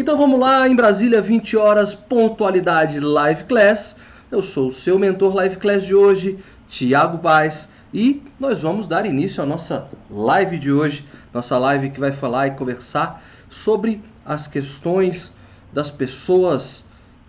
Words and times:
Então 0.00 0.16
vamos 0.16 0.40
lá, 0.40 0.66
em 0.66 0.74
Brasília, 0.74 1.20
20 1.20 1.58
horas, 1.58 1.94
pontualidade 1.94 2.98
Live 2.98 3.44
Class. 3.44 3.96
Eu 4.30 4.40
sou 4.40 4.68
o 4.68 4.72
seu 4.72 4.98
mentor 4.98 5.34
Live 5.34 5.56
Class 5.56 5.84
de 5.84 5.94
hoje, 5.94 6.38
Tiago 6.66 7.18
Paz, 7.18 7.68
e 7.92 8.22
nós 8.38 8.62
vamos 8.62 8.88
dar 8.88 9.04
início 9.04 9.42
à 9.42 9.46
nossa 9.46 9.88
live 10.08 10.58
de 10.58 10.72
hoje, 10.72 11.06
nossa 11.34 11.58
live 11.58 11.90
que 11.90 12.00
vai 12.00 12.12
falar 12.12 12.46
e 12.46 12.52
conversar 12.52 13.22
sobre 13.50 14.02
as 14.24 14.48
questões 14.48 15.34
das 15.70 15.90
pessoas 15.90 16.82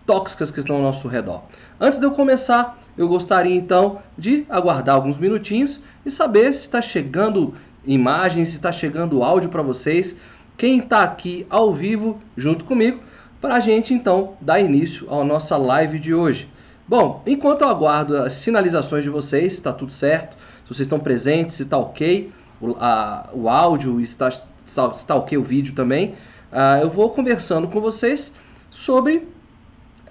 tóxicas 0.05 0.49
que 0.49 0.61
estão 0.61 0.77
ao 0.77 0.81
nosso 0.81 1.09
redor. 1.09 1.43
Antes 1.77 1.99
de 1.99 2.05
eu 2.05 2.11
começar, 2.11 2.79
eu 2.97 3.09
gostaria 3.09 3.53
então 3.53 3.99
de 4.17 4.45
aguardar 4.49 4.95
alguns 4.95 5.17
minutinhos 5.17 5.81
e 6.05 6.09
saber 6.09 6.53
se 6.53 6.61
está 6.61 6.81
chegando 6.81 7.53
imagens, 7.85 8.47
se 8.47 8.55
está 8.55 8.71
chegando 8.71 9.23
áudio 9.23 9.49
para 9.49 9.61
vocês 9.61 10.15
quem 10.61 10.77
está 10.77 11.01
aqui 11.01 11.43
ao 11.49 11.73
vivo 11.73 12.21
junto 12.37 12.65
comigo 12.65 12.99
para 13.41 13.55
a 13.55 13.59
gente 13.59 13.95
então 13.95 14.37
dar 14.39 14.59
início 14.59 15.11
à 15.11 15.23
nossa 15.23 15.57
live 15.57 15.97
de 15.97 16.13
hoje. 16.13 16.47
Bom, 16.87 17.23
enquanto 17.25 17.63
eu 17.63 17.67
aguardo 17.67 18.15
as 18.15 18.33
sinalizações 18.33 19.03
de 19.03 19.09
vocês, 19.09 19.53
está 19.53 19.73
tudo 19.73 19.91
certo, 19.91 20.37
se 20.63 20.67
vocês 20.67 20.81
estão 20.81 20.99
presentes, 20.99 21.55
se 21.55 21.63
está 21.63 21.79
ok, 21.79 22.31
o, 22.61 22.75
a, 22.79 23.27
o 23.33 23.49
áudio 23.49 23.99
está, 23.99 24.29
está, 24.29 24.85
está 24.89 25.15
ok 25.15 25.35
o 25.35 25.41
vídeo 25.41 25.73
também, 25.73 26.09
uh, 26.51 26.79
eu 26.79 26.91
vou 26.91 27.09
conversando 27.09 27.67
com 27.67 27.81
vocês 27.81 28.31
sobre 28.69 29.27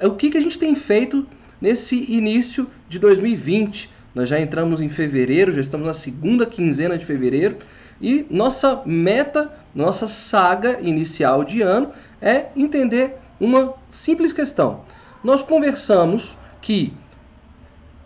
o 0.03 0.17
que, 0.17 0.31
que 0.31 0.39
a 0.39 0.41
gente 0.41 0.59
tem 0.59 0.75
feito 0.75 1.25
nesse 1.61 2.13
início 2.13 2.69
de 2.89 2.99
2020. 2.99 3.89
Nós 4.13 4.29
já 4.29 4.41
entramos 4.41 4.81
em 4.81 4.89
fevereiro, 4.89 5.53
já 5.53 5.61
estamos 5.61 5.87
na 5.87 5.95
segunda 5.95 6.45
quinzena 6.45 6.99
de 6.99 7.07
fevereiro 7.07 7.59
e 8.01 8.27
nossa 8.31 8.83
meta, 8.87 9.53
nossa 9.75 10.07
saga 10.07 10.79
inicial 10.81 11.45
de 11.45 11.63
ano 11.63 11.91
é 12.21 12.47
entender 12.57 13.17
uma 13.41 13.75
simples 13.89 14.33
questão. 14.33 14.81
Nós 15.23 15.43
conversamos 15.43 16.37
que 16.61 16.93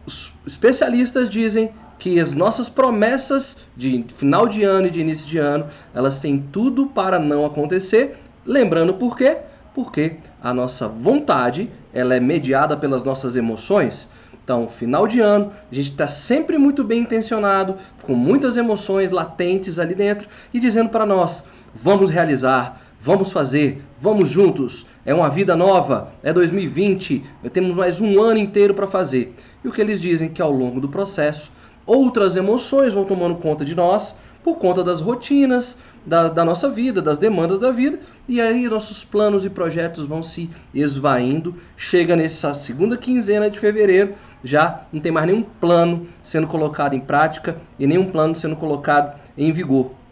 os 0.06 0.32
especialistas 0.46 1.30
dizem 1.30 1.72
que 1.98 2.20
as 2.20 2.34
nossas 2.34 2.68
promessas 2.68 3.56
de 3.76 4.04
final 4.08 4.46
de 4.46 4.62
ano 4.62 4.88
e 4.88 4.90
de 4.90 5.00
início 5.00 5.28
de 5.28 5.38
ano, 5.38 5.66
elas 5.94 6.20
têm 6.20 6.38
tudo 6.52 6.86
para 6.86 7.18
não 7.18 7.46
acontecer. 7.46 8.18
Lembrando 8.44 8.94
por 8.94 9.16
quê? 9.16 9.38
Porque 9.74 10.16
a 10.42 10.52
nossa 10.52 10.86
vontade, 10.86 11.70
ela 11.92 12.14
é 12.14 12.20
mediada 12.20 12.76
pelas 12.76 13.04
nossas 13.04 13.36
emoções. 13.36 14.08
Então, 14.44 14.68
final 14.68 15.06
de 15.06 15.20
ano, 15.20 15.50
a 15.72 15.74
gente 15.74 15.92
está 15.92 16.06
sempre 16.06 16.58
muito 16.58 16.84
bem 16.84 17.00
intencionado, 17.00 17.76
com 18.02 18.14
muitas 18.14 18.58
emoções 18.58 19.10
latentes 19.10 19.78
ali 19.78 19.94
dentro 19.94 20.28
e 20.52 20.60
dizendo 20.60 20.90
para 20.90 21.06
nós: 21.06 21.42
vamos 21.74 22.08
realizar, 22.08 22.80
vamos 23.00 23.32
fazer, 23.32 23.82
vamos 23.98 24.28
juntos. 24.28 24.86
É 25.04 25.12
uma 25.12 25.28
vida 25.28 25.56
nova, 25.56 26.12
é 26.22 26.32
2020, 26.32 27.24
temos 27.52 27.74
mais 27.76 28.00
um 28.00 28.20
ano 28.22 28.38
inteiro 28.38 28.72
para 28.72 28.86
fazer. 28.86 29.34
E 29.62 29.68
o 29.68 29.72
que 29.72 29.80
eles 29.80 30.00
dizem 30.00 30.28
que 30.28 30.40
ao 30.40 30.52
longo 30.52 30.80
do 30.80 30.88
processo, 30.88 31.52
outras 31.84 32.36
emoções 32.36 32.94
vão 32.94 33.04
tomando 33.04 33.36
conta 33.36 33.64
de 33.64 33.74
nós 33.74 34.14
por 34.42 34.58
conta 34.58 34.84
das 34.84 35.00
rotinas, 35.00 35.78
da, 36.04 36.28
da, 36.28 36.44
nossa 36.44 36.68
vida, 36.68 37.00
das 37.00 37.16
demandas 37.16 37.58
da 37.58 37.70
vida, 37.70 37.98
e 38.28 38.40
aí 38.40 38.68
nossos 38.68 39.02
planos 39.02 39.44
e 39.44 39.50
projetos 39.50 40.06
vão 40.06 40.22
se 40.22 40.50
esvaindo. 40.74 41.56
Chega 41.76 42.14
nessa 42.14 42.52
segunda 42.52 42.96
quinzena 42.96 43.50
de 43.50 43.58
fevereiro, 43.58 44.14
já 44.44 44.82
não 44.92 45.00
tem 45.00 45.10
mais 45.10 45.26
nenhum 45.26 45.42
plano 45.42 46.06
sendo 46.22 46.46
colocado 46.46 46.94
em 46.94 47.00
prática 47.00 47.56
e 47.78 47.86
nenhum 47.86 48.10
plano 48.10 48.34
sendo 48.34 48.54
colocado 48.54 49.18
em 49.36 49.50
vigor. 49.50 50.03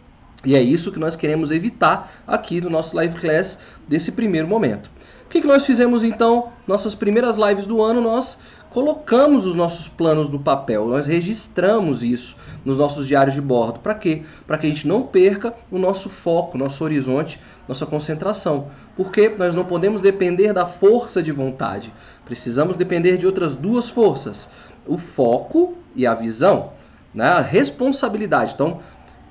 E 0.45 0.55
é 0.55 0.61
isso 0.61 0.91
que 0.91 0.99
nós 0.99 1.15
queremos 1.15 1.51
evitar 1.51 2.11
aqui 2.27 2.59
no 2.59 2.69
nosso 2.69 2.95
live 2.95 3.15
class 3.15 3.57
desse 3.87 4.11
primeiro 4.11 4.47
momento. 4.47 4.91
O 5.25 5.29
que, 5.29 5.41
que 5.41 5.47
nós 5.47 5.65
fizemos 5.65 6.03
então? 6.03 6.51
Nossas 6.67 6.93
primeiras 6.93 7.37
lives 7.37 7.65
do 7.65 7.81
ano, 7.81 8.01
nós 8.01 8.37
colocamos 8.69 9.45
os 9.45 9.53
nossos 9.53 9.87
planos 9.87 10.31
no 10.31 10.39
papel, 10.39 10.87
nós 10.87 11.05
registramos 11.05 12.03
isso 12.03 12.37
nos 12.65 12.75
nossos 12.75 13.07
diários 13.07 13.35
de 13.35 13.41
bordo. 13.41 13.79
Para 13.79 13.93
quê? 13.93 14.23
Para 14.47 14.57
que 14.57 14.65
a 14.65 14.69
gente 14.69 14.87
não 14.87 15.03
perca 15.03 15.53
o 15.71 15.77
nosso 15.77 16.09
foco, 16.09 16.57
nosso 16.57 16.83
horizonte, 16.83 17.39
nossa 17.67 17.85
concentração. 17.85 18.67
Porque 18.97 19.29
nós 19.29 19.53
não 19.53 19.63
podemos 19.63 20.01
depender 20.01 20.53
da 20.53 20.65
força 20.65 21.21
de 21.21 21.31
vontade. 21.31 21.93
Precisamos 22.25 22.75
depender 22.75 23.15
de 23.17 23.25
outras 23.27 23.55
duas 23.55 23.89
forças: 23.89 24.49
o 24.87 24.97
foco 24.97 25.77
e 25.95 26.07
a 26.07 26.15
visão, 26.15 26.71
né? 27.13 27.25
a 27.25 27.41
responsabilidade. 27.41 28.53
Então, 28.55 28.79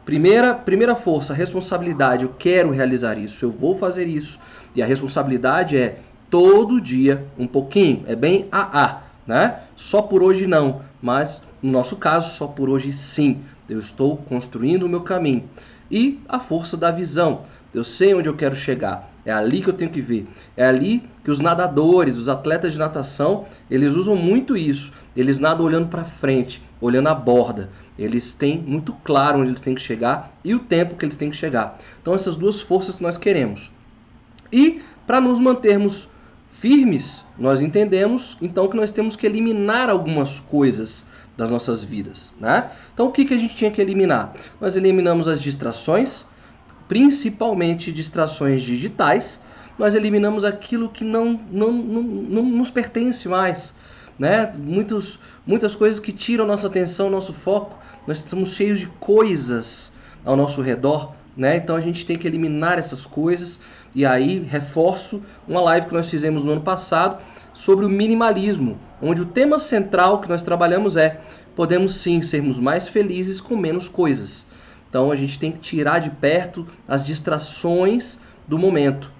primeira, 0.05 0.55
primeira 0.55 0.95
força, 0.95 1.35
responsabilidade. 1.35 2.25
Eu 2.25 2.35
quero 2.39 2.71
realizar 2.71 3.19
isso, 3.19 3.45
eu 3.45 3.51
vou 3.51 3.75
fazer 3.75 4.07
isso. 4.07 4.39
E 4.75 4.83
a 4.83 4.87
responsabilidade 4.87 5.77
é 5.77 5.99
todo 6.31 6.81
dia 6.81 7.27
um 7.39 7.47
pouquinho, 7.47 8.05
é 8.07 8.17
bem 8.17 8.49
AA 8.51 9.13
né? 9.27 9.61
Só 9.77 10.03
por 10.03 10.23
hoje 10.23 10.47
não, 10.47 10.83
mas 11.01 11.43
no 11.63 11.71
nosso 11.71 11.97
caso, 11.97 12.35
só 12.35 12.47
por 12.47 12.69
hoje 12.69 12.93
sim. 12.93 13.41
Eu 13.69 13.79
estou 13.79 14.17
construindo 14.17 14.83
o 14.83 14.89
meu 14.89 15.01
caminho. 15.01 15.49
E 15.91 16.21
a 16.29 16.39
força 16.39 16.77
da 16.77 16.91
visão. 16.91 17.43
Eu 17.75 17.85
sei 17.85 18.15
onde 18.15 18.29
eu 18.29 18.37
quero 18.37 18.55
chegar. 18.55 19.11
É 19.25 19.33
ali 19.33 19.63
que 19.63 19.69
eu 19.69 19.73
tenho 19.73 19.91
que 19.91 20.01
ver. 20.01 20.29
É 20.57 20.65
ali 20.67 21.09
que 21.25 21.31
os 21.31 21.41
nadadores, 21.41 22.17
os 22.17 22.29
atletas 22.29 22.73
de 22.73 22.79
natação, 22.79 23.47
eles 23.71 23.95
usam 23.95 24.17
muito 24.17 24.57
isso. 24.57 24.93
Eles 25.17 25.39
nadam 25.39 25.65
olhando 25.65 25.89
para 25.89 26.05
frente, 26.05 26.63
olhando 26.81 27.09
a 27.09 27.15
borda. 27.15 27.71
Eles 27.99 28.35
têm 28.35 28.59
muito 28.59 28.93
claro 29.05 29.39
onde 29.39 29.51
eles 29.51 29.61
têm 29.61 29.75
que 29.75 29.81
chegar 29.81 30.33
e 30.45 30.55
o 30.55 30.59
tempo 30.59 30.97
que 30.97 31.05
eles 31.05 31.17
têm 31.17 31.31
que 31.31 31.37
chegar. 31.37 31.79
Então 32.01 32.15
essas 32.15 32.37
duas 32.37 32.61
forças 32.61 32.97
que 32.97 33.03
nós 33.03 33.17
queremos. 33.17 33.71
E 34.53 34.83
para 35.07 35.21
nos 35.21 35.39
mantermos 35.39 36.09
firmes, 36.49 37.25
nós 37.39 37.63
entendemos 37.63 38.37
então 38.41 38.69
que 38.69 38.77
nós 38.77 38.93
temos 38.93 39.17
que 39.17 39.27
eliminar 39.27 39.89
algumas 39.89 40.41
coisas 40.41 41.05
das 41.37 41.51
nossas 41.51 41.83
vidas. 41.83 42.33
Né? 42.41 42.71
Então 42.93 43.07
o 43.07 43.13
que, 43.13 43.25
que 43.25 43.35
a 43.35 43.39
gente 43.39 43.55
tinha 43.55 43.71
que 43.71 43.81
eliminar? 43.81 44.35
Nós 44.61 44.77
eliminamos 44.77 45.29
as 45.29 45.41
distrações, 45.41 46.27
principalmente 46.93 47.91
distrações 47.91 48.61
digitais, 48.61 49.41
nós 49.79 49.95
eliminamos 49.95 50.45
aquilo 50.45 50.91
que 50.91 51.05
não, 51.05 51.41
não, 51.51 51.73
não, 51.73 52.03
não 52.03 52.43
nos 52.43 52.71
pertence 52.71 53.27
mais. 53.27 53.75
Né? 54.19 54.53
Muitos, 54.59 55.19
muitas 55.47 55.75
coisas 55.75 55.99
que 55.99 56.13
tiram 56.13 56.47
nossa 56.47 56.67
atenção, 56.67 57.09
nosso 57.09 57.33
foco. 57.33 57.79
Nós 58.07 58.19
estamos 58.19 58.51
cheios 58.55 58.79
de 58.79 58.89
coisas 59.01 59.91
ao 60.23 60.37
nosso 60.37 60.61
redor, 60.61 61.15
né? 61.35 61.57
Então 61.57 61.77
a 61.77 61.81
gente 61.81 62.05
tem 62.05 62.19
que 62.19 62.27
eliminar 62.27 62.79
essas 62.79 63.07
coisas 63.07 63.59
e 63.95 64.05
aí 64.05 64.41
reforço 64.41 65.23
uma 65.49 65.63
live 65.63 65.87
que 65.87 65.95
nós 65.95 66.11
fizemos 66.11 66.45
no 66.45 66.53
ano 66.53 66.61
passado 66.61 67.23
sobre 67.55 67.87
o 67.87 67.89
minimalismo, 67.89 68.79
onde 69.01 69.23
o 69.23 69.27
tema 69.27 69.59
central 69.59 70.21
que 70.21 70.29
nós 70.29 70.43
trabalhamos 70.43 70.99
é 70.99 71.23
podemos 71.57 71.95
sim 71.95 72.21
sermos 72.21 72.61
mais 72.61 72.87
felizes 72.87 73.41
com 73.41 73.57
menos 73.57 73.89
coisas. 73.89 74.47
Então 74.93 75.11
a 75.11 75.17
gente 75.17 75.39
tem 75.39 75.51
que 75.51 75.59
tirar 75.59 76.01
de 76.01 76.11
perto 76.11 76.67
as 76.87 77.07
distrações 77.07 78.19
do 78.47 78.59
momento. 78.59 79.11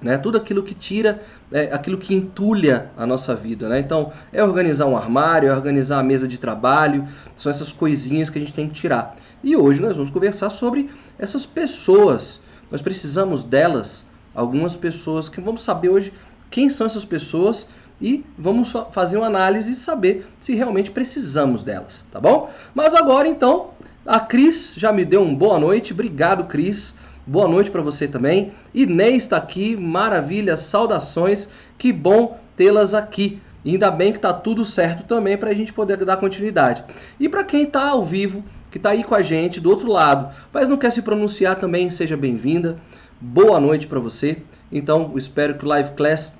Né? 0.00 0.16
Tudo 0.16 0.38
aquilo 0.38 0.62
que 0.62 0.74
tira, 0.74 1.22
é, 1.52 1.72
aquilo 1.72 1.98
que 1.98 2.14
entulha 2.14 2.90
a 2.96 3.06
nossa 3.06 3.34
vida. 3.34 3.68
Né? 3.68 3.78
Então, 3.78 4.10
é 4.32 4.42
organizar 4.42 4.86
um 4.86 4.96
armário, 4.96 5.50
é 5.50 5.52
organizar 5.52 6.00
a 6.00 6.02
mesa 6.02 6.26
de 6.26 6.38
trabalho, 6.38 7.06
são 7.36 7.50
essas 7.50 7.70
coisinhas 7.70 8.30
que 8.30 8.38
a 8.38 8.40
gente 8.40 8.54
tem 8.54 8.66
que 8.66 8.74
tirar. 8.74 9.14
E 9.44 9.54
hoje 9.54 9.82
nós 9.82 9.96
vamos 9.96 10.10
conversar 10.10 10.48
sobre 10.48 10.90
essas 11.18 11.44
pessoas 11.44 12.40
nós 12.72 12.80
precisamos 12.80 13.44
delas, 13.44 14.02
algumas 14.34 14.74
pessoas 14.74 15.28
que 15.28 15.42
vamos 15.42 15.62
saber 15.62 15.90
hoje 15.90 16.10
quem 16.50 16.70
são 16.70 16.86
essas 16.86 17.04
pessoas 17.04 17.66
e 18.00 18.24
vamos 18.36 18.72
fazer 18.90 19.18
uma 19.18 19.26
análise 19.26 19.72
e 19.72 19.74
saber 19.74 20.26
se 20.40 20.54
realmente 20.54 20.90
precisamos 20.90 21.62
delas, 21.62 22.02
tá 22.10 22.18
bom? 22.18 22.50
Mas 22.74 22.94
agora 22.94 23.28
então, 23.28 23.72
a 24.04 24.18
Cris 24.18 24.74
já 24.76 24.92
me 24.92 25.04
deu 25.04 25.22
um 25.22 25.34
boa 25.34 25.58
noite, 25.58 25.92
obrigado 25.92 26.44
Cris. 26.44 26.94
Boa 27.24 27.46
noite 27.46 27.70
para 27.70 27.80
você 27.80 28.08
também. 28.08 28.52
Inês 28.74 29.22
está 29.22 29.36
aqui, 29.36 29.76
maravilha, 29.76 30.56
saudações, 30.56 31.48
que 31.78 31.92
bom 31.92 32.36
tê-las 32.56 32.94
aqui. 32.94 33.40
Ainda 33.64 33.92
bem 33.92 34.12
que 34.12 34.18
tá 34.18 34.32
tudo 34.32 34.64
certo 34.64 35.04
também 35.04 35.36
para 35.36 35.50
a 35.50 35.54
gente 35.54 35.72
poder 35.72 36.04
dar 36.04 36.16
continuidade. 36.16 36.82
E 37.20 37.28
para 37.28 37.44
quem 37.44 37.62
está 37.62 37.90
ao 37.90 38.04
vivo, 38.04 38.44
que 38.72 38.76
está 38.76 38.90
aí 38.90 39.04
com 39.04 39.14
a 39.14 39.22
gente 39.22 39.60
do 39.60 39.70
outro 39.70 39.88
lado, 39.88 40.34
mas 40.52 40.68
não 40.68 40.76
quer 40.76 40.90
se 40.90 41.00
pronunciar 41.00 41.60
também, 41.60 41.88
seja 41.88 42.16
bem-vinda. 42.16 42.76
Boa 43.20 43.60
noite 43.60 43.86
para 43.86 44.00
você. 44.00 44.42
Então, 44.72 45.12
espero 45.14 45.54
que 45.54 45.64
o 45.64 45.68
Live 45.68 45.92
Class 45.92 46.32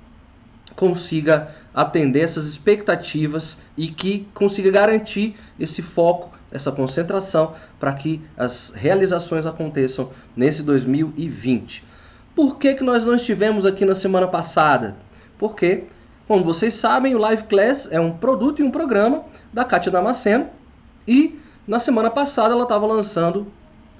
consiga 0.75 1.55
atender 1.73 2.21
essas 2.21 2.45
expectativas 2.45 3.57
e 3.77 3.87
que 3.87 4.27
consiga 4.33 4.69
garantir 4.69 5.37
esse 5.57 5.81
foco, 5.81 6.32
essa 6.53 6.71
concentração 6.71 7.53
para 7.79 7.91
que 7.91 8.21
as 8.37 8.71
realizações 8.75 9.45
aconteçam 9.45 10.11
nesse 10.35 10.61
2020. 10.63 11.83
Por 12.35 12.57
que, 12.57 12.75
que 12.75 12.83
nós 12.83 13.05
não 13.05 13.15
estivemos 13.15 13.65
aqui 13.65 13.83
na 13.83 13.95
semana 13.95 14.27
passada? 14.27 14.95
Porque, 15.37 15.85
como 16.27 16.43
vocês 16.43 16.75
sabem, 16.75 17.15
o 17.15 17.17
Live 17.17 17.45
Class 17.45 17.89
é 17.91 17.99
um 17.99 18.11
produto 18.11 18.61
e 18.61 18.63
um 18.63 18.71
programa 18.71 19.23
da 19.51 19.65
Kátia 19.65 19.91
Damasceno 19.91 20.47
e 21.07 21.39
na 21.67 21.79
semana 21.79 22.09
passada 22.09 22.53
ela 22.53 22.63
estava 22.63 22.85
lançando 22.85 23.47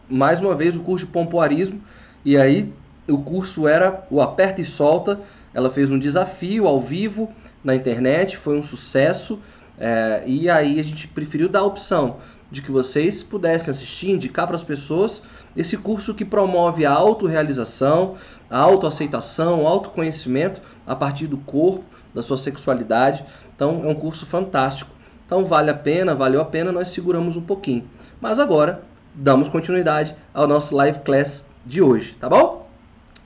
mais 0.09 0.39
uma 0.39 0.55
vez 0.55 0.75
o 0.75 0.81
curso 0.81 1.05
de 1.05 1.11
pompoarismo 1.11 1.81
e 2.23 2.37
aí 2.37 2.71
o 3.07 3.17
curso 3.17 3.67
era 3.67 4.05
o 4.09 4.21
Aperta 4.21 4.61
e 4.61 4.65
Solta. 4.65 5.19
Ela 5.53 5.69
fez 5.69 5.91
um 5.91 5.99
desafio 5.99 6.67
ao 6.67 6.79
vivo 6.79 7.31
na 7.63 7.75
internet, 7.75 8.37
foi 8.37 8.57
um 8.57 8.63
sucesso. 8.63 9.39
É, 9.77 10.23
e 10.25 10.49
aí 10.49 10.79
a 10.79 10.83
gente 10.83 11.07
preferiu 11.07 11.49
dar 11.49 11.59
a 11.59 11.63
opção 11.63 12.17
de 12.53 12.61
que 12.61 12.71
vocês 12.71 13.23
pudessem 13.23 13.71
assistir, 13.71 14.11
indicar 14.11 14.45
para 14.45 14.55
as 14.55 14.63
pessoas 14.63 15.23
esse 15.57 15.75
curso 15.75 16.13
que 16.13 16.23
promove 16.23 16.85
a 16.85 16.91
autorrealização, 16.91 18.13
a 18.47 18.59
autoaceitação, 18.59 19.63
o 19.63 19.67
autoconhecimento 19.67 20.61
a 20.85 20.95
partir 20.95 21.25
do 21.25 21.39
corpo, 21.39 21.83
da 22.13 22.21
sua 22.21 22.37
sexualidade. 22.37 23.25
Então 23.55 23.81
é 23.83 23.87
um 23.87 23.95
curso 23.95 24.27
fantástico. 24.27 24.91
Então 25.25 25.43
vale 25.43 25.71
a 25.71 25.73
pena, 25.73 26.13
valeu 26.13 26.39
a 26.41 26.45
pena, 26.45 26.71
nós 26.71 26.89
seguramos 26.89 27.35
um 27.35 27.41
pouquinho. 27.41 27.89
Mas 28.21 28.37
agora 28.39 28.83
damos 29.15 29.47
continuidade 29.47 30.15
ao 30.31 30.45
nosso 30.45 30.75
live 30.75 30.99
class 30.99 31.43
de 31.65 31.81
hoje, 31.81 32.15
tá 32.19 32.29
bom? 32.29 32.69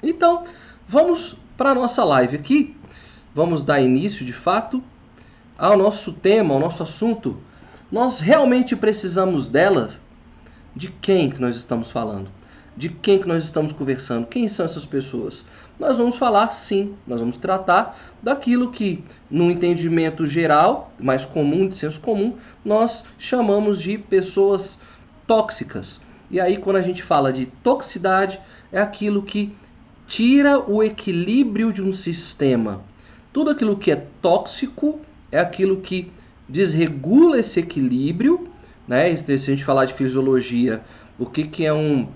Então, 0.01 0.45
vamos 0.87 1.35
para 1.57 1.71
a 1.71 1.75
nossa 1.75 2.01
live 2.05 2.37
aqui. 2.37 2.77
Vamos 3.35 3.61
dar 3.61 3.81
início, 3.81 4.25
de 4.25 4.31
fato, 4.31 4.81
ao 5.57 5.75
nosso 5.75 6.13
tema, 6.13 6.53
ao 6.53 6.61
nosso 6.61 6.81
assunto. 6.81 7.41
Nós 7.89 8.19
realmente 8.19 8.75
precisamos 8.75 9.47
delas? 9.47 9.99
De 10.75 10.89
quem 10.89 11.29
que 11.29 11.39
nós 11.39 11.55
estamos 11.55 11.89
falando? 11.89 12.29
De 12.75 12.89
quem 12.89 13.17
que 13.17 13.27
nós 13.27 13.43
estamos 13.45 13.71
conversando? 13.71 14.27
Quem 14.27 14.47
são 14.49 14.65
essas 14.65 14.85
pessoas? 14.85 15.45
Nós 15.79 15.97
vamos 15.97 16.17
falar 16.17 16.51
sim, 16.51 16.95
nós 17.07 17.21
vamos 17.21 17.37
tratar 17.37 17.97
daquilo 18.21 18.71
que, 18.71 19.03
no 19.31 19.49
entendimento 19.49 20.25
geral, 20.25 20.91
mais 20.99 21.25
comum, 21.25 21.65
de 21.65 21.75
senso 21.75 22.01
comum, 22.01 22.35
nós 22.63 23.05
chamamos 23.17 23.81
de 23.81 23.97
pessoas 23.97 24.77
tóxicas. 25.25 26.01
E 26.29 26.41
aí, 26.41 26.57
quando 26.57 26.75
a 26.75 26.81
gente 26.81 27.01
fala 27.01 27.31
de 27.31 27.45
toxicidade, 27.45 28.39
é 28.69 28.81
aquilo 28.81 29.23
que 29.23 29.55
tira 30.07 30.59
o 30.59 30.83
equilíbrio 30.83 31.71
de 31.71 31.81
um 31.81 31.93
sistema. 31.93 32.81
Tudo 33.31 33.51
aquilo 33.51 33.77
que 33.77 33.91
é 33.91 34.05
tóxico 34.21 34.99
é 35.31 35.39
aquilo 35.39 35.77
que 35.77 36.11
desregula 36.47 37.39
esse 37.39 37.59
equilíbrio. 37.59 38.47
Né? 38.87 39.15
Se 39.15 39.33
a 39.33 39.37
gente 39.37 39.63
falar 39.63 39.85
de 39.85 39.93
fisiologia, 39.93 40.81
o 41.17 41.25
que, 41.25 41.43
que 41.43 41.65
é 41.65 41.73
um, 41.73 42.07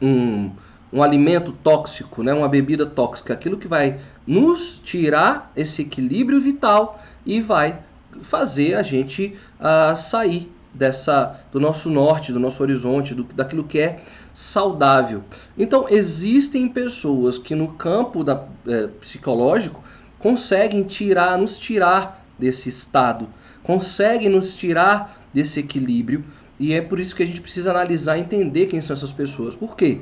um, 0.00 0.50
um 0.92 1.02
alimento 1.02 1.52
tóxico, 1.52 2.22
né? 2.22 2.32
uma 2.32 2.48
bebida 2.48 2.86
tóxica? 2.86 3.32
Aquilo 3.32 3.56
que 3.56 3.68
vai 3.68 4.00
nos 4.26 4.78
tirar 4.78 5.50
esse 5.56 5.82
equilíbrio 5.82 6.40
vital 6.40 7.02
e 7.24 7.40
vai 7.40 7.78
fazer 8.22 8.74
a 8.74 8.82
gente 8.82 9.36
uh, 9.60 9.96
sair 9.96 10.50
dessa 10.76 11.40
do 11.50 11.58
nosso 11.58 11.90
norte, 11.90 12.32
do 12.32 12.38
nosso 12.38 12.62
horizonte, 12.62 13.14
do, 13.14 13.24
daquilo 13.24 13.64
que 13.64 13.80
é 13.80 14.02
saudável. 14.34 15.24
Então 15.56 15.86
existem 15.88 16.68
pessoas 16.68 17.38
que 17.38 17.54
no 17.54 17.72
campo 17.72 18.22
da, 18.22 18.44
é, 18.66 18.88
psicológico 19.00 19.82
conseguem 20.18 20.82
tirar, 20.82 21.38
nos 21.38 21.58
tirar 21.58 22.24
desse 22.38 22.68
estado, 22.68 23.28
conseguem 23.66 24.28
nos 24.28 24.56
tirar 24.56 25.20
desse 25.34 25.58
equilíbrio 25.58 26.24
e 26.56 26.72
é 26.72 26.80
por 26.80 27.00
isso 27.00 27.16
que 27.16 27.22
a 27.24 27.26
gente 27.26 27.40
precisa 27.40 27.72
analisar 27.72 28.16
e 28.16 28.20
entender 28.20 28.66
quem 28.66 28.80
são 28.80 28.94
essas 28.94 29.12
pessoas. 29.12 29.56
Por 29.56 29.76
quê? 29.76 29.98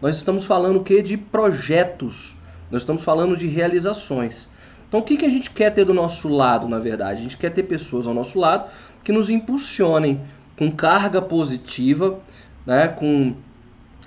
Nós 0.00 0.16
estamos 0.16 0.46
falando 0.46 0.84
que 0.84 1.02
de 1.02 1.16
projetos, 1.16 2.36
nós 2.70 2.82
estamos 2.82 3.02
falando 3.02 3.36
de 3.36 3.48
realizações. 3.48 4.48
Então, 4.86 5.00
o 5.00 5.02
que, 5.02 5.16
que 5.16 5.26
a 5.26 5.28
gente 5.28 5.50
quer 5.50 5.74
ter 5.74 5.84
do 5.84 5.92
nosso 5.92 6.28
lado, 6.28 6.68
na 6.68 6.78
verdade? 6.78 7.18
A 7.18 7.22
gente 7.24 7.36
quer 7.36 7.50
ter 7.50 7.64
pessoas 7.64 8.06
ao 8.06 8.14
nosso 8.14 8.38
lado 8.38 8.70
que 9.02 9.10
nos 9.10 9.28
impulsionem 9.28 10.20
com 10.56 10.70
carga 10.70 11.20
positiva, 11.20 12.20
né, 12.64 12.86
com, 12.86 13.34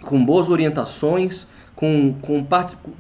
com 0.02 0.24
boas 0.26 0.48
orientações, 0.48 1.50
com, 1.76 2.16
com 2.22 2.48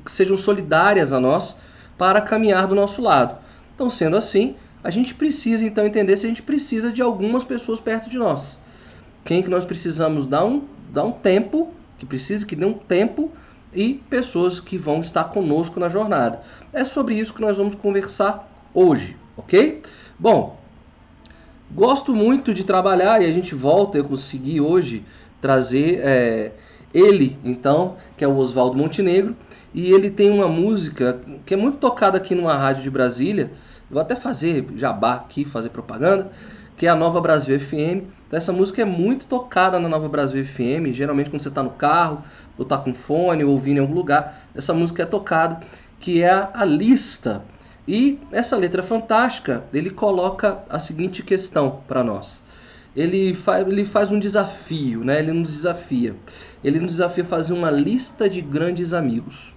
que 0.03 0.11
sejam 0.11 0.35
solidárias 0.35 1.13
a 1.13 1.21
nós 1.21 1.55
para 1.97 2.19
caminhar 2.19 2.67
do 2.67 2.75
nosso 2.75 3.01
lado. 3.01 3.37
Então, 3.73 3.89
sendo 3.89 4.17
assim, 4.17 4.57
a 4.83 4.89
gente 4.89 5.13
precisa 5.13 5.65
então 5.65 5.85
entender 5.85 6.17
se 6.17 6.25
a 6.25 6.29
gente 6.29 6.41
precisa 6.41 6.91
de 6.91 7.01
algumas 7.01 7.43
pessoas 7.43 7.79
perto 7.79 8.09
de 8.09 8.17
nós. 8.17 8.59
Quem 9.23 9.43
que 9.43 9.49
nós 9.49 9.63
precisamos 9.63 10.25
dar 10.25 10.45
um, 10.45 10.63
dar 10.91 11.05
um 11.05 11.11
tempo, 11.11 11.71
que 11.97 12.05
precisa 12.05 12.45
que 12.45 12.55
dê 12.55 12.65
um 12.65 12.73
tempo 12.73 13.31
e 13.73 13.95
pessoas 14.09 14.59
que 14.59 14.77
vão 14.77 14.99
estar 14.99 15.25
conosco 15.25 15.79
na 15.79 15.87
jornada. 15.87 16.41
É 16.73 16.83
sobre 16.83 17.15
isso 17.15 17.33
que 17.33 17.41
nós 17.41 17.57
vamos 17.57 17.75
conversar 17.75 18.51
hoje, 18.73 19.15
ok? 19.37 19.81
Bom, 20.19 20.59
gosto 21.71 22.13
muito 22.13 22.53
de 22.53 22.63
trabalhar 22.63 23.21
e 23.21 23.25
a 23.25 23.33
gente 23.33 23.55
volta, 23.55 23.97
eu 23.97 24.05
consegui 24.05 24.59
hoje 24.59 25.05
trazer 25.39 25.99
é, 26.03 26.51
ele, 26.93 27.37
então, 27.43 27.95
que 28.17 28.23
é 28.23 28.27
o 28.27 28.35
Oswaldo 28.35 28.77
Montenegro, 28.77 29.35
e 29.73 29.91
ele 29.91 30.09
tem 30.09 30.29
uma 30.29 30.47
música 30.47 31.21
que 31.45 31.53
é 31.53 31.57
muito 31.57 31.77
tocada 31.77 32.17
aqui 32.17 32.35
numa 32.35 32.55
rádio 32.55 32.83
de 32.83 32.89
Brasília, 32.89 33.51
vou 33.91 34.01
até 34.01 34.15
fazer 34.15 34.65
jabá 34.75 35.15
aqui, 35.15 35.45
fazer 35.45 35.69
propaganda, 35.69 36.31
que 36.77 36.87
é 36.87 36.89
a 36.89 36.95
Nova 36.95 37.19
Brasil 37.19 37.59
FM. 37.59 38.07
Então, 38.27 38.37
essa 38.37 38.53
música 38.53 38.81
é 38.81 38.85
muito 38.85 39.27
tocada 39.27 39.77
na 39.77 39.89
Nova 39.89 40.07
Brasil 40.07 40.43
FM, 40.43 40.93
geralmente 40.93 41.29
quando 41.29 41.41
você 41.41 41.49
está 41.49 41.61
no 41.61 41.71
carro, 41.71 42.23
ou 42.57 42.63
está 42.63 42.77
com 42.77 42.93
fone, 42.93 43.43
ou 43.43 43.51
ouvindo 43.51 43.77
em 43.77 43.81
algum 43.81 43.93
lugar, 43.93 44.41
essa 44.55 44.73
música 44.73 45.03
é 45.03 45.05
tocada, 45.05 45.61
que 45.99 46.23
é 46.23 46.49
a 46.53 46.65
lista. 46.65 47.43
E 47.87 48.19
essa 48.31 48.55
letra 48.55 48.81
fantástica, 48.81 49.63
ele 49.73 49.89
coloca 49.89 50.63
a 50.69 50.79
seguinte 50.79 51.21
questão 51.23 51.81
para 51.87 52.03
nós. 52.03 52.41
Ele, 52.95 53.33
fa 53.33 53.61
ele 53.61 53.85
faz 53.85 54.11
um 54.11 54.19
desafio, 54.19 55.03
né? 55.03 55.19
ele 55.19 55.31
nos 55.31 55.51
desafia. 55.51 56.15
Ele 56.63 56.79
nos 56.79 56.93
desafia 56.93 57.23
a 57.23 57.27
fazer 57.27 57.53
uma 57.53 57.71
lista 57.71 58.29
de 58.29 58.41
grandes 58.41 58.93
amigos. 58.93 59.55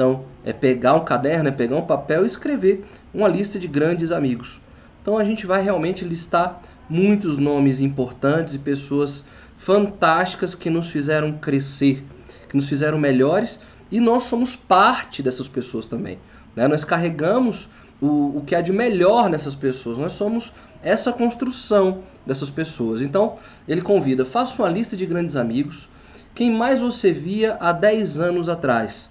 Então, 0.00 0.24
é 0.46 0.50
pegar 0.50 0.94
um 0.94 1.04
caderno, 1.04 1.50
é 1.50 1.52
pegar 1.52 1.76
um 1.76 1.84
papel 1.84 2.22
e 2.22 2.26
escrever 2.26 2.86
uma 3.12 3.28
lista 3.28 3.58
de 3.58 3.68
grandes 3.68 4.10
amigos. 4.10 4.58
Então, 5.02 5.18
a 5.18 5.24
gente 5.24 5.46
vai 5.46 5.62
realmente 5.62 6.06
listar 6.06 6.58
muitos 6.88 7.38
nomes 7.38 7.82
importantes 7.82 8.54
e 8.54 8.58
pessoas 8.58 9.22
fantásticas 9.58 10.54
que 10.54 10.70
nos 10.70 10.88
fizeram 10.88 11.32
crescer, 11.32 12.02
que 12.48 12.56
nos 12.56 12.66
fizeram 12.66 12.96
melhores 12.96 13.60
e 13.90 14.00
nós 14.00 14.22
somos 14.22 14.56
parte 14.56 15.22
dessas 15.22 15.48
pessoas 15.48 15.86
também. 15.86 16.18
Né? 16.56 16.66
Nós 16.66 16.82
carregamos 16.82 17.68
o, 18.00 18.38
o 18.38 18.42
que 18.46 18.54
há 18.54 18.62
de 18.62 18.72
melhor 18.72 19.28
nessas 19.28 19.54
pessoas, 19.54 19.98
nós 19.98 20.14
somos 20.14 20.50
essa 20.82 21.12
construção 21.12 21.98
dessas 22.26 22.48
pessoas. 22.48 23.02
Então, 23.02 23.36
ele 23.68 23.82
convida, 23.82 24.24
faça 24.24 24.62
uma 24.62 24.70
lista 24.70 24.96
de 24.96 25.04
grandes 25.04 25.36
amigos, 25.36 25.90
quem 26.34 26.50
mais 26.50 26.80
você 26.80 27.12
via 27.12 27.58
há 27.60 27.70
10 27.70 28.18
anos 28.18 28.48
atrás. 28.48 29.09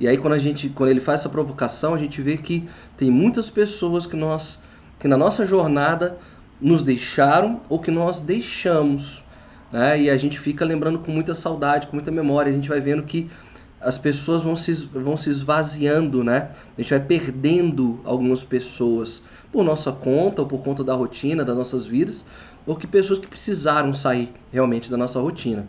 E 0.00 0.06
aí 0.06 0.16
quando 0.16 0.34
a 0.34 0.38
gente, 0.38 0.68
quando 0.68 0.90
ele 0.90 1.00
faz 1.00 1.20
essa 1.20 1.28
provocação, 1.28 1.94
a 1.94 1.98
gente 1.98 2.20
vê 2.22 2.36
que 2.36 2.68
tem 2.96 3.10
muitas 3.10 3.50
pessoas 3.50 4.06
que 4.06 4.16
nós 4.16 4.60
que 4.98 5.06
na 5.06 5.16
nossa 5.16 5.46
jornada 5.46 6.18
nos 6.60 6.82
deixaram 6.82 7.60
ou 7.68 7.78
que 7.78 7.90
nós 7.90 8.20
deixamos, 8.20 9.24
né? 9.70 10.00
E 10.00 10.10
a 10.10 10.16
gente 10.16 10.38
fica 10.38 10.64
lembrando 10.64 10.98
com 10.98 11.12
muita 11.12 11.34
saudade, 11.34 11.86
com 11.86 11.94
muita 11.94 12.10
memória, 12.10 12.50
a 12.50 12.54
gente 12.54 12.68
vai 12.68 12.80
vendo 12.80 13.04
que 13.04 13.30
as 13.80 13.96
pessoas 13.96 14.42
vão 14.42 14.56
se, 14.56 14.72
vão 14.86 15.16
se 15.16 15.30
esvaziando, 15.30 16.24
né? 16.24 16.50
A 16.76 16.80
gente 16.80 16.90
vai 16.90 17.00
perdendo 17.00 18.00
algumas 18.04 18.42
pessoas 18.42 19.22
por 19.52 19.64
nossa 19.64 19.92
conta 19.92 20.42
ou 20.42 20.48
por 20.48 20.62
conta 20.62 20.82
da 20.82 20.94
rotina 20.94 21.44
das 21.44 21.56
nossas 21.56 21.86
vidas, 21.86 22.24
ou 22.66 22.76
que 22.76 22.86
pessoas 22.86 23.18
que 23.18 23.26
precisaram 23.26 23.92
sair 23.94 24.32
realmente 24.52 24.90
da 24.90 24.96
nossa 24.96 25.20
rotina. 25.20 25.66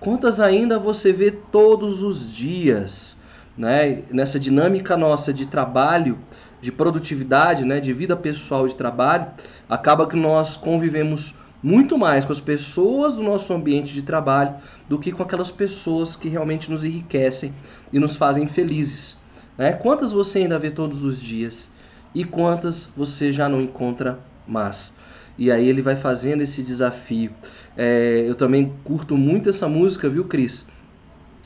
Quantas 0.00 0.40
ainda 0.40 0.78
você 0.78 1.12
vê 1.12 1.30
todos 1.30 2.02
os 2.02 2.30
dias, 2.30 3.16
né? 3.56 4.02
Nessa 4.10 4.38
dinâmica 4.38 4.96
nossa 4.96 5.32
de 5.32 5.46
trabalho, 5.46 6.18
de 6.60 6.72
produtividade, 6.72 7.64
né? 7.64 7.80
De 7.80 7.92
vida 7.92 8.16
pessoal 8.16 8.66
de 8.66 8.76
trabalho, 8.76 9.26
acaba 9.68 10.06
que 10.06 10.16
nós 10.16 10.56
convivemos 10.56 11.34
muito 11.62 11.96
mais 11.96 12.26
com 12.26 12.32
as 12.32 12.40
pessoas 12.40 13.14
do 13.16 13.22
nosso 13.22 13.52
ambiente 13.54 13.94
de 13.94 14.02
trabalho 14.02 14.54
do 14.86 14.98
que 14.98 15.10
com 15.10 15.22
aquelas 15.22 15.50
pessoas 15.50 16.14
que 16.14 16.28
realmente 16.28 16.70
nos 16.70 16.84
enriquecem 16.84 17.54
e 17.90 17.98
nos 17.98 18.16
fazem 18.16 18.46
felizes. 18.46 19.16
Né? 19.56 19.72
Quantas 19.72 20.12
você 20.12 20.40
ainda 20.40 20.58
vê 20.58 20.70
todos 20.70 21.02
os 21.02 21.18
dias 21.18 21.70
e 22.14 22.22
quantas 22.22 22.90
você 22.94 23.32
já 23.32 23.48
não 23.48 23.62
encontra 23.62 24.18
mais? 24.46 24.92
E 25.38 25.50
aí 25.50 25.66
ele 25.66 25.80
vai 25.80 25.96
fazendo 25.96 26.42
esse 26.42 26.62
desafio. 26.62 27.32
É, 27.76 28.24
eu 28.26 28.34
também 28.34 28.72
curto 28.84 29.16
muito 29.16 29.48
essa 29.48 29.66
música, 29.66 30.08
viu, 30.08 30.26
Cris? 30.26 30.66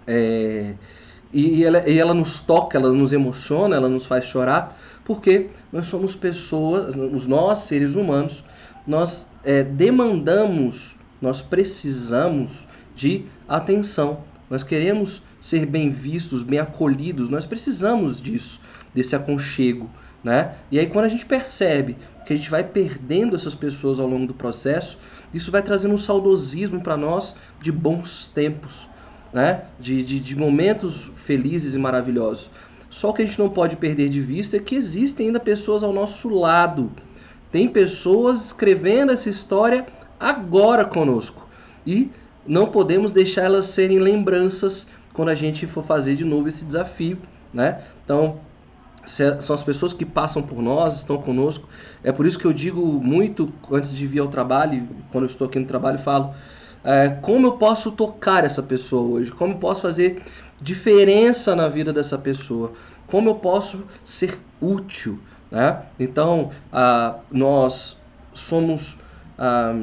É, 0.06 0.74
e, 1.32 1.64
ela, 1.64 1.88
e 1.88 1.98
ela 1.98 2.14
nos 2.14 2.40
toca, 2.40 2.78
ela 2.78 2.92
nos 2.92 3.12
emociona, 3.12 3.76
ela 3.76 3.88
nos 3.88 4.06
faz 4.06 4.24
chorar, 4.24 4.78
porque 5.04 5.50
nós 5.72 5.86
somos 5.86 6.14
pessoas, 6.14 6.94
os 6.94 7.26
nós, 7.26 7.60
seres 7.60 7.94
humanos, 7.94 8.44
nós 8.86 9.28
é, 9.44 9.62
demandamos, 9.62 10.96
nós 11.20 11.42
precisamos 11.42 12.66
de 12.94 13.26
atenção. 13.46 14.24
Nós 14.48 14.62
queremos 14.62 15.22
ser 15.40 15.66
bem 15.66 15.90
vistos, 15.90 16.42
bem 16.42 16.58
acolhidos, 16.58 17.28
nós 17.28 17.44
precisamos 17.44 18.20
disso, 18.20 18.60
desse 18.94 19.14
aconchego. 19.14 19.90
Né? 20.24 20.54
E 20.70 20.78
aí, 20.78 20.86
quando 20.86 21.04
a 21.04 21.08
gente 21.08 21.26
percebe 21.26 21.96
que 22.26 22.32
a 22.32 22.36
gente 22.36 22.50
vai 22.50 22.64
perdendo 22.64 23.36
essas 23.36 23.54
pessoas 23.54 24.00
ao 24.00 24.06
longo 24.06 24.26
do 24.26 24.34
processo, 24.34 24.98
isso 25.32 25.52
vai 25.52 25.62
trazendo 25.62 25.94
um 25.94 25.98
saudosismo 25.98 26.80
para 26.80 26.96
nós 26.96 27.34
de 27.60 27.70
bons 27.70 28.28
tempos. 28.28 28.88
Né, 29.32 29.64
de, 29.78 30.02
de, 30.02 30.20
de 30.20 30.36
momentos 30.36 31.10
felizes 31.16 31.74
e 31.74 31.78
maravilhosos. 31.78 32.50
Só 32.90 33.12
que 33.12 33.22
a 33.22 33.24
gente 33.24 33.38
não 33.38 33.48
pode 33.48 33.76
perder 33.76 34.08
de 34.08 34.20
vista 34.20 34.56
é 34.56 34.60
que 34.60 34.74
existem 34.74 35.26
ainda 35.26 35.38
pessoas 35.38 35.82
ao 35.82 35.92
nosso 35.92 36.28
lado. 36.28 36.90
Tem 37.52 37.68
pessoas 37.68 38.46
escrevendo 38.46 39.12
essa 39.12 39.28
história 39.28 39.86
agora 40.18 40.84
conosco. 40.84 41.46
E 41.86 42.10
não 42.46 42.66
podemos 42.66 43.12
deixar 43.12 43.42
elas 43.42 43.66
serem 43.66 43.98
lembranças 43.98 44.86
quando 45.12 45.28
a 45.28 45.34
gente 45.34 45.66
for 45.66 45.84
fazer 45.84 46.16
de 46.16 46.24
novo 46.24 46.48
esse 46.48 46.64
desafio, 46.64 47.18
né? 47.52 47.82
Então, 48.04 48.40
são 49.04 49.54
as 49.54 49.62
pessoas 49.62 49.92
que 49.92 50.04
passam 50.04 50.42
por 50.42 50.62
nós, 50.62 50.98
estão 50.98 51.18
conosco. 51.18 51.68
É 52.04 52.12
por 52.12 52.26
isso 52.26 52.38
que 52.38 52.44
eu 52.44 52.52
digo 52.52 52.84
muito 53.02 53.52
antes 53.70 53.94
de 53.94 54.06
vir 54.06 54.20
ao 54.20 54.28
trabalho, 54.28 54.86
quando 55.10 55.24
eu 55.24 55.30
estou 55.30 55.46
aqui 55.46 55.58
no 55.58 55.66
trabalho, 55.66 55.98
falo 55.98 56.34
é, 56.88 57.10
como 57.20 57.46
eu 57.46 57.52
posso 57.52 57.92
tocar 57.92 58.44
essa 58.44 58.62
pessoa 58.62 59.18
hoje, 59.18 59.30
como 59.30 59.52
eu 59.52 59.58
posso 59.58 59.82
fazer 59.82 60.22
diferença 60.58 61.54
na 61.54 61.68
vida 61.68 61.92
dessa 61.92 62.16
pessoa, 62.16 62.72
como 63.06 63.28
eu 63.28 63.34
posso 63.34 63.84
ser 64.02 64.38
útil, 64.58 65.20
né? 65.50 65.82
Então, 66.00 66.48
ah, 66.72 67.16
nós 67.30 67.94
somos 68.32 68.98
ah, 69.36 69.74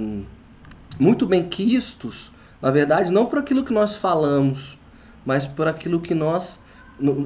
muito 0.99 1.27
bem 1.27 1.47
quistos, 1.47 2.31
na 2.59 2.71
verdade, 2.71 3.13
não 3.13 3.27
por 3.27 3.37
aquilo 3.37 3.63
que 3.63 3.71
nós 3.71 3.95
falamos, 3.95 4.79
mas 5.23 5.45
por 5.45 5.67
aquilo 5.67 6.01
que 6.01 6.15
nós 6.15 6.59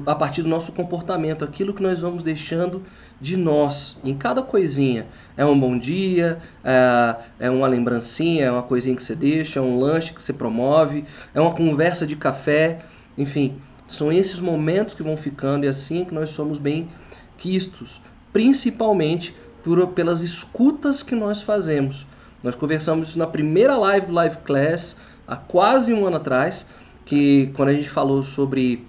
a 0.04 0.14
partir 0.14 0.42
do 0.42 0.48
nosso 0.48 0.72
comportamento, 0.72 1.44
aquilo 1.44 1.72
que 1.72 1.82
nós 1.82 2.00
vamos 2.00 2.22
deixando 2.22 2.82
de 3.20 3.36
nós 3.36 3.96
em 4.02 4.16
cada 4.16 4.42
coisinha. 4.42 5.06
É 5.36 5.44
um 5.44 5.58
bom 5.58 5.78
dia, 5.78 6.38
é, 6.64 7.16
é 7.38 7.50
uma 7.50 7.66
lembrancinha, 7.66 8.46
é 8.46 8.50
uma 8.50 8.62
coisinha 8.62 8.96
que 8.96 9.02
você 9.02 9.14
deixa, 9.14 9.58
é 9.58 9.62
um 9.62 9.78
lanche 9.78 10.12
que 10.12 10.22
você 10.22 10.32
promove, 10.32 11.04
é 11.34 11.40
uma 11.40 11.52
conversa 11.52 12.06
de 12.06 12.16
café, 12.16 12.80
enfim, 13.18 13.58
são 13.86 14.12
esses 14.12 14.40
momentos 14.40 14.94
que 14.94 15.02
vão 15.02 15.16
ficando 15.16 15.64
e 15.64 15.66
é 15.66 15.70
assim 15.70 16.04
que 16.04 16.14
nós 16.14 16.30
somos 16.30 16.58
bem 16.58 16.88
quistos, 17.36 18.00
principalmente 18.32 19.34
por, 19.62 19.86
pelas 19.88 20.20
escutas 20.20 21.02
que 21.02 21.14
nós 21.14 21.42
fazemos. 21.42 22.06
Nós 22.42 22.54
conversamos 22.54 23.10
isso 23.10 23.18
na 23.18 23.26
primeira 23.26 23.76
live 23.76 24.06
do 24.06 24.12
Live 24.14 24.38
Class, 24.38 24.96
há 25.26 25.36
quase 25.36 25.92
um 25.92 26.06
ano 26.06 26.16
atrás, 26.16 26.66
que 27.04 27.50
quando 27.54 27.70
a 27.70 27.72
gente 27.74 27.90
falou 27.90 28.22
sobre 28.22 28.86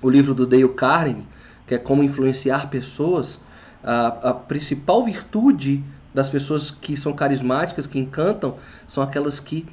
o 0.00 0.08
livro 0.08 0.34
do 0.34 0.46
Dale 0.46 0.68
Carnegie, 0.70 1.26
que 1.66 1.74
é 1.74 1.78
como 1.78 2.02
influenciar 2.02 2.70
pessoas, 2.70 3.40
a, 3.88 4.30
a 4.30 4.34
principal 4.34 5.02
virtude 5.02 5.82
das 6.12 6.28
pessoas 6.28 6.70
que 6.70 6.94
são 6.94 7.14
carismáticas, 7.14 7.86
que 7.86 7.98
encantam, 7.98 8.56
são 8.86 9.02
aquelas 9.02 9.40
que 9.40 9.64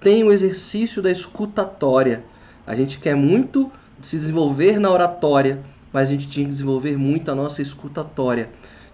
têm 0.00 0.24
o 0.24 0.32
exercício 0.32 1.02
da 1.02 1.10
escutatória. 1.10 2.24
A 2.66 2.74
gente 2.74 2.98
quer 2.98 3.14
muito 3.14 3.70
se 4.00 4.18
desenvolver 4.18 4.80
na 4.80 4.90
oratória, 4.90 5.62
mas 5.92 6.08
a 6.08 6.12
gente 6.12 6.26
tinha 6.26 6.46
que 6.46 6.52
desenvolver 6.52 6.96
muito 6.96 7.30
a 7.30 7.34
nossa 7.34 7.60
escutatória, 7.60 8.48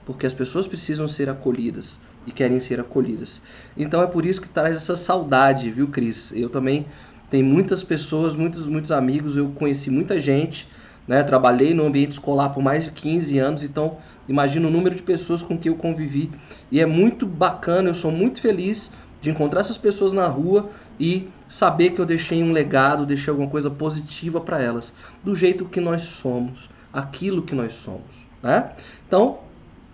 porque 0.04 0.26
as 0.26 0.34
pessoas 0.34 0.66
precisam 0.66 1.06
ser 1.06 1.30
acolhidas 1.30 2.00
e 2.26 2.32
querem 2.32 2.58
ser 2.58 2.80
acolhidas. 2.80 3.40
Então 3.76 4.02
é 4.02 4.06
por 4.08 4.26
isso 4.26 4.40
que 4.40 4.48
traz 4.48 4.76
essa 4.76 4.96
saudade, 4.96 5.70
viu, 5.70 5.86
Cris? 5.86 6.32
Eu 6.34 6.48
também 6.48 6.86
tem 7.30 7.40
muitas 7.40 7.84
pessoas, 7.84 8.34
muitos, 8.34 8.66
muitos 8.66 8.90
amigos, 8.90 9.36
eu 9.36 9.50
conheci 9.50 9.90
muita 9.90 10.20
gente, 10.20 10.68
né? 11.10 11.24
Trabalhei 11.24 11.74
no 11.74 11.84
ambiente 11.84 12.12
escolar 12.12 12.50
por 12.50 12.62
mais 12.62 12.84
de 12.84 12.92
15 12.92 13.36
anos, 13.36 13.62
então 13.64 13.98
imagina 14.28 14.68
o 14.68 14.70
número 14.70 14.94
de 14.94 15.02
pessoas 15.02 15.42
com 15.42 15.58
que 15.58 15.68
eu 15.68 15.74
convivi. 15.74 16.30
E 16.70 16.80
é 16.80 16.86
muito 16.86 17.26
bacana, 17.26 17.90
eu 17.90 17.94
sou 17.94 18.12
muito 18.12 18.40
feliz 18.40 18.92
de 19.20 19.28
encontrar 19.28 19.62
essas 19.62 19.76
pessoas 19.76 20.12
na 20.12 20.28
rua 20.28 20.70
e 21.00 21.28
saber 21.48 21.90
que 21.90 22.00
eu 22.00 22.06
deixei 22.06 22.44
um 22.44 22.52
legado, 22.52 23.04
deixei 23.04 23.28
alguma 23.28 23.50
coisa 23.50 23.68
positiva 23.68 24.40
para 24.40 24.62
elas, 24.62 24.94
do 25.24 25.34
jeito 25.34 25.64
que 25.64 25.80
nós 25.80 26.02
somos, 26.02 26.70
aquilo 26.92 27.42
que 27.42 27.56
nós 27.56 27.72
somos, 27.72 28.24
né? 28.40 28.70
Então, 29.08 29.40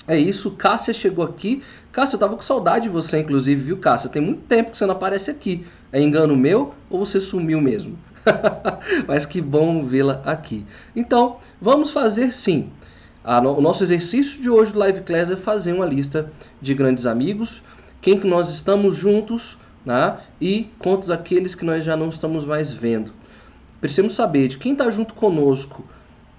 é 0.07 0.19
isso, 0.19 0.51
Cássia 0.51 0.93
chegou 0.93 1.25
aqui. 1.25 1.63
Cássia, 1.93 2.17
eu 2.17 2.21
tava 2.21 2.37
com 2.37 2.43
saudade 2.43 2.85
de 2.85 2.91
você, 2.91 3.21
inclusive, 3.21 3.59
viu, 3.59 3.79
Cássia? 3.79 4.11
Tem 4.11 4.21
muito 4.21 4.43
tempo 4.43 4.71
que 4.71 4.77
você 4.77 4.85
não 4.85 4.95
aparece 4.95 5.31
aqui. 5.31 5.65
É 5.91 5.99
engano 5.99 6.37
meu 6.37 6.75
ou 6.91 7.07
você 7.07 7.19
sumiu 7.19 7.59
mesmo? 7.59 7.97
Mas 9.07 9.27
que 9.27 9.41
bom 9.41 9.85
vê-la 9.85 10.23
aqui. 10.25 10.65
Então, 10.95 11.39
vamos 11.61 11.91
fazer 11.91 12.33
sim. 12.33 12.71
o 13.25 13.61
nosso 13.61 13.83
exercício 13.85 14.41
de 14.41 14.51
hoje 14.51 14.73
do 14.73 14.79
Live 14.79 15.03
Class 15.03 15.31
é 15.31 15.37
fazer 15.37 15.73
uma 15.73 15.87
lista 15.87 16.31
de 16.61 16.75
grandes 16.75 17.07
amigos, 17.07 17.63
quem 18.01 18.19
que 18.19 18.27
nós 18.27 18.49
estamos 18.51 18.97
juntos, 18.97 19.59
né? 19.85 20.19
E 20.41 20.71
quantos 20.79 21.11
aqueles 21.11 21.55
que 21.55 21.65
nós 21.65 21.85
já 21.85 21.97
não 21.97 22.09
estamos 22.09 22.45
mais 22.45 22.73
vendo. 22.73 23.13
Precisamos 23.81 24.15
saber 24.15 24.49
de 24.49 24.59
quem 24.59 24.73
está 24.73 24.91
junto 24.91 25.15
conosco. 25.15 25.85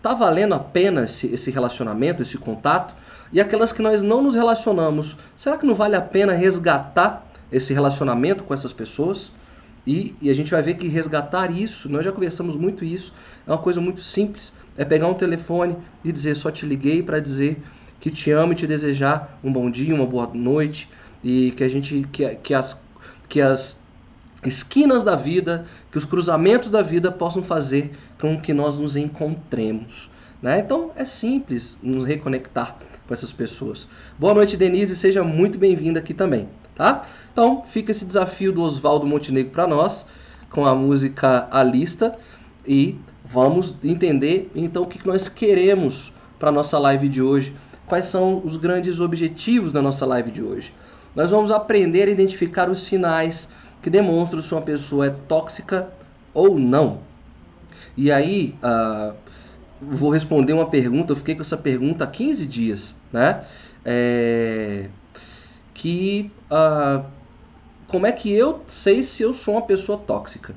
Tá 0.01 0.13
valendo 0.13 0.53
a 0.53 0.60
pena 0.60 1.06
esse, 1.06 1.27
esse 1.27 1.50
relacionamento, 1.50 2.22
esse 2.22 2.38
contato? 2.38 2.96
E 3.32 3.41
aquelas 3.41 3.72
que 3.72 3.82
nós 3.82 4.03
não 4.03 4.22
nos 4.22 4.36
relacionamos, 4.36 5.17
será 5.36 5.58
que 5.58 5.65
não 5.65 5.74
vale 5.74 5.96
a 5.96 6.01
pena 6.01 6.34
resgatar 6.34 7.25
esse 7.51 7.74
relacionamento 7.74 8.44
com 8.44 8.53
essas 8.53 8.72
pessoas? 8.72 9.32
E, 9.88 10.13
e, 10.22 10.29
a 10.29 10.34
gente 10.34 10.51
vai 10.51 10.62
ver 10.62 10.74
que 10.74 10.86
resgatar 10.89 11.50
isso, 11.50 11.89
nós 11.89 12.03
já 12.03 12.12
conversamos 12.12 12.58
muito 12.58 12.84
isso, 12.84 13.13
é 13.48 13.51
uma 13.51 13.58
coisa 13.58 13.79
muito 13.79 14.01
simples. 14.01 14.51
É 14.77 14.84
pegar 14.84 15.08
um 15.08 15.13
telefone 15.13 15.77
e 16.03 16.12
dizer, 16.12 16.36
só 16.36 16.51
te 16.51 16.65
liguei 16.65 17.01
para 17.01 17.22
dizer 17.22 17.58
que 17.98 18.12
te 18.12 18.29
amo 18.29 18.51
e 18.51 18.56
te 18.56 18.67
desejar 18.67 19.39
um 19.41 19.51
bom 19.51 19.72
dia, 19.72 19.96
uma 19.96 20.06
boa 20.06 20.29
noite 20.34 20.89
e 21.24 21.51
que 21.56 21.63
a 21.63 21.70
gente 21.70 22.06
que, 22.12 22.36
que 22.36 22.53
as 22.53 22.79
que 23.29 23.41
as 23.41 23.77
esquinas 24.46 25.03
da 25.03 25.15
vida, 25.15 25.65
que 25.91 25.98
os 25.98 26.06
cruzamentos 26.06 26.70
da 26.70 26.82
vida 26.82 27.12
possam 27.12 27.41
fazer 27.41 27.91
com 28.20 28.39
que 28.39 28.53
nós 28.53 28.77
nos 28.77 28.96
encontremos. 28.96 30.10
Né? 30.41 30.60
Então 30.60 30.91
é 30.96 31.06
simples 31.06 31.79
nos 31.82 32.03
reconectar 32.03 32.77
com 33.08 33.13
essas 33.13 33.32
pessoas. 33.32 33.88
Boa 34.20 34.34
noite, 34.34 34.56
Denise, 34.56 34.96
seja 34.96 35.24
muito 35.24 35.58
bem-vinda 35.58 36.00
aqui 36.00 36.13
também, 36.13 36.48
tá? 36.77 37.01
Então, 37.34 37.63
fica 37.65 37.91
esse 37.91 38.05
desafio 38.05 38.53
do 38.53 38.62
Oswaldo 38.62 39.05
Montenegro 39.05 39.51
para 39.51 39.67
nós, 39.67 40.05
com 40.50 40.65
a 40.65 40.74
música 40.75 41.48
A 41.51 41.63
Lista, 41.63 42.17
e 42.65 42.96
vamos 43.25 43.75
entender 43.84 44.50
então 44.55 44.84
o 44.84 44.86
que 44.86 45.05
nós 45.05 45.27
queremos 45.27 46.13
para 46.39 46.51
nossa 46.51 46.77
live 46.77 47.10
de 47.10 47.22
hoje, 47.22 47.53
quais 47.86 48.05
são 48.05 48.41
os 48.46 48.55
grandes 48.55 49.00
objetivos 49.00 49.72
da 49.72 49.81
nossa 49.81 50.05
live 50.05 50.31
de 50.31 50.43
hoje. 50.43 50.74
Nós 51.15 51.31
vamos 51.31 51.50
aprender 51.50 52.07
a 52.07 52.12
identificar 52.12 52.69
os 52.69 52.84
sinais 52.84 53.50
que 53.81 53.89
demonstram 53.89 54.41
se 54.41 54.53
uma 54.53 54.62
pessoa 54.62 55.07
é 55.07 55.10
tóxica 55.10 55.89
ou 56.34 56.60
não. 56.60 57.00
E 57.96 58.12
aí, 58.12 58.55
uh, 58.62 59.15
vou 59.81 60.12
responder 60.12 60.53
uma 60.53 60.67
pergunta, 60.67 61.12
eu 61.12 61.15
fiquei 61.15 61.34
com 61.34 61.41
essa 61.41 61.57
pergunta 61.57 62.03
há 62.03 62.07
15 62.07 62.46
dias, 62.46 62.96
né? 63.12 63.43
É, 63.84 64.89
que 65.77 66.31
uh, 66.51 67.05
como 67.88 68.07
é 68.07 68.12
que 68.12 68.34
eu 68.34 68.62
sei 68.67 69.03
se 69.03 69.22
eu 69.22 69.31
sou 69.31 69.53
uma 69.53 69.62
pessoa 69.62 69.98
tóxica? 69.98 70.55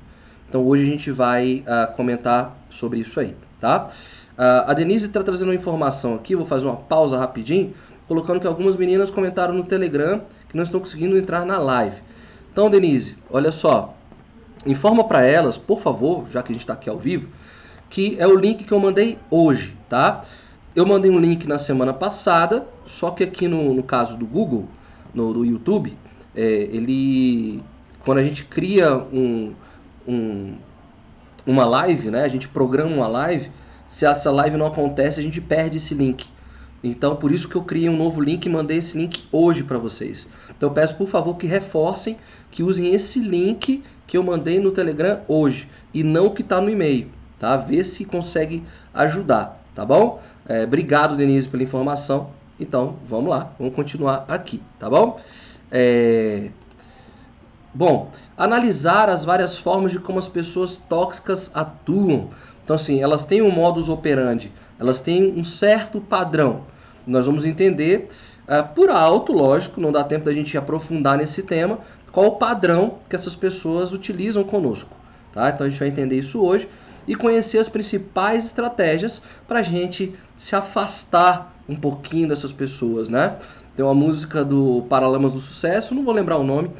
Então 0.48 0.66
hoje 0.66 0.82
a 0.82 0.86
gente 0.86 1.10
vai 1.12 1.62
uh, 1.66 1.94
comentar 1.94 2.56
sobre 2.70 2.98
isso 2.98 3.20
aí, 3.20 3.36
tá? 3.60 3.88
Uh, 4.32 4.66
a 4.66 4.72
Denise 4.72 5.06
está 5.06 5.22
trazendo 5.22 5.50
uma 5.50 5.54
informação 5.54 6.14
aqui, 6.14 6.34
vou 6.34 6.46
fazer 6.46 6.66
uma 6.66 6.76
pausa 6.76 7.18
rapidinho, 7.18 7.74
colocando 8.08 8.40
que 8.40 8.46
algumas 8.46 8.76
meninas 8.76 9.10
comentaram 9.10 9.52
no 9.52 9.62
Telegram 9.62 10.22
que 10.48 10.56
não 10.56 10.64
estão 10.64 10.80
conseguindo 10.80 11.16
entrar 11.16 11.44
na 11.44 11.58
live. 11.58 12.00
Então, 12.50 12.70
Denise, 12.70 13.16
olha 13.30 13.52
só, 13.52 13.94
informa 14.66 15.04
para 15.04 15.22
elas, 15.22 15.58
por 15.58 15.80
favor, 15.80 16.26
já 16.30 16.42
que 16.42 16.50
a 16.50 16.54
gente 16.54 16.62
está 16.62 16.72
aqui 16.72 16.88
ao 16.88 16.98
vivo, 16.98 17.30
que 17.90 18.16
é 18.18 18.26
o 18.26 18.34
link 18.34 18.64
que 18.64 18.72
eu 18.72 18.80
mandei 18.80 19.18
hoje, 19.30 19.76
tá? 19.88 20.22
Eu 20.74 20.86
mandei 20.86 21.10
um 21.10 21.18
link 21.20 21.46
na 21.46 21.58
semana 21.58 21.92
passada, 21.92 22.66
só 22.86 23.10
que 23.10 23.22
aqui 23.22 23.46
no, 23.46 23.74
no 23.74 23.82
caso 23.82 24.16
do 24.16 24.26
Google, 24.26 24.66
no 25.14 25.44
YouTube, 25.44 25.96
é, 26.34 26.42
ele 26.42 27.60
quando 28.00 28.18
a 28.18 28.22
gente 28.22 28.44
cria 28.44 28.96
um, 28.96 29.52
um, 30.08 30.54
uma 31.46 31.66
live, 31.66 32.10
né? 32.10 32.22
A 32.22 32.28
gente 32.28 32.48
programa 32.48 32.94
uma 32.94 33.06
live, 33.06 33.50
se 33.86 34.06
essa 34.06 34.30
live 34.30 34.56
não 34.56 34.66
acontece, 34.66 35.20
a 35.20 35.22
gente 35.22 35.40
perde 35.40 35.76
esse 35.76 35.94
link. 35.94 36.26
Então, 36.82 37.14
por 37.14 37.30
isso 37.30 37.46
que 37.46 37.56
eu 37.56 37.62
criei 37.62 37.90
um 37.90 37.96
novo 37.96 38.22
link 38.22 38.46
e 38.46 38.48
mandei 38.48 38.78
esse 38.78 38.96
link 38.96 39.24
hoje 39.30 39.62
para 39.64 39.76
vocês. 39.76 40.26
Então, 40.56 40.72
peço 40.72 40.96
por 40.96 41.08
favor 41.08 41.36
que 41.36 41.46
reforcem, 41.46 42.16
que 42.50 42.62
usem 42.62 42.94
esse 42.94 43.20
link 43.20 43.82
que 44.06 44.16
eu 44.16 44.22
mandei 44.22 44.58
no 44.58 44.70
Telegram 44.70 45.20
hoje 45.28 45.68
e 45.92 46.02
não 46.02 46.26
o 46.26 46.30
que 46.30 46.40
está 46.40 46.58
no 46.58 46.70
e-mail 46.70 47.08
tá? 47.40 47.56
Vê 47.56 47.82
se 47.82 48.04
consegue 48.04 48.62
ajudar, 48.94 49.60
tá 49.74 49.84
bom? 49.84 50.22
É, 50.46 50.62
obrigado, 50.62 51.16
Denise, 51.16 51.48
pela 51.48 51.62
informação. 51.64 52.30
Então, 52.60 52.96
vamos 53.04 53.30
lá, 53.30 53.52
vamos 53.58 53.74
continuar 53.74 54.26
aqui, 54.28 54.62
tá 54.78 54.88
bom? 54.88 55.18
É... 55.72 56.50
Bom, 57.72 58.10
analisar 58.36 59.08
as 59.08 59.24
várias 59.24 59.56
formas 59.58 59.92
de 59.92 59.98
como 59.98 60.18
as 60.18 60.28
pessoas 60.28 60.76
tóxicas 60.76 61.50
atuam. 61.54 62.30
Então, 62.62 62.76
assim, 62.76 63.00
elas 63.00 63.24
têm 63.24 63.40
um 63.40 63.50
modus 63.50 63.88
operandi, 63.88 64.52
elas 64.78 65.00
têm 65.00 65.32
um 65.36 65.42
certo 65.42 66.00
padrão. 66.00 66.62
Nós 67.06 67.26
vamos 67.26 67.44
entender 67.44 68.08
é, 68.46 68.62
por 68.62 68.90
alto, 68.90 69.32
lógico, 69.32 69.80
não 69.80 69.92
dá 69.92 70.02
tempo 70.02 70.24
da 70.24 70.32
gente 70.32 70.58
aprofundar 70.58 71.16
nesse 71.16 71.42
tema, 71.42 71.78
qual 72.10 72.26
o 72.26 72.36
padrão 72.36 72.98
que 73.08 73.14
essas 73.14 73.36
pessoas 73.36 73.92
utilizam 73.92 74.42
conosco. 74.42 74.98
Tá? 75.32 75.50
Então 75.50 75.66
a 75.66 75.70
gente 75.70 75.78
vai 75.78 75.88
entender 75.88 76.16
isso 76.16 76.42
hoje 76.42 76.68
e 77.06 77.14
conhecer 77.14 77.58
as 77.58 77.68
principais 77.68 78.44
estratégias 78.44 79.22
para 79.46 79.60
a 79.60 79.62
gente 79.62 80.14
se 80.36 80.56
afastar 80.56 81.54
um 81.70 81.76
pouquinho 81.76 82.28
dessas 82.28 82.52
pessoas, 82.52 83.08
né? 83.08 83.36
Tem 83.76 83.84
uma 83.84 83.94
música 83.94 84.44
do 84.44 84.82
Paralamas 84.88 85.32
do 85.32 85.40
Sucesso, 85.40 85.94
não 85.94 86.04
vou 86.04 86.12
lembrar 86.12 86.36
o 86.36 86.42
nome. 86.42 86.70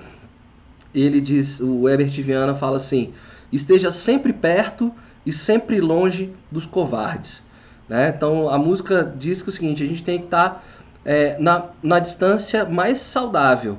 Ele 0.93 1.21
diz, 1.21 1.61
o 1.61 1.89
Herbert 1.89 2.11
Viana 2.11 2.53
fala 2.53 2.77
assim: 2.77 3.13
esteja 3.53 3.93
sempre 3.93 4.33
perto 4.33 4.93
e 5.25 5.33
sempre 5.33 5.81
longe 5.81 6.33
dos 6.51 6.67
covardes. 6.67 7.45
Né? 7.89 8.13
Então 8.15 8.49
a 8.49 8.59
música 8.59 9.15
diz 9.17 9.43
que 9.43 9.49
é 9.49 9.51
o 9.51 9.55
seguinte: 9.55 9.83
a 9.85 9.87
gente 9.87 10.03
tem 10.03 10.19
que 10.19 10.25
estar 10.25 10.51
tá, 10.51 10.63
é, 11.05 11.39
na, 11.39 11.67
na 11.81 12.01
distância 12.01 12.65
mais 12.65 13.01
saudável, 13.01 13.79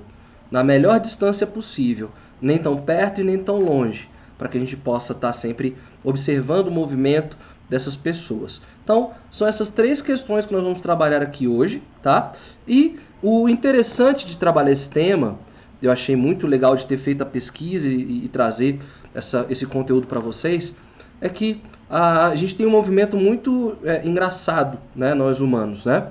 na 0.49 0.63
melhor 0.63 0.97
distância 0.97 1.45
possível, 1.45 2.09
nem 2.41 2.57
tão 2.57 2.77
perto 2.77 3.19
e 3.19 3.23
nem 3.25 3.37
tão 3.37 3.59
longe, 3.59 4.09
para 4.37 4.47
que 4.47 4.57
a 4.57 4.59
gente 4.59 4.77
possa 4.77 5.11
estar 5.11 5.27
tá 5.27 5.33
sempre 5.33 5.75
observando 6.03 6.67
o 6.67 6.71
movimento 6.71 7.37
dessas 7.71 7.95
pessoas. 7.95 8.61
Então, 8.83 9.11
são 9.31 9.47
essas 9.47 9.69
três 9.69 10.01
questões 10.01 10.45
que 10.45 10.51
nós 10.51 10.61
vamos 10.61 10.81
trabalhar 10.81 11.21
aqui 11.21 11.47
hoje, 11.47 11.81
tá? 12.03 12.33
E 12.67 12.99
o 13.23 13.47
interessante 13.47 14.25
de 14.25 14.37
trabalhar 14.37 14.73
esse 14.73 14.89
tema, 14.89 15.39
eu 15.81 15.89
achei 15.89 16.13
muito 16.13 16.45
legal 16.45 16.75
de 16.75 16.85
ter 16.85 16.97
feito 16.97 17.21
a 17.21 17.25
pesquisa 17.25 17.87
e, 17.87 18.25
e 18.25 18.27
trazer 18.27 18.77
essa, 19.15 19.45
esse 19.49 19.65
conteúdo 19.65 20.05
para 20.05 20.19
vocês, 20.19 20.75
é 21.21 21.29
que 21.29 21.63
a, 21.89 22.27
a, 22.27 22.35
gente 22.35 22.55
tem 22.55 22.65
um 22.65 22.69
movimento 22.69 23.15
muito 23.15 23.77
é, 23.85 24.05
engraçado, 24.05 24.77
né, 24.93 25.13
nós 25.13 25.39
humanos, 25.39 25.85
né? 25.85 26.09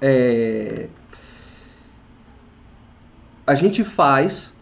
É, 0.00 0.88
a 3.46 3.54
gente 3.54 3.84
faz 3.84 4.54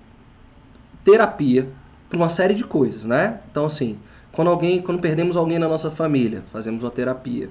terapia 1.04 1.68
para 2.08 2.16
uma 2.16 2.28
série 2.28 2.54
de 2.54 2.64
coisas, 2.64 3.04
né? 3.04 3.38
Então, 3.48 3.66
assim, 3.66 3.96
quando 4.38 4.50
alguém, 4.50 4.80
quando 4.80 5.00
perdemos 5.00 5.36
alguém 5.36 5.58
na 5.58 5.66
nossa 5.66 5.90
família, 5.90 6.44
fazemos 6.46 6.84
uma 6.84 6.92
terapia. 6.92 7.50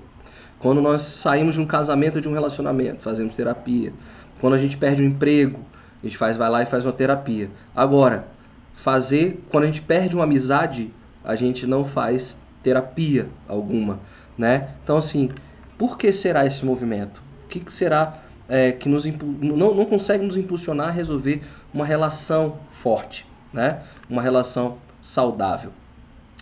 Quando 0.58 0.80
nós 0.80 1.02
saímos 1.02 1.56
de 1.56 1.60
um 1.60 1.66
casamento, 1.66 2.22
de 2.22 2.30
um 2.30 2.32
relacionamento, 2.32 3.04
fazemos 3.04 3.36
terapia. 3.36 3.92
Quando 4.40 4.54
a 4.54 4.58
gente 4.58 4.78
perde 4.78 5.04
um 5.04 5.08
emprego, 5.08 5.60
a 6.02 6.08
gente 6.08 6.18
faz, 6.18 6.38
vai 6.38 6.50
lá 6.50 6.64
e 6.64 6.66
faz 6.66 6.86
uma 6.86 6.94
terapia. 6.94 7.52
Agora, 7.76 8.30
fazer, 8.74 9.44
quando 9.50 9.66
a 9.66 9.68
gente 9.68 9.82
perde 9.82 10.16
uma 10.16 10.24
amizade, 10.24 10.94
a 11.26 11.36
gente 11.36 11.68
não 11.68 11.84
faz 11.84 12.38
terapia 12.64 13.28
alguma, 13.50 14.00
né? 14.38 14.70
Então, 14.82 14.96
assim, 14.96 15.30
por 15.78 15.98
que 15.98 16.14
será 16.14 16.46
esse 16.46 16.66
movimento? 16.66 17.22
O 17.44 17.48
que, 17.50 17.60
que 17.60 17.74
será 17.74 18.20
é, 18.48 18.72
que 18.72 18.88
nos 18.88 19.04
não, 19.04 19.76
não 19.76 19.84
consegue 19.84 20.24
nos 20.24 20.38
impulsionar 20.38 20.88
a 20.88 20.92
resolver 20.92 21.42
uma 21.74 21.86
relação 21.86 22.60
forte, 22.70 23.28
né? 23.52 23.82
Uma 24.10 24.22
relação 24.22 24.78
saudável 25.02 25.74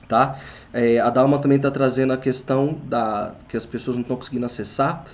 tá? 0.08 0.40
É, 0.74 1.00
a 1.00 1.10
Dalma 1.10 1.40
também 1.40 1.58
está 1.58 1.72
trazendo 1.72 2.14
a 2.14 2.18
questão 2.18 2.78
da 2.86 3.34
que 3.48 3.58
as 3.58 3.66
pessoas 3.66 3.96
não 3.96 4.02
estão 4.02 4.18
conseguindo 4.18 4.46
acessar. 4.46 5.06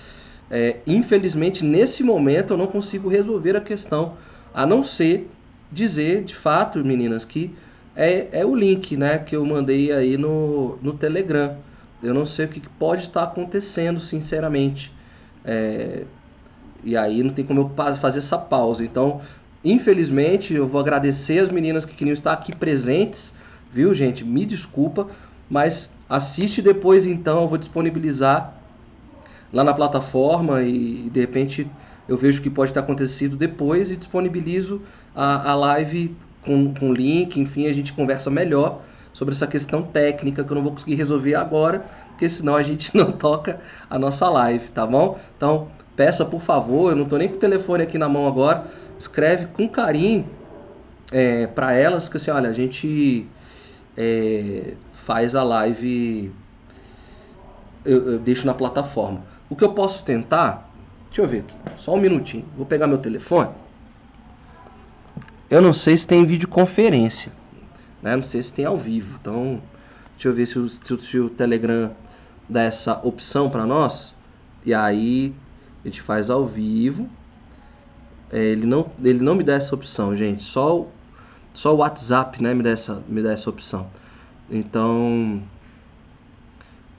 É, 0.50 0.76
infelizmente, 0.86 1.64
nesse 1.64 2.02
momento, 2.02 2.52
eu 2.52 2.56
não 2.58 2.66
consigo 2.66 3.08
resolver 3.08 3.56
a 3.56 3.60
questão, 3.60 4.14
a 4.52 4.66
não 4.66 4.82
ser 4.82 5.30
dizer, 5.70 6.24
de 6.24 6.34
fato, 6.34 6.84
meninas, 6.84 7.24
que 7.24 7.54
é, 7.96 8.28
é 8.32 8.44
o 8.44 8.54
link, 8.54 8.96
né, 8.96 9.18
que 9.18 9.34
eu 9.34 9.44
mandei 9.44 9.92
aí 9.92 10.18
no, 10.18 10.76
no 10.82 10.92
Telegram. 10.92 11.56
Eu 12.02 12.12
não 12.12 12.26
sei 12.26 12.46
o 12.46 12.48
que 12.48 12.60
pode 12.60 13.04
estar 13.04 13.22
acontecendo, 13.22 14.00
sinceramente. 14.00 14.92
É, 15.44 16.04
e 16.84 16.96
aí 16.96 17.22
não 17.22 17.30
tem 17.30 17.44
como 17.44 17.60
eu 17.60 17.94
fazer 17.94 18.18
essa 18.18 18.36
pausa. 18.36 18.84
Então, 18.84 19.20
infelizmente, 19.64 20.52
eu 20.52 20.66
vou 20.66 20.80
agradecer 20.80 21.38
as 21.38 21.48
meninas 21.48 21.84
que 21.84 21.94
queriam 21.94 22.12
estar 22.12 22.32
aqui 22.32 22.54
presentes 22.54 23.32
viu, 23.72 23.94
gente? 23.94 24.22
Me 24.22 24.44
desculpa, 24.44 25.08
mas 25.48 25.88
assiste 26.08 26.60
depois 26.60 27.06
então, 27.06 27.40
eu 27.40 27.48
vou 27.48 27.56
disponibilizar 27.56 28.54
lá 29.50 29.64
na 29.64 29.72
plataforma 29.72 30.62
e 30.62 31.08
de 31.10 31.20
repente 31.20 31.68
eu 32.06 32.16
vejo 32.16 32.40
o 32.40 32.42
que 32.42 32.50
pode 32.50 32.72
ter 32.72 32.80
acontecido 32.80 33.34
depois 33.34 33.90
e 33.90 33.96
disponibilizo 33.96 34.82
a, 35.14 35.52
a 35.52 35.54
live 35.54 36.14
com, 36.42 36.74
com 36.74 36.92
link, 36.92 37.40
enfim, 37.40 37.66
a 37.66 37.72
gente 37.72 37.92
conversa 37.92 38.30
melhor 38.30 38.82
sobre 39.12 39.34
essa 39.34 39.46
questão 39.46 39.82
técnica 39.82 40.44
que 40.44 40.50
eu 40.50 40.54
não 40.54 40.62
vou 40.62 40.72
conseguir 40.72 40.94
resolver 40.94 41.34
agora, 41.34 41.84
porque 42.08 42.28
senão 42.28 42.54
a 42.56 42.62
gente 42.62 42.94
não 42.96 43.12
toca 43.12 43.60
a 43.88 43.98
nossa 43.98 44.28
live, 44.28 44.68
tá 44.68 44.86
bom? 44.86 45.18
Então, 45.36 45.68
peça 45.96 46.24
por 46.24 46.42
favor, 46.42 46.90
eu 46.90 46.96
não 46.96 47.04
estou 47.04 47.18
nem 47.18 47.28
com 47.28 47.36
o 47.36 47.38
telefone 47.38 47.84
aqui 47.84 47.96
na 47.96 48.08
mão 48.08 48.26
agora, 48.26 48.66
escreve 48.98 49.46
com 49.46 49.68
carinho 49.68 50.26
é, 51.10 51.46
para 51.46 51.72
elas, 51.72 52.08
que 52.08 52.16
assim, 52.16 52.30
olha, 52.30 52.48
a 52.48 52.52
gente 52.52 53.26
é, 53.96 54.74
faz 54.92 55.34
a 55.34 55.42
live, 55.42 56.32
eu, 57.84 58.12
eu 58.12 58.18
deixo 58.18 58.46
na 58.46 58.54
plataforma. 58.54 59.22
O 59.48 59.56
que 59.56 59.64
eu 59.64 59.72
posso 59.72 60.04
tentar, 60.04 60.70
deixa 61.06 61.22
eu 61.22 61.26
ver 61.26 61.40
aqui, 61.40 61.56
só 61.76 61.94
um 61.94 62.00
minutinho, 62.00 62.44
vou 62.56 62.64
pegar 62.66 62.86
meu 62.86 62.98
telefone. 62.98 63.50
Eu 65.50 65.60
não 65.60 65.72
sei 65.72 65.96
se 65.96 66.06
tem 66.06 66.24
videoconferência, 66.24 67.30
né? 68.02 68.16
Não 68.16 68.22
sei 68.22 68.42
se 68.42 68.52
tem 68.52 68.64
ao 68.64 68.76
vivo, 68.76 69.18
então 69.20 69.60
deixa 70.12 70.28
eu 70.28 70.32
ver 70.32 70.46
se 70.46 70.58
o, 70.58 70.68
se 70.68 70.98
se 70.98 71.18
o 71.18 71.28
Telegram 71.28 71.94
dá 72.48 72.62
essa 72.62 72.98
opção 73.06 73.50
para 73.50 73.66
nós. 73.66 74.14
E 74.64 74.72
aí 74.72 75.34
a 75.84 75.88
gente 75.88 76.00
faz 76.00 76.30
ao 76.30 76.46
vivo. 76.46 77.08
É, 78.30 78.38
ele, 78.38 78.64
não, 78.64 78.90
ele 79.02 79.22
não 79.22 79.34
me 79.34 79.44
dá 79.44 79.54
essa 79.54 79.74
opção, 79.74 80.16
gente. 80.16 80.42
Só 80.42 80.86
só 81.54 81.74
o 81.74 81.78
WhatsApp 81.78 82.42
né, 82.42 82.54
me, 82.54 82.62
dá 82.62 82.70
essa, 82.70 83.02
me 83.08 83.22
dá 83.22 83.32
essa 83.32 83.50
opção. 83.50 83.86
Então, 84.50 85.42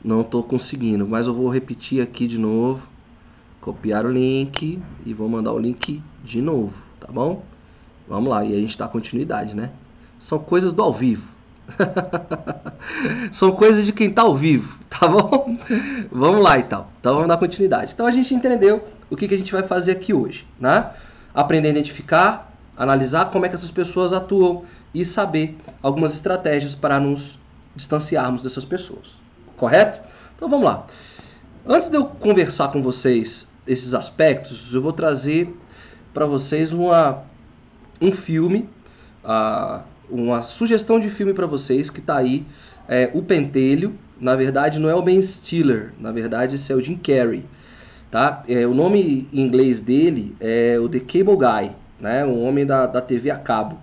não 0.04 0.22
estou 0.22 0.44
conseguindo. 0.44 1.08
Mas 1.08 1.28
eu 1.28 1.34
vou 1.34 1.50
repetir 1.50 2.02
aqui 2.02 2.28
de 2.28 2.38
novo. 2.38 2.88
Copiar 3.62 4.06
o 4.06 4.12
link 4.12 4.82
e 5.06 5.13
vou 5.13 5.30
mandar 5.30 5.54
o 5.54 5.60
link 5.60 6.04
de 6.24 6.42
novo, 6.42 6.74
tá 7.00 7.08
bom? 7.10 7.44
Vamos 8.06 8.30
lá, 8.30 8.44
e 8.44 8.54
a 8.54 8.60
gente 8.60 8.78
dá 8.78 8.89
continuidade, 8.89 9.56
né? 9.56 9.72
São 10.20 10.38
coisas 10.38 10.74
do 10.74 10.82
ao 10.82 10.94
vivo. 10.94 11.30
São 13.32 13.54
coisas 13.54 13.86
de 13.86 13.94
quem 13.94 14.10
está 14.10 14.24
ao 14.24 14.36
vivo, 14.36 14.78
tá 14.89 15.08
bom? 15.08 15.58
vamos 16.12 16.44
lá 16.44 16.60
então. 16.60 16.88
Então 17.00 17.13
vamos 17.13 17.30
dar 17.30 17.38
continuidade. 17.38 17.94
Então 17.94 18.06
a 18.06 18.12
gente 18.12 18.36
entendeu 18.36 18.86
o 19.10 19.16
que, 19.16 19.30
que 19.30 19.34
a 19.34 19.38
gente 19.38 19.54
vai 19.54 19.63
fazer 19.63 19.94
aqui 19.94 20.13
hoje, 20.13 20.46
né? 20.60 20.92
Aprender 21.34 21.70
a 21.70 21.72
identificar 21.72 22.53
analisar 22.77 23.25
como 23.25 23.45
é 23.45 23.49
que 23.49 23.55
essas 23.55 23.71
pessoas 23.71 24.13
atuam 24.13 24.63
e 24.93 25.03
saber 25.03 25.57
algumas 25.81 26.13
estratégias 26.13 26.75
para 26.75 26.99
nos 26.99 27.39
distanciarmos 27.75 28.43
dessas 28.43 28.65
pessoas. 28.65 29.15
Correto? 29.55 29.99
Então 30.36 30.47
vamos 30.49 30.65
lá. 30.65 30.86
Antes 31.65 31.89
de 31.89 31.97
eu 31.97 32.05
conversar 32.05 32.69
com 32.69 32.81
vocês 32.81 33.47
esses 33.65 33.93
aspectos, 33.93 34.73
eu 34.73 34.81
vou 34.81 34.91
trazer 34.91 35.55
para 36.13 36.25
vocês 36.25 36.73
uma, 36.73 37.23
um 38.01 38.12
filme, 38.12 38.69
uh, 39.23 39.81
uma 40.09 40.41
sugestão 40.41 40.99
de 40.99 41.09
filme 41.09 41.33
para 41.33 41.47
vocês 41.47 41.89
que 41.89 41.99
está 41.99 42.17
aí, 42.17 42.45
é, 42.88 43.09
O 43.13 43.23
Pentelho. 43.23 43.97
Na 44.19 44.36
verdade, 44.36 44.79
não 44.79 44.89
é 44.89 44.95
o 44.95 45.01
Ben 45.01 45.21
Stiller, 45.21 45.91
na 45.99 46.12
verdade, 46.12 46.55
esse 46.55 46.71
é 46.71 46.75
o 46.75 46.81
Jim 46.81 46.95
Carrey. 46.95 47.43
Tá? 48.12 48.43
É, 48.47 48.65
o 48.65 48.73
nome 48.73 49.27
em 49.33 49.41
inglês 49.41 49.81
dele 49.81 50.36
é 50.39 50.77
o 50.79 50.88
The 50.88 50.99
Cable 50.99 51.36
Guy 51.36 51.75
né? 52.04 52.26
Um 52.26 52.44
homem 52.44 52.66
da, 52.66 52.86
da 52.86 53.02
TV 53.02 53.32
a 53.32 53.38
cabo. 53.38 53.80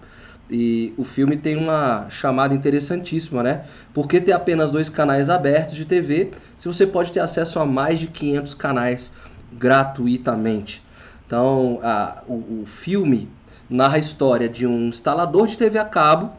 E 0.49 0.93
o 0.99 1.05
filme 1.05 1.37
tem 1.37 1.57
uma 1.57 2.09
chamada 2.11 2.55
interessantíssima, 2.55 3.43
né? 3.43 3.65
Por 3.95 4.07
que 4.07 4.21
ter 4.21 4.33
apenas 4.33 4.71
dois 4.71 4.89
canais 4.89 5.31
abertos 5.31 5.75
de 5.75 5.85
TV 5.85 6.33
se 6.59 6.69
você 6.69 6.87
pode 6.87 7.11
ter 7.13 7.21
acesso 7.21 7.59
a 7.59 7.65
mais 7.65 7.99
de 7.99 8.09
500 8.09 8.55
canais 8.55 9.13
gratuitamente? 9.53 10.83
Então, 11.27 11.79
a, 11.83 12.23
o, 12.27 12.63
o 12.63 12.65
filme 12.67 13.29
narra 13.69 13.95
a 13.97 13.99
história 13.99 14.49
de 14.49 14.67
um 14.67 14.89
instalador 14.89 15.47
de 15.47 15.57
TV 15.57 15.79
a 15.79 15.85
cabo, 15.85 16.33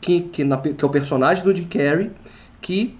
que, 0.00 0.22
que, 0.22 0.42
na, 0.44 0.56
que 0.56 0.82
é 0.82 0.86
o 0.86 0.90
personagem 0.90 1.44
do 1.44 1.54
Jim 1.54 1.66
Carrey, 1.66 2.10
que 2.60 2.98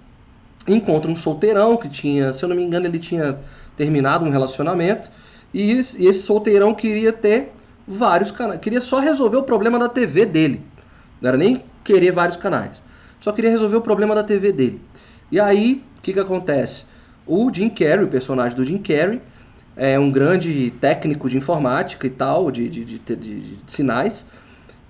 encontra 0.66 1.11
um 1.11 1.14
solteirão 1.14 1.77
que 1.79 1.88
tinha, 1.88 2.33
se 2.33 2.44
eu 2.44 2.48
não 2.51 2.55
me 2.57 2.62
engano, 2.62 2.87
ele 2.87 2.98
tinha 2.98 3.38
terminado 3.77 4.24
um 4.24 4.31
relacionamento 4.31 5.11
e 5.55 5.72
e 5.72 6.07
esse 6.07 6.22
solteirão 6.22 6.74
queria 6.74 7.12
ter 7.12 7.53
vários 7.88 8.31
canais. 8.31 8.61
Queria 8.61 8.81
só 8.81 9.01
resolver 9.01 9.38
o 9.38 9.42
problema 9.42 9.79
da 9.79 9.88
TV 9.88 10.27
dele. 10.27 10.62
Não 11.20 11.29
era 11.29 11.38
nem 11.38 11.64
querer 11.83 12.12
vários 12.12 12.37
canais. 12.37 12.83
Só 13.18 13.33
queria 13.33 13.51
resolver 13.51 13.77
o 13.77 13.81
problema 13.81 14.14
da 14.14 14.22
TV 14.22 14.53
dele. 14.53 14.81
E 15.33 15.40
aí, 15.40 15.83
o 15.98 16.03
que, 16.03 16.12
que 16.12 16.20
acontece? 16.20 16.85
O 17.27 17.53
Jim 17.53 17.70
Carrey, 17.70 18.05
o 18.05 18.09
personagem 18.09 18.57
do 18.57 18.64
Jim 18.64 18.79
Carrey, 18.79 19.20
é 19.74 19.98
um 19.98 20.11
grande 20.11 20.70
técnico 20.81 21.29
de 21.29 21.38
informática 21.38 22.07
e 22.07 22.11
tal, 22.11 22.51
de, 22.51 22.68
de, 22.68 22.85
de, 22.85 23.16
de 23.16 23.59
sinais. 23.66 24.27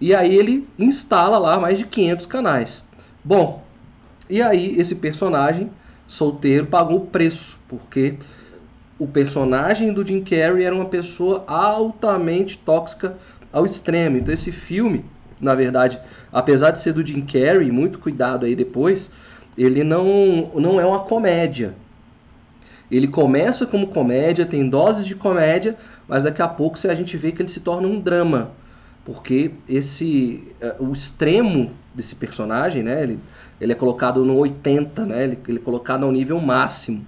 E 0.01 0.15
aí 0.15 0.35
ele 0.35 0.69
instala 0.79 1.39
lá 1.39 1.59
mais 1.59 1.79
de 1.79 1.87
500 1.87 2.27
canais. 2.27 2.83
Bom, 3.25 3.63
e 4.29 4.43
aí 4.43 4.79
esse 4.79 4.95
personagem 4.95 5.71
solteiro 6.07 6.67
pagou 6.67 6.99
o 6.99 7.07
preço, 7.07 7.59
porque 7.69 8.15
o 8.99 9.07
personagem 9.07 9.93
do 9.93 10.07
Jim 10.07 10.23
Carrey 10.23 10.65
era 10.65 10.75
uma 10.75 10.87
pessoa 10.87 11.45
altamente 11.47 12.59
tóxica 12.59 13.17
ao 13.53 13.65
extremo. 13.65 14.17
Então 14.17 14.35
esse 14.35 14.53
filme 14.53 15.05
na 15.41 15.55
verdade, 15.55 15.99
apesar 16.33 16.71
de 16.71 16.81
ser 16.81 16.93
do 16.93 17.07
Jim 17.07 17.21
Carrey, 17.21 17.71
muito 17.71 17.99
cuidado 17.99 18.47
aí 18.47 18.55
depois, 18.55 19.11
ele 19.57 19.85
não, 19.85 20.51
não 20.55 20.81
é 20.81 20.87
uma 20.87 21.01
comédia. 21.01 21.75
Ele 22.91 23.07
começa 23.07 23.67
como 23.67 23.89
comédia, 23.89 24.47
tem 24.47 24.69
doses 24.69 25.07
de 25.07 25.15
comédia, 25.15 25.77
mas 26.07 26.25
daqui 26.25 26.41
a 26.41 26.49
pouco 26.49 26.79
a 26.89 26.95
gente 26.95 27.17
vê 27.17 27.33
que 27.33 27.43
ele 27.43 27.49
se 27.49 27.61
torna 27.61 27.87
um 27.87 28.01
drama, 28.01 28.53
porque 29.05 29.53
esse 29.69 30.53
eh, 30.61 30.77
o 30.79 30.93
extremo 30.93 31.73
desse 31.95 32.15
personagem, 32.15 32.83
né, 32.83 33.03
ele, 33.03 33.21
ele 33.61 33.73
é 33.73 33.75
colocado 33.75 34.25
no 34.25 34.37
80, 34.39 35.05
né, 35.05 35.25
ele, 35.25 35.39
ele 35.47 35.59
é 35.59 35.61
colocado 35.61 36.05
ao 36.05 36.13
nível 36.13 36.41
máximo. 36.41 37.07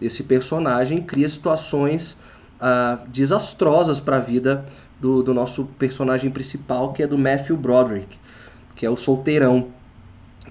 Esse 0.00 0.22
personagem 0.22 0.98
cria 0.98 1.28
situações 1.28 2.16
ah, 2.60 3.00
desastrosas 3.08 4.00
para 4.00 4.16
a 4.16 4.20
vida 4.20 4.64
do, 5.00 5.22
do 5.22 5.34
nosso 5.34 5.64
personagem 5.78 6.30
principal, 6.30 6.92
que 6.92 7.02
é 7.02 7.06
do 7.06 7.18
Matthew 7.18 7.56
Broderick, 7.56 8.18
que 8.74 8.86
é 8.86 8.90
o 8.90 8.96
solteirão, 8.96 9.68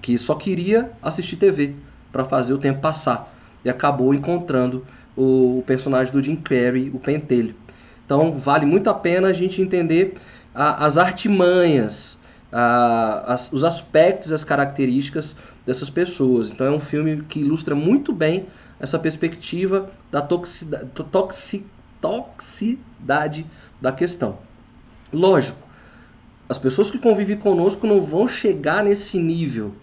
que 0.00 0.16
só 0.18 0.34
queria 0.34 0.92
assistir 1.02 1.36
TV 1.36 1.74
para 2.12 2.24
fazer 2.24 2.52
o 2.52 2.58
tempo 2.58 2.80
passar 2.80 3.34
e 3.64 3.70
acabou 3.70 4.14
encontrando 4.14 4.86
o, 5.16 5.58
o 5.58 5.62
personagem 5.66 6.12
do 6.12 6.22
Jim 6.22 6.36
Carrey, 6.36 6.90
o 6.94 6.98
Pentelho. 6.98 7.54
Então 8.04 8.32
vale 8.32 8.64
muito 8.64 8.88
a 8.88 8.94
pena 8.94 9.28
a 9.28 9.32
gente 9.32 9.60
entender 9.60 10.14
a, 10.54 10.86
as 10.86 10.96
artimanhas, 10.96 12.16
a, 12.50 13.34
as, 13.34 13.52
os 13.52 13.64
aspectos, 13.64 14.32
as 14.32 14.44
características 14.44 15.36
dessas 15.66 15.90
pessoas. 15.90 16.50
Então 16.50 16.66
é 16.66 16.70
um 16.70 16.78
filme 16.78 17.22
que 17.28 17.40
ilustra 17.40 17.74
muito 17.74 18.12
bem 18.12 18.46
essa 18.80 18.98
perspectiva 18.98 19.90
da 20.10 20.20
toxicidade, 20.20 20.86
toxi, 21.10 21.66
toxicidade 22.00 23.46
da 23.80 23.92
questão. 23.92 24.38
Lógico, 25.12 25.58
as 26.48 26.58
pessoas 26.58 26.90
que 26.90 26.98
convivem 26.98 27.36
conosco 27.36 27.86
não 27.86 28.00
vão 28.00 28.26
chegar 28.26 28.84
nesse 28.84 29.18
nível 29.18 29.74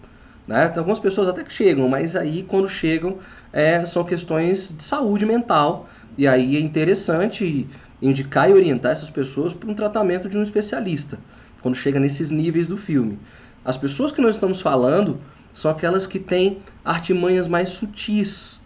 né? 0.46 0.68
Tem 0.68 0.78
algumas 0.78 1.00
pessoas 1.00 1.26
até 1.26 1.42
que 1.42 1.52
chegam, 1.52 1.88
mas 1.88 2.14
aí 2.14 2.44
quando 2.44 2.68
chegam 2.68 3.18
é, 3.52 3.84
são 3.84 4.04
questões 4.04 4.72
de 4.76 4.82
saúde 4.82 5.26
mental. 5.26 5.88
E 6.16 6.26
aí 6.26 6.56
é 6.56 6.60
interessante 6.60 7.68
indicar 8.00 8.48
e 8.48 8.52
orientar 8.52 8.92
essas 8.92 9.10
pessoas 9.10 9.52
para 9.52 9.68
um 9.68 9.74
tratamento 9.74 10.28
de 10.28 10.38
um 10.38 10.42
especialista, 10.42 11.18
quando 11.60 11.74
chega 11.74 11.98
nesses 11.98 12.30
níveis 12.30 12.66
do 12.66 12.76
filme. 12.76 13.18
As 13.64 13.76
pessoas 13.76 14.12
que 14.12 14.20
nós 14.20 14.36
estamos 14.36 14.60
falando 14.60 15.20
são 15.52 15.70
aquelas 15.70 16.06
que 16.06 16.20
têm 16.20 16.62
artimanhas 16.84 17.48
mais 17.48 17.70
sutis, 17.70 18.60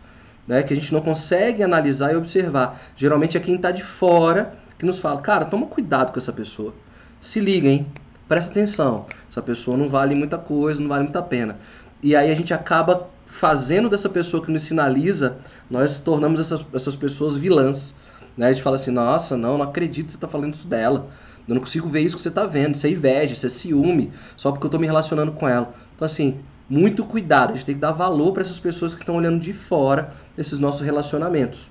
né? 0.50 0.64
que 0.64 0.72
a 0.72 0.76
gente 0.76 0.92
não 0.92 1.00
consegue 1.00 1.62
analisar 1.62 2.12
e 2.12 2.16
observar. 2.16 2.82
Geralmente 2.96 3.36
é 3.36 3.40
quem 3.40 3.54
está 3.54 3.70
de 3.70 3.84
fora 3.84 4.52
que 4.76 4.84
nos 4.84 4.98
fala, 4.98 5.20
cara, 5.20 5.44
toma 5.44 5.66
cuidado 5.66 6.10
com 6.12 6.18
essa 6.18 6.32
pessoa. 6.32 6.74
Se 7.20 7.38
liga, 7.38 7.68
hein? 7.68 7.86
presta 8.26 8.50
atenção, 8.50 9.06
essa 9.30 9.40
pessoa 9.40 9.76
não 9.76 9.88
vale 9.88 10.14
muita 10.16 10.38
coisa, 10.38 10.80
não 10.80 10.88
vale 10.88 11.04
muita 11.04 11.22
pena. 11.22 11.56
E 12.02 12.16
aí 12.16 12.32
a 12.32 12.34
gente 12.34 12.52
acaba 12.52 13.08
fazendo 13.26 13.88
dessa 13.88 14.08
pessoa 14.08 14.44
que 14.44 14.50
nos 14.50 14.62
sinaliza, 14.62 15.38
nós 15.70 16.00
tornamos 16.00 16.40
essas, 16.40 16.66
essas 16.74 16.96
pessoas 16.96 17.36
vilãs. 17.36 17.94
Né? 18.36 18.48
A 18.48 18.52
gente 18.52 18.62
fala 18.62 18.74
assim, 18.74 18.90
nossa, 18.90 19.36
não, 19.36 19.56
não 19.56 19.64
acredito 19.64 20.06
que 20.06 20.12
você 20.12 20.16
está 20.16 20.26
falando 20.26 20.54
isso 20.54 20.66
dela. 20.66 21.08
Eu 21.46 21.54
não 21.54 21.60
consigo 21.60 21.88
ver 21.88 22.00
isso 22.00 22.16
que 22.16 22.22
você 22.22 22.28
está 22.28 22.44
vendo. 22.44 22.74
Isso 22.74 22.86
é 22.86 22.90
inveja, 22.90 23.34
isso 23.34 23.46
é 23.46 23.48
ciúme, 23.48 24.12
só 24.36 24.50
porque 24.50 24.64
eu 24.64 24.68
estou 24.68 24.80
me 24.80 24.86
relacionando 24.86 25.30
com 25.30 25.48
ela. 25.48 25.72
Então, 25.94 26.06
assim, 26.06 26.40
muito 26.70 27.04
cuidado. 27.04 27.50
A 27.50 27.56
gente 27.56 27.66
tem 27.66 27.74
que 27.74 27.80
dar 27.80 27.90
valor 27.90 28.33
para 28.33 28.42
essas 28.42 28.61
pessoas 28.61 28.94
que 28.94 29.00
estão 29.00 29.16
olhando 29.16 29.40
de 29.40 29.52
fora 29.52 30.14
desses 30.37 30.61
nossos 30.61 30.83
relacionamentos. 30.83 31.68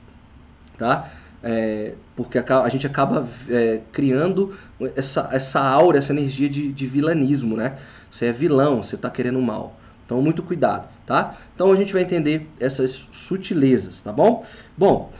Tá? 0.77 1.09
É, 1.41 1.93
porque 2.17 2.37
a, 2.37 2.43
a, 2.63 2.69
gente 2.69 2.85
acaba 2.85 3.25
é, 3.49 3.79
criando 3.93 4.53
essa, 4.97 5.29
essa 5.31 5.61
aura, 5.61 5.97
essa 5.97 6.11
energia 6.11 6.49
de, 6.49 6.71
de 6.73 6.85
vilanismo, 6.85 7.55
né? 7.55 7.77
Você 8.11 8.25
é 8.25 8.31
vilão, 8.33 8.83
você 8.83 8.95
está 8.95 9.09
querendo 9.09 9.41
mal. 9.41 9.79
Então, 10.05 10.21
muito 10.21 10.43
cuidado, 10.43 10.87
tá? 11.05 11.37
Então, 11.55 11.71
a 11.71 11.75
gente 11.75 11.93
vai 11.93 12.01
entender 12.01 12.49
essas 12.59 13.07
sutilezas, 13.11 14.01
tá 14.01 14.11
bom? 14.11 14.43
Bom, 14.77 15.11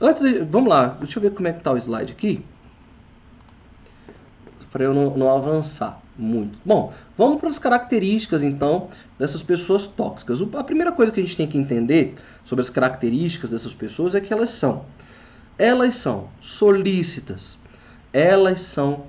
antes 0.00 0.22
de, 0.22 0.40
vamos 0.40 0.68
lá, 0.68 0.88
deixa 1.00 1.18
eu 1.18 1.22
ver 1.22 1.30
como 1.30 1.48
é 1.48 1.52
que 1.52 1.60
tá 1.60 1.72
o 1.72 1.76
slide 1.76 2.12
aqui. 2.12 2.44
Para 4.70 4.84
eu 4.84 4.94
não, 4.94 5.16
não 5.16 5.34
avançar 5.34 6.00
muito. 6.18 6.58
Bom, 6.64 6.92
vamos 7.16 7.38
para 7.38 7.48
as 7.48 7.58
características, 7.58 8.42
então, 8.42 8.88
dessas 9.18 9.42
pessoas 9.42 9.86
tóxicas. 9.86 10.40
A 10.54 10.64
primeira 10.64 10.92
coisa 10.92 11.12
que 11.12 11.20
a 11.20 11.22
gente 11.22 11.36
tem 11.36 11.46
que 11.46 11.58
entender 11.58 12.14
sobre 12.44 12.62
as 12.62 12.70
características 12.70 13.50
dessas 13.50 13.74
pessoas 13.74 14.14
é 14.14 14.20
que 14.20 14.32
elas 14.32 14.50
são 14.50 14.84
elas 15.58 15.96
são 15.96 16.28
solícitas, 16.40 17.58
elas 18.12 18.60
são 18.60 19.04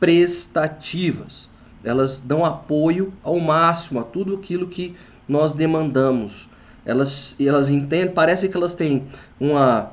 prestativas, 0.00 1.48
elas 1.84 2.20
dão 2.20 2.44
apoio 2.44 3.12
ao 3.22 3.38
máximo 3.38 4.00
a 4.00 4.02
tudo 4.02 4.36
aquilo 4.36 4.68
que 4.68 4.96
nós 5.28 5.52
demandamos. 5.52 6.48
Elas, 6.84 7.36
elas 7.38 7.68
entendem, 7.68 8.12
parece 8.12 8.48
que 8.48 8.56
elas 8.56 8.74
têm 8.74 9.06
uma, 9.38 9.92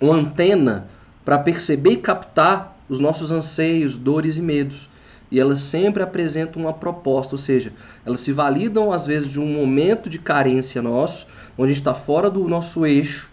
uma 0.00 0.14
antena 0.14 0.88
para 1.24 1.38
perceber 1.38 1.92
e 1.92 1.96
captar 1.96 2.76
os 2.88 3.00
nossos 3.00 3.30
anseios, 3.30 3.96
dores 3.96 4.36
e 4.36 4.42
medos. 4.42 4.88
E 5.30 5.40
elas 5.40 5.60
sempre 5.60 6.02
apresentam 6.02 6.62
uma 6.62 6.72
proposta, 6.72 7.34
ou 7.34 7.38
seja, 7.38 7.72
elas 8.04 8.20
se 8.20 8.32
validam 8.32 8.92
às 8.92 9.06
vezes 9.06 9.32
de 9.32 9.40
um 9.40 9.46
momento 9.46 10.08
de 10.08 10.18
carência 10.18 10.80
nosso, 10.80 11.26
onde 11.56 11.72
a 11.72 11.74
gente 11.74 11.80
está 11.80 11.94
fora 11.94 12.30
do 12.30 12.46
nosso 12.48 12.86
eixo, 12.86 13.30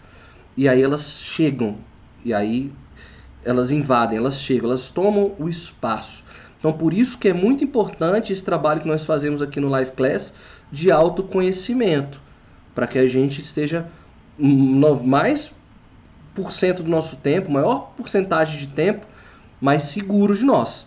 e 0.56 0.68
aí 0.68 0.82
elas 0.82 1.22
chegam 1.22 1.78
e 2.24 2.32
aí 2.32 2.72
elas 3.44 3.70
invadem, 3.70 4.18
elas 4.18 4.40
chegam, 4.40 4.68
elas 4.68 4.88
tomam 4.90 5.32
o 5.38 5.48
espaço. 5.48 6.24
Então, 6.58 6.72
por 6.72 6.94
isso 6.94 7.18
que 7.18 7.28
é 7.28 7.32
muito 7.32 7.64
importante 7.64 8.32
esse 8.32 8.44
trabalho 8.44 8.80
que 8.80 8.86
nós 8.86 9.04
fazemos 9.04 9.42
aqui 9.42 9.58
no 9.58 9.68
Live 9.68 9.92
Class 9.92 10.32
de 10.70 10.92
autoconhecimento, 10.92 12.22
para 12.74 12.86
que 12.86 12.98
a 12.98 13.08
gente 13.08 13.42
esteja 13.42 13.86
mais 14.38 15.52
por 16.32 16.52
cento 16.52 16.82
do 16.82 16.88
nosso 16.88 17.16
tempo, 17.16 17.50
maior 17.50 17.92
porcentagem 17.96 18.58
de 18.58 18.68
tempo, 18.68 19.06
mais 19.60 19.82
seguro 19.84 20.36
de 20.36 20.44
nós, 20.44 20.86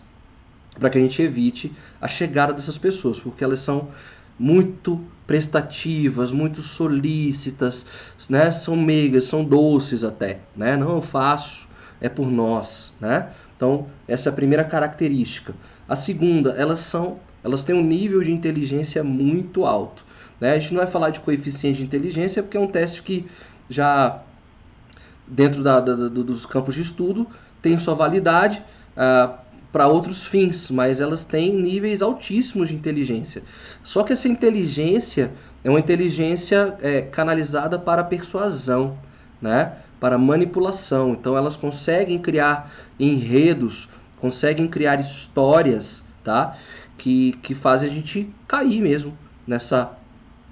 para 0.79 0.89
que 0.89 0.97
a 0.97 1.01
gente 1.01 1.21
evite 1.21 1.71
a 1.99 2.07
chegada 2.07 2.53
dessas 2.53 2.77
pessoas, 2.77 3.19
porque 3.19 3.43
elas 3.43 3.59
são 3.59 3.89
muito 4.38 5.01
prestativas, 5.25 6.31
muito 6.31 6.61
solícitas, 6.61 7.85
né? 8.29 8.51
São 8.51 8.75
meigas, 8.75 9.23
são 9.23 9.43
doces 9.43 10.03
até, 10.03 10.39
né? 10.55 10.75
Não 10.75 10.91
eu 10.91 11.01
faço, 11.01 11.67
é 12.01 12.09
por 12.09 12.29
nós, 12.29 12.93
né? 12.99 13.29
Então, 13.55 13.88
essa 14.07 14.29
é 14.29 14.31
a 14.31 14.33
primeira 14.33 14.63
característica. 14.63 15.53
A 15.88 15.95
segunda, 15.95 16.51
elas 16.51 16.79
são, 16.79 17.19
elas 17.43 17.63
têm 17.63 17.75
um 17.75 17.83
nível 17.83 18.21
de 18.21 18.31
inteligência 18.31 19.03
muito 19.03 19.65
alto, 19.65 20.05
né? 20.39 20.51
A 20.51 20.59
gente 20.59 20.73
não 20.73 20.81
vai 20.81 20.91
falar 20.91 21.09
de 21.09 21.21
coeficiente 21.21 21.79
de 21.79 21.85
inteligência 21.85 22.43
porque 22.43 22.57
é 22.57 22.59
um 22.59 22.67
teste 22.67 23.01
que 23.01 23.25
já 23.69 24.21
dentro 25.27 25.63
da, 25.63 25.79
da, 25.79 25.95
dos 25.95 26.45
campos 26.45 26.75
de 26.75 26.81
estudo 26.81 27.27
tem 27.61 27.79
sua 27.79 27.95
validade. 27.95 28.61
Uh, 28.95 29.44
para 29.75 29.89
outros 29.89 30.25
fins, 30.25 30.71
mas 30.71 31.01
elas 31.01 31.25
têm 31.25 31.53
níveis 31.53 32.01
altíssimos 32.01 32.69
de 32.69 32.75
inteligência. 32.75 33.43
Só 33.83 34.03
que 34.03 34.13
essa 34.13 34.25
inteligência 34.25 35.33
é 35.65 35.69
uma 35.69 35.81
inteligência 35.81 36.77
é, 36.81 37.01
canalizada 37.01 37.77
para 37.77 38.01
persuasão, 38.01 38.97
né? 39.41 39.73
para 39.99 40.17
manipulação. 40.17 41.11
Então 41.11 41.35
elas 41.35 41.57
conseguem 41.57 42.17
criar 42.17 42.71
enredos, 42.97 43.89
conseguem 44.15 44.65
criar 44.65 45.01
histórias 45.01 46.05
tá? 46.23 46.55
que, 46.97 47.33
que 47.41 47.53
fazem 47.53 47.89
a 47.89 47.93
gente 47.93 48.33
cair 48.47 48.81
mesmo 48.81 49.11
nessa, 49.45 49.91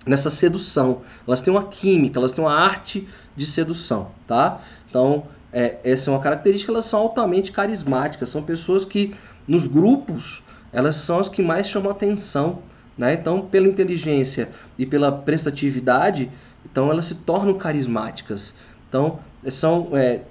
nessa 0.06 0.30
sedução. 0.30 1.02
Elas 1.26 1.42
têm 1.42 1.54
uma 1.54 1.64
química, 1.64 2.20
elas 2.20 2.34
têm 2.34 2.44
uma 2.44 2.54
arte 2.54 3.08
de 3.38 3.46
sedução. 3.46 4.12
Tá? 4.28 4.60
Então 4.90 5.24
é, 5.54 5.78
essa 5.84 6.10
é 6.10 6.14
uma 6.14 6.20
característica, 6.20 6.72
elas 6.72 6.86
são 6.86 7.00
altamente 7.00 7.52
carismáticas, 7.52 8.30
são 8.30 8.42
pessoas 8.42 8.84
que 8.84 9.16
nos 9.48 9.68
grupos 9.68 10.44
elas 10.72 10.96
são 10.96 11.20
as 11.20 11.30
que 11.30 11.44
mais 11.44 11.68
chamam 11.68 11.92
atenção, 11.92 12.60
né? 12.98 13.14
Então, 13.14 13.42
pela 13.42 13.68
inteligência 13.68 14.50
e 14.78 14.86
pela 14.86 15.12
prestatividade, 15.12 16.32
então 16.66 16.90
elas 16.90 17.06
se 17.06 17.16
tornam 17.16 17.54
carismáticas. 17.54 18.56
Então, 18.90 19.20
são 19.50 19.90
é, 19.94 20.22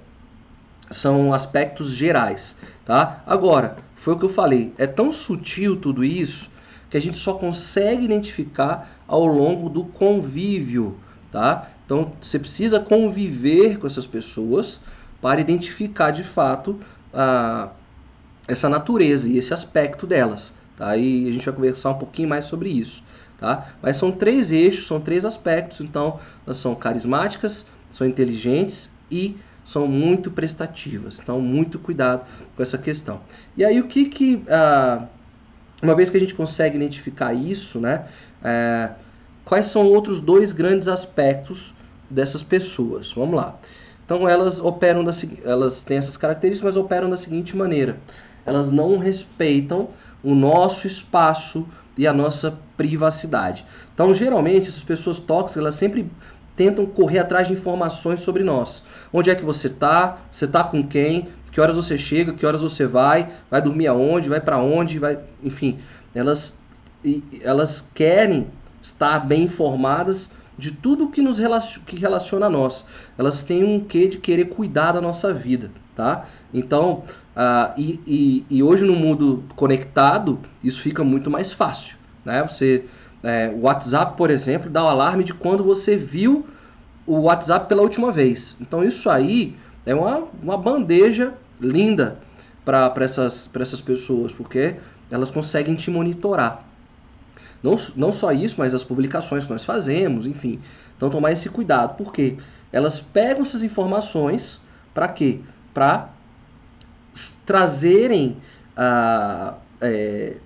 são 0.91 1.33
aspectos 1.33 1.91
gerais, 1.91 2.55
tá? 2.85 3.23
Agora, 3.25 3.77
foi 3.95 4.13
o 4.13 4.19
que 4.19 4.25
eu 4.25 4.29
falei, 4.29 4.73
é 4.77 4.85
tão 4.85 5.11
sutil 5.11 5.79
tudo 5.79 6.03
isso 6.03 6.51
que 6.89 6.97
a 6.97 7.01
gente 7.01 7.15
só 7.15 7.33
consegue 7.33 8.03
identificar 8.03 8.99
ao 9.07 9.25
longo 9.25 9.69
do 9.69 9.85
convívio, 9.85 10.97
tá? 11.31 11.69
Então, 11.85 12.13
você 12.21 12.37
precisa 12.37 12.79
conviver 12.79 13.79
com 13.79 13.87
essas 13.87 14.05
pessoas 14.05 14.79
para 15.23 15.39
identificar 15.39 16.11
de 16.11 16.21
fato 16.21 16.81
a, 17.13 17.69
essa 18.45 18.67
natureza 18.67 19.29
e 19.29 19.37
esse 19.37 19.53
aspecto 19.53 20.05
delas. 20.05 20.53
Tá? 20.75 20.97
E 20.97 21.29
a 21.29 21.31
gente 21.31 21.45
vai 21.45 21.55
conversar 21.55 21.91
um 21.91 21.97
pouquinho 21.97 22.27
mais 22.27 22.43
sobre 22.43 22.67
isso. 22.67 23.01
Tá? 23.39 23.69
Mas 23.81 23.95
são 23.95 24.11
três 24.11 24.51
eixos, 24.51 24.85
são 24.85 24.99
três 24.99 25.23
aspectos. 25.23 25.79
Então, 25.79 26.19
elas 26.45 26.57
são 26.57 26.75
carismáticas, 26.75 27.65
são 27.89 28.05
inteligentes 28.05 28.89
e 29.09 29.37
são 29.63 29.87
muito 29.87 30.29
prestativas. 30.29 31.17
Então, 31.23 31.39
muito 31.39 31.79
cuidado 31.79 32.25
com 32.53 32.61
essa 32.61 32.77
questão. 32.77 33.21
E 33.55 33.63
aí, 33.63 33.79
o 33.79 33.87
que 33.87 34.07
que, 34.07 34.43
ah, 34.49 35.05
uma 35.81 35.95
vez 35.95 36.09
que 36.09 36.17
a 36.17 36.19
gente 36.19 36.35
consegue 36.35 36.75
identificar 36.75 37.33
isso, 37.33 37.79
né, 37.79 38.07
é, 38.43 38.89
quais 39.45 39.67
são 39.67 39.85
outros 39.85 40.19
dois 40.19 40.51
grandes 40.51 40.89
aspectos 40.89 41.73
dessas 42.09 42.43
pessoas? 42.43 43.13
Vamos 43.13 43.35
lá. 43.37 43.57
Então 44.13 44.29
elas 44.29 44.61
operam 44.61 45.03
da 45.03 45.11
elas 45.43 45.83
têm 45.83 45.97
essas 45.97 46.15
características, 46.17 46.75
mas 46.75 46.83
operam 46.83 47.09
da 47.09 47.17
seguinte 47.17 47.57
maneira: 47.57 47.97
elas 48.45 48.69
não 48.69 48.99
respeitam 48.99 49.89
o 50.23 50.35
nosso 50.35 50.85
espaço 50.85 51.67
e 51.97 52.05
a 52.05 52.13
nossa 52.13 52.55
privacidade. 52.77 53.65
Então, 53.91 54.13
geralmente, 54.13 54.69
essas 54.69 54.83
pessoas 54.83 55.19
tóxicas, 55.19 55.57
elas 55.57 55.75
sempre 55.75 56.11
tentam 56.55 56.85
correr 56.85 57.19
atrás 57.19 57.47
de 57.47 57.53
informações 57.53 58.21
sobre 58.21 58.43
nós. 58.43 58.83
Onde 59.11 59.31
é 59.31 59.35
que 59.35 59.43
você 59.43 59.65
está? 59.65 60.19
Você 60.31 60.45
está 60.45 60.63
com 60.63 60.87
quem? 60.87 61.29
Que 61.51 61.59
horas 61.59 61.75
você 61.75 61.97
chega? 61.97 62.33
Que 62.33 62.45
horas 62.45 62.61
você 62.61 62.85
vai? 62.85 63.31
Vai 63.49 63.63
dormir 63.63 63.87
aonde? 63.87 64.29
Vai 64.29 64.39
para 64.39 64.59
onde? 64.59 64.99
Vai, 64.99 65.17
enfim, 65.43 65.79
elas 66.13 66.55
elas 67.41 67.83
querem 67.95 68.47
estar 68.79 69.19
bem 69.25 69.43
informadas 69.43 70.29
de 70.57 70.71
tudo 70.71 71.09
que 71.09 71.21
nos 71.21 71.39
relaciona, 71.39 71.85
que 71.85 71.95
relaciona 71.95 72.45
a 72.45 72.49
nós. 72.49 72.85
Elas 73.17 73.43
têm 73.43 73.63
um 73.63 73.79
quê 73.79 74.07
de 74.07 74.17
querer 74.17 74.45
cuidar 74.45 74.91
da 74.91 75.01
nossa 75.01 75.33
vida, 75.33 75.71
tá? 75.95 76.25
Então, 76.53 77.03
uh, 77.35 77.73
e, 77.77 77.99
e, 78.05 78.45
e, 78.57 78.63
hoje 78.63 78.85
no 78.85 78.95
mundo 78.95 79.43
conectado, 79.55 80.39
isso 80.63 80.81
fica 80.81 81.03
muito 81.03 81.29
mais 81.31 81.51
fácil, 81.51 81.97
né? 82.23 82.43
Você 82.43 82.85
é, 83.23 83.49
o 83.55 83.61
WhatsApp, 83.61 84.17
por 84.17 84.29
exemplo, 84.29 84.69
dá 84.69 84.83
o 84.83 84.87
alarme 84.87 85.23
de 85.23 85.33
quando 85.33 85.63
você 85.63 85.95
viu 85.95 86.45
o 87.07 87.21
WhatsApp 87.21 87.67
pela 87.67 87.81
última 87.81 88.11
vez. 88.11 88.57
Então 88.59 88.83
isso 88.83 89.09
aí 89.09 89.55
é 89.85 89.95
uma, 89.95 90.27
uma 90.41 90.57
bandeja 90.57 91.33
linda 91.59 92.19
para 92.65 92.93
essas, 92.99 93.49
essas 93.59 93.81
pessoas, 93.81 94.33
porque 94.33 94.75
elas 95.09 95.31
conseguem 95.31 95.73
te 95.75 95.89
monitorar. 95.89 96.65
Não, 97.63 97.75
não 97.95 98.11
só 98.11 98.33
isso, 98.33 98.55
mas 98.59 98.75
as 98.75 98.83
publicações 98.83 99.45
que 99.45 99.51
nós 99.51 99.63
fazemos, 99.63 100.27
enfim. 100.27 100.59
Então 100.97 101.09
tomar 101.09 101.31
esse 101.31 101.47
cuidado, 101.49 101.95
porque 101.95 102.37
elas 102.71 102.99
pegam 102.99 103.41
essas 103.41 103.63
informações 103.63 104.59
para 104.93 105.07
quê? 105.07 105.39
Para 105.73 106.09
trazerem 107.45 108.37
a. 108.75 109.55
É, 109.81 110.37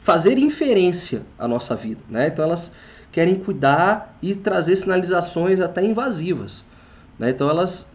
fazer 0.00 0.38
inferência 0.38 1.22
à 1.38 1.46
nossa 1.46 1.76
vida. 1.76 2.00
Né? 2.08 2.28
Então 2.28 2.44
elas 2.44 2.72
querem 3.12 3.36
cuidar 3.36 4.16
e 4.20 4.34
trazer 4.34 4.76
sinalizações 4.76 5.60
até 5.60 5.84
invasivas. 5.84 6.64
Né? 7.18 7.30
Então 7.30 7.48
elas, 7.48 7.86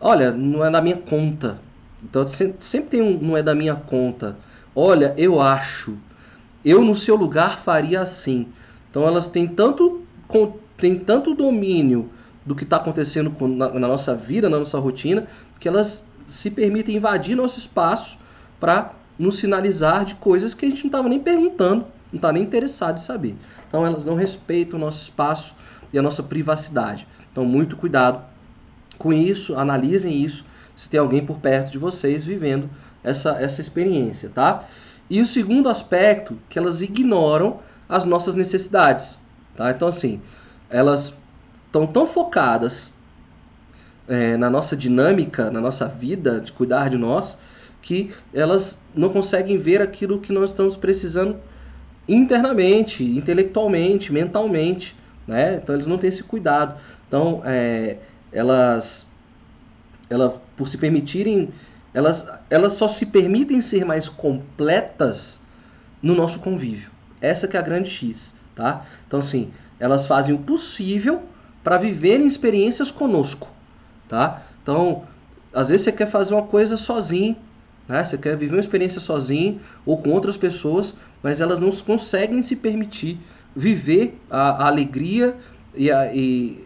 olha, 0.00 0.32
não 0.32 0.64
é 0.64 0.70
da 0.70 0.80
minha 0.80 0.96
conta. 0.96 1.58
Então 2.02 2.26
sempre 2.26 2.88
tem 2.88 3.02
um 3.02 3.18
não 3.18 3.36
é 3.36 3.42
da 3.42 3.54
minha 3.54 3.76
conta. 3.76 4.36
Olha, 4.74 5.14
eu 5.16 5.40
acho. 5.40 5.96
Eu 6.64 6.84
no 6.84 6.94
seu 6.94 7.16
lugar 7.16 7.58
faria 7.60 8.00
assim. 8.00 8.48
Então 8.90 9.06
elas 9.06 9.28
têm 9.28 9.46
tanto, 9.46 10.02
têm 10.78 10.98
tanto 10.98 11.34
domínio 11.34 12.10
do 12.44 12.54
que 12.54 12.64
está 12.64 12.76
acontecendo 12.76 13.30
com, 13.30 13.48
na, 13.48 13.68
na 13.70 13.88
nossa 13.88 14.14
vida, 14.14 14.48
na 14.48 14.58
nossa 14.58 14.78
rotina, 14.78 15.26
que 15.58 15.68
elas 15.68 16.04
se 16.26 16.50
permitem 16.50 16.96
invadir 16.96 17.36
nosso 17.36 17.58
espaço 17.58 18.18
para 18.58 18.92
nos 19.18 19.38
sinalizar 19.38 20.04
de 20.04 20.14
coisas 20.16 20.54
que 20.54 20.66
a 20.66 20.68
gente 20.68 20.84
não 20.84 20.88
estava 20.88 21.08
nem 21.08 21.20
perguntando, 21.20 21.86
não 22.12 22.16
está 22.16 22.32
nem 22.32 22.42
interessado 22.42 22.98
em 22.98 23.00
saber. 23.00 23.36
Então 23.68 23.86
elas 23.86 24.06
não 24.06 24.14
respeitam 24.14 24.78
o 24.78 24.80
nosso 24.80 25.02
espaço 25.02 25.54
e 25.92 25.98
a 25.98 26.02
nossa 26.02 26.22
privacidade. 26.22 27.06
Então 27.30 27.44
muito 27.44 27.76
cuidado 27.76 28.22
com 28.98 29.12
isso, 29.12 29.56
analisem 29.56 30.22
isso, 30.22 30.44
se 30.76 30.88
tem 30.88 31.00
alguém 31.00 31.24
por 31.24 31.38
perto 31.38 31.70
de 31.70 31.78
vocês 31.78 32.24
vivendo 32.24 32.68
essa, 33.02 33.30
essa 33.40 33.60
experiência, 33.60 34.28
tá? 34.28 34.64
E 35.12 35.20
o 35.20 35.26
segundo 35.26 35.68
aspecto, 35.68 36.38
que 36.48 36.58
elas 36.58 36.80
ignoram 36.80 37.60
as 37.86 38.06
nossas 38.06 38.34
necessidades, 38.34 39.18
tá? 39.54 39.70
Então 39.70 39.86
assim, 39.86 40.22
elas 40.70 41.12
estão 41.66 41.86
tão 41.86 42.06
focadas 42.06 42.90
é, 44.08 44.38
na 44.38 44.48
nossa 44.48 44.74
dinâmica, 44.74 45.50
na 45.50 45.60
nossa 45.60 45.86
vida, 45.86 46.40
de 46.40 46.50
cuidar 46.50 46.88
de 46.88 46.96
nós, 46.96 47.36
que 47.82 48.10
elas 48.32 48.78
não 48.94 49.10
conseguem 49.10 49.58
ver 49.58 49.82
aquilo 49.82 50.18
que 50.18 50.32
nós 50.32 50.48
estamos 50.48 50.78
precisando 50.78 51.36
internamente, 52.08 53.04
intelectualmente, 53.04 54.10
mentalmente, 54.10 54.96
né? 55.26 55.56
Então 55.56 55.74
eles 55.74 55.86
não 55.86 55.98
têm 55.98 56.08
esse 56.08 56.22
cuidado. 56.22 56.80
Então 57.06 57.42
é, 57.44 57.98
elas, 58.32 59.06
elas 60.08 60.32
por 60.56 60.68
se 60.68 60.78
permitirem, 60.78 61.50
elas, 61.94 62.26
elas 62.48 62.74
só 62.74 62.88
se 62.88 63.06
permitem 63.06 63.60
ser 63.60 63.84
mais 63.84 64.08
completas 64.08 65.40
no 66.02 66.14
nosso 66.14 66.40
convívio. 66.40 66.90
Essa 67.20 67.46
que 67.46 67.56
é 67.56 67.60
a 67.60 67.62
grande 67.62 67.90
X, 67.90 68.34
tá? 68.54 68.84
Então 69.06 69.20
assim, 69.20 69.50
elas 69.78 70.06
fazem 70.06 70.34
o 70.34 70.38
possível 70.38 71.22
para 71.62 71.78
viverem 71.78 72.26
experiências 72.26 72.90
conosco, 72.90 73.48
tá? 74.08 74.42
Então, 74.62 75.04
às 75.52 75.68
vezes 75.68 75.84
você 75.84 75.92
quer 75.92 76.06
fazer 76.06 76.34
uma 76.34 76.44
coisa 76.44 76.76
sozinho, 76.76 77.36
né? 77.86 78.04
Você 78.04 78.16
quer 78.18 78.36
viver 78.36 78.54
uma 78.54 78.60
experiência 78.60 79.00
sozinho 79.00 79.60
ou 79.84 79.96
com 79.96 80.10
outras 80.10 80.36
pessoas, 80.36 80.94
mas 81.22 81.40
elas 81.40 81.60
não 81.60 81.70
conseguem 81.70 82.42
se 82.42 82.56
permitir 82.56 83.20
viver 83.54 84.18
a, 84.30 84.64
a 84.64 84.66
alegria 84.66 85.36
e 85.74 85.90
a, 85.90 86.12
e, 86.12 86.20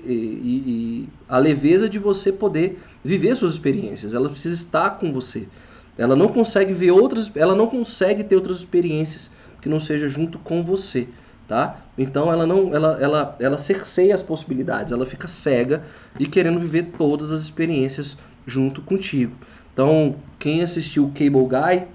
e, 0.05 0.63
e 0.67 1.09
a 1.29 1.39
leveza 1.39 1.89
de 1.89 1.99
você 1.99 2.33
poder 2.33 2.81
viver 3.07 3.35
suas 3.37 3.53
experiências. 3.53 4.15
Ela 4.15 4.29
precisa 4.29 4.55
estar 4.55 4.91
com 4.91 5.13
você. 5.13 5.49
Ela 5.97 6.15
não 6.15 6.29
consegue 6.29 6.73
ver 6.73 6.91
outras, 6.91 7.31
ela 7.35 7.55
não 7.55 7.67
consegue 7.69 8.23
ter 8.23 8.37
outras 8.37 8.59
experiências 8.59 9.31
que 9.63 9.69
não 9.69 9.81
seja 9.81 10.07
junto 10.07 10.39
com 10.39 10.63
você, 10.63 11.09
tá? 11.49 11.81
Então 11.97 12.31
ela 12.31 12.47
não, 12.47 12.75
ela, 12.75 12.99
ela, 13.01 13.37
ela 13.41 13.59
cerceia 13.59 14.15
as 14.15 14.23
possibilidades, 14.23 14.93
ela 14.93 15.07
fica 15.07 15.27
cega 15.27 15.85
e 16.21 16.27
querendo 16.27 16.61
viver 16.61 16.91
todas 16.99 17.31
as 17.31 17.41
experiências 17.41 18.17
junto 18.47 18.83
contigo. 18.83 19.35
Então, 19.73 20.17
quem 20.39 20.63
assistiu 20.63 21.05
o 21.05 21.13
Cable 21.13 21.47
Guy, 21.47 21.87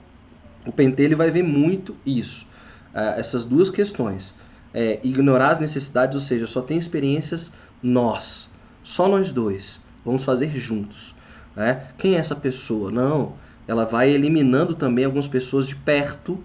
o 0.68 0.72
Pentelho 0.72 1.18
vai 1.18 1.32
ver 1.32 1.44
muito 1.44 1.96
isso. 2.06 2.46
Uh, 2.94 3.18
essas 3.18 3.46
duas 3.46 3.70
questões. 3.70 4.36
É, 4.74 5.00
ignorar 5.04 5.50
as 5.50 5.60
necessidades, 5.60 6.16
ou 6.16 6.22
seja, 6.22 6.48
só 6.48 6.62
tem 6.62 6.78
experiências 6.78 7.52
nós. 7.82 8.50
Só 8.84 9.08
nós 9.08 9.34
dois. 9.34 9.81
Vamos 10.06 10.24
fazer 10.24 10.52
juntos. 10.58 11.16
Né? 11.56 11.88
Quem 11.98 12.16
é 12.16 12.18
essa 12.18 12.36
pessoa? 12.36 12.92
Não. 12.92 13.34
Ela 13.68 13.86
vai 13.86 14.10
eliminando 14.10 14.76
também 14.76 15.06
algumas 15.06 15.28
pessoas 15.28 15.68
de 15.68 15.76
perto 15.76 16.44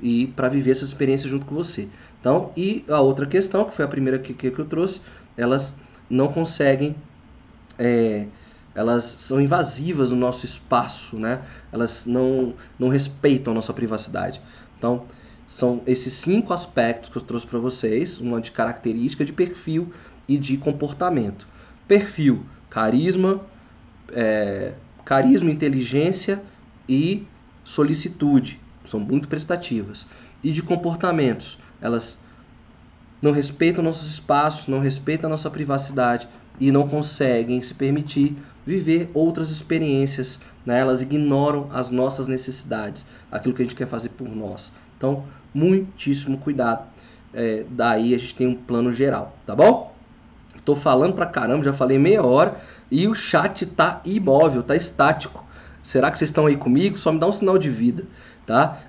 e 0.00 0.28
para 0.28 0.48
viver 0.48 0.72
essa 0.72 0.84
experiência 0.84 1.28
junto 1.28 1.46
com 1.46 1.54
você. 1.54 1.88
Então, 2.20 2.50
e 2.56 2.84
a 2.88 3.00
outra 3.00 3.26
questão, 3.26 3.64
que 3.64 3.74
foi 3.74 3.84
a 3.84 3.88
primeira 3.88 4.18
que, 4.18 4.34
que, 4.34 4.50
que 4.50 4.58
eu 4.58 4.64
trouxe, 4.64 5.00
elas 5.36 5.72
não 6.08 6.28
conseguem 6.28 6.96
é, 7.78 8.26
elas 8.76 9.04
são 9.04 9.40
invasivas 9.40 10.10
no 10.10 10.16
nosso 10.16 10.44
espaço, 10.44 11.18
né? 11.18 11.42
Elas 11.72 12.04
não, 12.04 12.54
não 12.78 12.88
respeitam 12.88 13.52
a 13.52 13.54
nossa 13.54 13.72
privacidade. 13.72 14.40
Então, 14.78 15.04
são 15.48 15.82
esses 15.86 16.12
cinco 16.12 16.52
aspectos 16.52 17.08
que 17.08 17.16
eu 17.16 17.22
trouxe 17.22 17.46
para 17.46 17.58
vocês, 17.58 18.20
uma 18.20 18.38
de 18.38 18.52
característica, 18.52 19.24
de 19.24 19.32
perfil 19.32 19.92
e 20.28 20.36
de 20.36 20.58
comportamento. 20.58 21.48
Perfil, 21.88 22.44
carisma, 22.68 23.40
é, 24.12 24.74
carisma, 25.04 25.50
inteligência 25.50 26.42
e 26.88 27.26
solicitude, 27.64 28.60
são 28.84 29.00
muito 29.00 29.28
prestativas. 29.28 30.06
E 30.42 30.52
de 30.52 30.62
comportamentos, 30.62 31.58
elas 31.80 32.18
não 33.20 33.32
respeitam 33.32 33.82
nossos 33.82 34.10
espaços, 34.10 34.68
não 34.68 34.78
respeitam 34.78 35.28
nossa 35.28 35.50
privacidade 35.50 36.28
e 36.60 36.70
não 36.70 36.88
conseguem 36.88 37.60
se 37.60 37.74
permitir 37.74 38.36
viver 38.64 39.10
outras 39.14 39.50
experiências. 39.50 40.38
Né? 40.64 40.78
Elas 40.78 41.02
ignoram 41.02 41.68
as 41.72 41.90
nossas 41.90 42.28
necessidades, 42.28 43.06
aquilo 43.30 43.54
que 43.54 43.62
a 43.62 43.64
gente 43.64 43.74
quer 43.74 43.86
fazer 43.86 44.10
por 44.10 44.28
nós. 44.28 44.72
Então, 44.96 45.24
muitíssimo 45.52 46.38
cuidado. 46.38 46.86
É, 47.34 47.64
daí 47.68 48.14
a 48.14 48.18
gente 48.18 48.34
tem 48.34 48.46
um 48.46 48.54
plano 48.54 48.92
geral, 48.92 49.36
tá 49.44 49.54
bom? 49.54 49.95
Tô 50.66 50.76
falando 50.76 51.14
pra 51.14 51.24
caramba, 51.24 51.64
já 51.64 51.72
falei 51.72 51.98
meia 51.98 52.22
hora 52.22 52.60
e 52.90 53.08
o 53.08 53.14
chat 53.14 53.64
tá 53.64 54.02
imóvel, 54.04 54.62
tá 54.62 54.76
estático. 54.76 55.46
Será 55.82 56.10
que 56.10 56.18
vocês 56.18 56.28
estão 56.28 56.44
aí 56.44 56.56
comigo? 56.56 56.98
Só 56.98 57.10
me 57.10 57.18
dá 57.18 57.26
um 57.26 57.32
sinal 57.32 57.56
de 57.56 57.70
vida, 57.70 58.04
tá? 58.44 58.80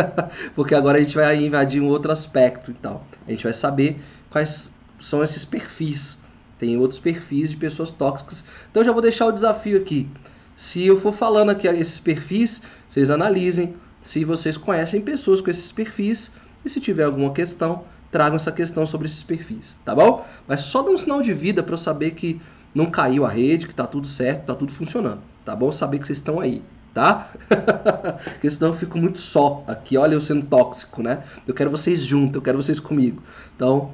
Porque 0.56 0.74
agora 0.74 0.96
a 0.96 1.02
gente 1.02 1.16
vai 1.16 1.36
invadir 1.44 1.82
um 1.82 1.88
outro 1.88 2.10
aspecto 2.10 2.70
e 2.70 2.74
tal. 2.74 3.04
A 3.28 3.30
gente 3.30 3.44
vai 3.44 3.52
saber 3.52 4.00
quais 4.30 4.72
são 4.98 5.22
esses 5.22 5.44
perfis 5.44 6.16
tem 6.58 6.78
outros 6.78 7.00
perfis 7.00 7.50
de 7.50 7.56
pessoas 7.56 7.92
tóxicas. 7.92 8.44
Então 8.70 8.80
eu 8.80 8.86
já 8.86 8.92
vou 8.92 9.02
deixar 9.02 9.26
o 9.26 9.32
desafio 9.32 9.76
aqui. 9.76 10.08
Se 10.56 10.86
eu 10.86 10.96
for 10.96 11.12
falando 11.12 11.50
aqui 11.50 11.66
esses 11.66 12.00
perfis, 12.00 12.62
vocês 12.88 13.10
analisem 13.10 13.74
se 14.00 14.24
vocês 14.24 14.56
conhecem 14.56 15.00
pessoas 15.00 15.40
com 15.40 15.50
esses 15.50 15.72
perfis 15.72 16.30
e 16.64 16.70
se 16.70 16.80
tiver 16.80 17.04
alguma 17.04 17.32
questão, 17.32 17.84
tragam 18.14 18.36
essa 18.36 18.52
questão 18.52 18.86
sobre 18.86 19.08
esses 19.08 19.24
perfis, 19.24 19.76
tá 19.84 19.92
bom? 19.92 20.24
Mas 20.46 20.60
só 20.60 20.82
dá 20.82 20.90
um 20.90 20.96
sinal 20.96 21.20
de 21.20 21.34
vida 21.34 21.64
para 21.64 21.74
eu 21.74 21.78
saber 21.78 22.12
que 22.12 22.40
não 22.72 22.86
caiu 22.86 23.26
a 23.26 23.28
rede, 23.28 23.66
que 23.66 23.74
tá 23.74 23.88
tudo 23.88 24.06
certo, 24.06 24.46
tá 24.46 24.54
tudo 24.54 24.70
funcionando, 24.70 25.18
tá 25.44 25.56
bom? 25.56 25.72
Saber 25.72 25.98
que 25.98 26.06
vocês 26.06 26.18
estão 26.18 26.38
aí, 26.38 26.62
tá? 26.94 27.32
Porque 28.22 28.48
senão 28.48 28.68
eu 28.68 28.72
fico 28.72 28.98
muito 28.98 29.18
só 29.18 29.64
aqui, 29.66 29.96
olha 29.98 30.14
eu 30.14 30.20
sendo 30.20 30.46
tóxico, 30.46 31.02
né? 31.02 31.24
Eu 31.44 31.52
quero 31.52 31.72
vocês 31.72 32.04
juntos, 32.04 32.36
eu 32.36 32.42
quero 32.42 32.62
vocês 32.62 32.78
comigo. 32.78 33.20
Então, 33.56 33.90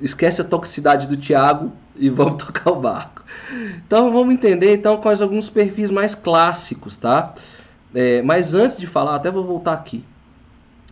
esquece 0.00 0.40
a 0.40 0.44
toxicidade 0.44 1.08
do 1.08 1.16
Thiago 1.16 1.72
e 1.96 2.08
vamos 2.10 2.44
tocar 2.44 2.70
o 2.70 2.76
barco. 2.76 3.24
Então, 3.84 4.12
vamos 4.12 4.32
entender 4.32 4.76
então 4.76 4.98
quais 4.98 5.20
alguns 5.20 5.50
perfis 5.50 5.90
mais 5.90 6.14
clássicos, 6.14 6.96
tá? 6.96 7.34
É, 7.92 8.22
mas 8.22 8.54
antes 8.54 8.78
de 8.78 8.86
falar, 8.86 9.16
até 9.16 9.28
vou 9.28 9.42
voltar 9.42 9.72
aqui. 9.72 10.04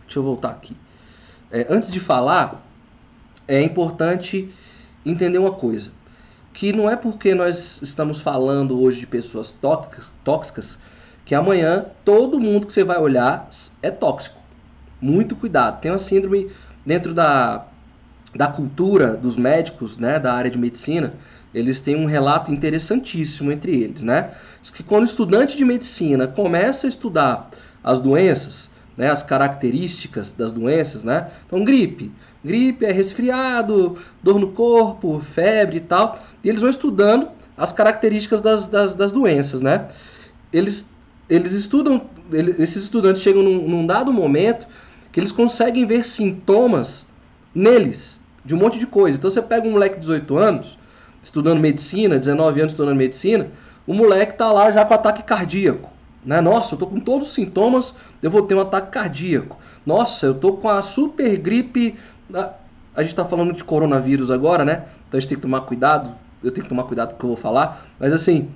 Deixa 0.01 0.19
eu 0.19 0.23
voltar 0.23 0.49
aqui. 0.49 0.75
É, 1.51 1.65
antes 1.69 1.89
de 1.89 2.01
falar, 2.01 2.64
é 3.47 3.61
importante 3.61 4.53
entender 5.05 5.37
uma 5.37 5.53
coisa. 5.53 5.91
Que 6.53 6.71
não 6.71 6.89
é 6.89 6.95
porque 6.95 7.35
nós 7.35 7.81
estamos 7.81 8.21
falando 8.21 8.81
hoje 8.81 9.01
de 9.01 9.07
pessoas 9.07 9.53
tóxicas, 10.23 10.79
que 11.25 11.35
amanhã 11.35 11.85
todo 12.05 12.39
mundo 12.39 12.67
que 12.67 12.73
você 12.73 12.83
vai 12.83 12.97
olhar 12.97 13.49
é 13.81 13.91
tóxico. 13.91 14.39
Muito 15.01 15.35
cuidado. 15.35 15.81
Tem 15.81 15.91
uma 15.91 15.97
síndrome 15.97 16.49
dentro 16.85 17.13
da, 17.13 17.65
da 18.33 18.47
cultura 18.47 19.17
dos 19.17 19.37
médicos, 19.37 19.97
né, 19.97 20.19
da 20.19 20.33
área 20.33 20.51
de 20.51 20.57
medicina, 20.57 21.13
eles 21.55 21.79
têm 21.79 21.95
um 21.95 22.05
relato 22.05 22.51
interessantíssimo 22.51 23.49
entre 23.49 23.71
eles, 23.81 24.03
né? 24.03 24.31
Que 24.73 24.83
quando 24.83 25.03
o 25.03 25.05
estudante 25.05 25.55
de 25.55 25.63
medicina 25.63 26.27
começa 26.27 26.85
a 26.85 26.89
estudar 26.89 27.49
as 27.81 27.97
doenças, 27.99 28.69
né, 28.97 29.09
as 29.09 29.23
características 29.23 30.33
das 30.33 30.51
doenças, 30.51 31.05
né? 31.05 31.31
Então, 31.45 31.63
gripe. 31.63 32.11
Gripe 32.45 32.85
é 32.85 32.91
resfriado, 32.91 33.97
dor 34.21 34.39
no 34.39 34.51
corpo, 34.51 35.19
febre 35.19 35.77
e 35.77 35.81
tal. 35.81 36.15
E 36.43 36.49
eles 36.49 36.61
vão 36.61 36.69
estudando 36.69 37.27
as 37.57 37.71
características 37.71 38.39
das, 38.39 38.67
das, 38.67 38.93
das 38.93 39.11
doenças, 39.11 39.61
né? 39.61 39.87
Eles, 40.53 40.87
eles 41.27 41.53
estudam, 41.53 42.01
eles, 42.31 42.59
esses 42.59 42.83
estudantes 42.83 43.21
chegam 43.21 43.41
num, 43.41 43.67
num 43.67 43.87
dado 43.87 44.13
momento 44.13 44.67
que 45.11 45.19
eles 45.19 45.31
conseguem 45.31 45.85
ver 45.85 46.05
sintomas 46.05 47.05
neles, 47.53 48.19
de 48.43 48.53
um 48.53 48.57
monte 48.59 48.77
de 48.77 48.85
coisa. 48.85 49.17
Então, 49.17 49.29
você 49.29 49.41
pega 49.41 49.67
um 49.67 49.71
moleque 49.71 49.95
de 49.95 50.01
18 50.01 50.37
anos, 50.37 50.77
estudando 51.23 51.59
medicina, 51.59 52.19
19 52.19 52.59
anos 52.59 52.73
estudando 52.73 52.95
medicina, 52.95 53.49
o 53.87 53.93
moleque 53.93 54.37
tá 54.37 54.51
lá 54.51 54.71
já 54.71 54.85
com 54.85 54.93
ataque 54.93 55.23
cardíaco. 55.23 55.91
Né? 56.25 56.41
Nossa, 56.41 56.73
eu 56.73 56.79
tô 56.79 56.87
com 56.87 56.99
todos 56.99 57.29
os 57.29 57.33
sintomas, 57.33 57.93
eu 58.21 58.29
vou 58.29 58.41
ter 58.41 58.55
um 58.55 58.59
ataque 58.59 58.91
cardíaco. 58.91 59.57
Nossa, 59.85 60.25
eu 60.25 60.33
tô 60.33 60.53
com 60.53 60.67
a 60.67 60.81
super 60.81 61.37
gripe. 61.37 61.95
A 62.95 63.03
gente 63.03 63.15
tá 63.15 63.25
falando 63.25 63.53
de 63.53 63.63
coronavírus 63.63 64.31
agora, 64.31 64.63
né? 64.63 64.85
Então 65.07 65.17
a 65.17 65.19
gente 65.19 65.29
tem 65.29 65.37
que 65.37 65.41
tomar 65.41 65.61
cuidado. 65.61 66.15
Eu 66.43 66.51
tenho 66.51 66.63
que 66.63 66.69
tomar 66.69 66.83
cuidado 66.83 67.09
com 67.09 67.15
o 67.15 67.19
que 67.19 67.25
eu 67.25 67.29
vou 67.29 67.37
falar. 67.37 67.85
Mas 67.99 68.13
assim, 68.13 68.49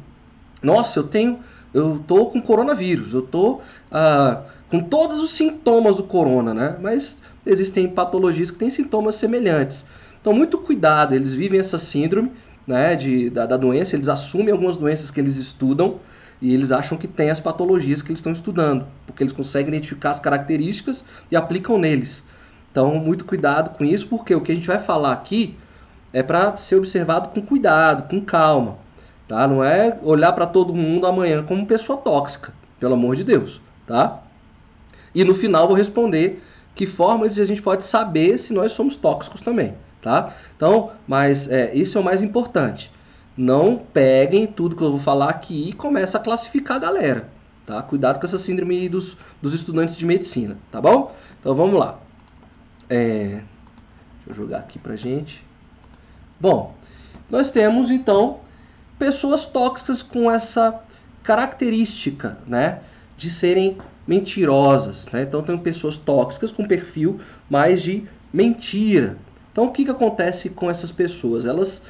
nossa, 0.62 1.00
eu 1.00 1.04
tenho. 1.04 1.40
Eu 1.74 2.04
tô 2.08 2.26
com 2.26 2.42
coronavírus, 2.42 3.14
eu 3.14 3.22
tô 3.22 3.62
ah, 3.92 4.42
com 4.70 4.80
todos 4.82 5.20
os 5.20 5.32
sintomas 5.32 5.98
do 5.98 6.04
corona, 6.04 6.52
né? 6.52 6.78
Mas 6.82 7.18
existem 7.46 7.88
patologias 7.88 8.50
que 8.50 8.58
têm 8.58 8.70
sintomas 8.70 9.16
semelhantes. 9.16 9.86
Então, 10.20 10.34
muito 10.34 10.58
cuidado, 10.58 11.14
eles 11.14 11.34
vivem 11.34 11.60
essa 11.60 11.78
síndrome 11.78 12.32
né, 12.68 12.96
de, 12.96 13.30
da, 13.30 13.46
da 13.46 13.58
doença, 13.58 13.96
eles 13.96 14.08
assumem 14.08 14.52
algumas 14.52 14.78
doenças 14.78 15.10
que 15.10 15.20
eles 15.20 15.38
estudam 15.38 16.00
e 16.42 16.54
eles 16.54 16.72
acham 16.72 16.98
que 16.98 17.08
tem 17.08 17.30
as 17.30 17.40
patologias 17.40 18.02
que 18.02 18.10
eles 18.10 18.20
estão 18.20 18.32
estudando, 18.32 18.86
porque 19.06 19.24
eles 19.24 19.34
conseguem 19.34 19.70
identificar 19.70 20.12
as 20.12 20.20
características 20.20 21.04
e 21.32 21.36
aplicam 21.36 21.78
neles. 21.78 22.24
Então, 22.80 22.96
muito 22.96 23.26
cuidado 23.26 23.78
com 23.78 23.84
isso, 23.84 24.08
porque 24.08 24.34
o 24.34 24.40
que 24.40 24.54
a 24.54 24.56
gente 24.56 24.66
vai 24.66 24.80
falar 24.80 25.12
aqui 25.12 25.54
é 26.14 26.24
para 26.24 26.56
ser 26.56 26.78
observado 26.78 27.28
com 27.28 27.42
cuidado, 27.42 28.08
com 28.10 28.22
calma. 28.22 28.78
Tá? 29.28 29.46
Não 29.46 29.62
é 29.62 30.00
olhar 30.02 30.32
para 30.32 30.48
todo 30.48 30.74
mundo 30.74 31.06
amanhã 31.06 31.44
como 31.44 31.66
pessoa 31.66 31.98
tóxica, 31.98 32.54
pelo 32.80 32.94
amor 32.94 33.18
de 33.18 33.26
Deus. 33.26 33.60
Tá? 33.86 34.24
E 35.14 35.26
no 35.26 35.36
final 35.36 35.68
vou 35.68 35.76
responder 35.76 36.42
que 36.74 36.86
formas 36.86 37.38
a 37.38 37.44
gente 37.44 37.62
pode 37.62 37.84
saber 37.84 38.38
se 38.38 38.54
nós 38.54 38.72
somos 38.72 38.96
tóxicos 38.96 39.42
também. 39.42 39.74
Tá? 40.02 40.34
Então, 40.56 40.92
mas 41.06 41.50
é, 41.50 41.76
isso 41.76 41.98
é 41.98 42.02
o 42.02 42.04
mais 42.04 42.22
importante. 42.22 42.90
Não 43.36 43.76
peguem 43.76 44.48
tudo 44.48 44.74
que 44.74 44.82
eu 44.82 44.92
vou 44.92 45.00
falar 45.02 45.30
aqui 45.32 45.68
e 45.68 45.74
comece 45.74 46.16
a 46.16 46.20
classificar 46.22 46.78
a 46.78 46.80
galera. 46.80 47.30
Tá? 47.66 47.82
Cuidado 47.82 48.22
com 48.22 48.26
essa 48.26 48.38
síndrome 48.38 48.88
dos, 48.88 49.18
dos 49.42 49.54
estudantes 49.54 49.98
de 49.98 50.06
medicina, 50.06 50.58
tá 50.72 50.80
bom? 50.80 51.14
Então 51.42 51.54
vamos 51.54 51.78
lá. 51.78 52.00
É, 52.90 53.42
deixa 54.16 54.30
eu 54.30 54.34
jogar 54.34 54.60
aqui 54.60 54.80
pra 54.80 54.96
gente. 54.96 55.46
Bom, 56.40 56.74
nós 57.30 57.52
temos 57.52 57.92
então 57.92 58.40
pessoas 58.98 59.46
tóxicas 59.46 60.02
com 60.02 60.30
essa 60.30 60.82
característica, 61.22 62.40
né, 62.48 62.80
de 63.16 63.30
serem 63.30 63.78
mentirosas, 64.08 65.08
né? 65.14 65.22
Então 65.22 65.44
tem 65.44 65.56
pessoas 65.58 65.96
tóxicas 65.96 66.52
com 66.52 66.68
perfil 66.68 67.20
mais 67.48 67.84
de 67.84 68.08
mentira. 68.34 69.18
Então 69.52 69.66
o 69.66 69.72
que, 69.72 69.86
que 69.86 69.92
acontece 69.92 70.50
com 70.50 70.70
essas 70.70 70.92
pessoas? 70.92 71.46
Elas 71.46 71.82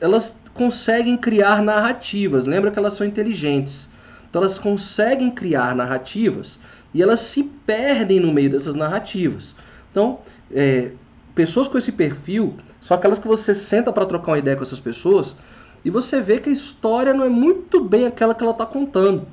elas 0.00 0.34
conseguem 0.52 1.16
criar 1.16 1.62
narrativas. 1.62 2.44
Lembra 2.44 2.70
que 2.70 2.78
elas 2.78 2.94
são 2.94 3.06
inteligentes. 3.06 3.88
Então 4.28 4.42
elas 4.42 4.58
conseguem 4.58 5.30
criar 5.30 5.74
narrativas 5.74 6.58
e 6.92 7.02
elas 7.02 7.20
se 7.20 7.44
perdem 7.44 8.20
no 8.20 8.32
meio 8.32 8.50
dessas 8.50 8.74
narrativas. 8.74 9.54
Então, 9.96 10.18
é, 10.52 10.90
pessoas 11.34 11.68
com 11.68 11.78
esse 11.78 11.90
perfil 11.90 12.58
são 12.82 12.94
aquelas 12.94 13.18
que 13.18 13.26
você 13.26 13.54
senta 13.54 13.90
para 13.90 14.04
trocar 14.04 14.32
uma 14.32 14.38
ideia 14.38 14.54
com 14.54 14.62
essas 14.62 14.78
pessoas 14.78 15.34
e 15.82 15.88
você 15.88 16.20
vê 16.20 16.38
que 16.38 16.50
a 16.50 16.52
história 16.52 17.14
não 17.14 17.24
é 17.24 17.30
muito 17.30 17.82
bem 17.82 18.04
aquela 18.04 18.34
que 18.34 18.42
ela 18.42 18.52
está 18.52 18.66
contando. 18.66 19.26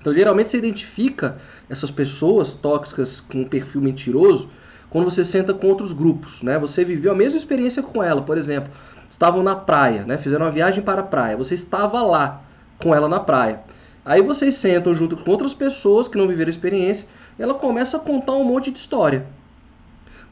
Então, 0.00 0.12
geralmente 0.12 0.50
você 0.50 0.56
identifica 0.56 1.38
essas 1.70 1.92
pessoas 1.92 2.54
tóxicas 2.54 3.20
com 3.20 3.42
um 3.42 3.48
perfil 3.48 3.80
mentiroso 3.80 4.48
quando 4.90 5.04
você 5.04 5.22
senta 5.22 5.54
com 5.54 5.68
outros 5.68 5.92
grupos, 5.92 6.42
né? 6.42 6.58
Você 6.58 6.84
viveu 6.84 7.12
a 7.12 7.14
mesma 7.14 7.38
experiência 7.38 7.80
com 7.80 8.02
ela, 8.02 8.20
por 8.20 8.36
exemplo 8.36 8.72
estavam 9.08 9.44
na 9.44 9.54
praia, 9.54 10.04
né? 10.04 10.18
Fizeram 10.18 10.46
uma 10.46 10.50
viagem 10.50 10.82
para 10.82 11.02
a 11.02 11.04
praia. 11.04 11.36
Você 11.36 11.54
estava 11.54 12.02
lá 12.02 12.42
com 12.78 12.92
ela 12.92 13.08
na 13.08 13.20
praia. 13.20 13.60
Aí 14.04 14.20
vocês 14.20 14.54
sentam 14.56 14.92
junto 14.92 15.16
com 15.16 15.30
outras 15.30 15.54
pessoas 15.54 16.08
que 16.08 16.18
não 16.18 16.26
viveram 16.26 16.48
a 16.48 16.50
experiência 16.50 17.06
e 17.38 17.42
ela 17.42 17.54
começa 17.54 17.96
a 17.96 18.00
contar 18.00 18.32
um 18.32 18.42
monte 18.42 18.72
de 18.72 18.78
história. 18.78 19.24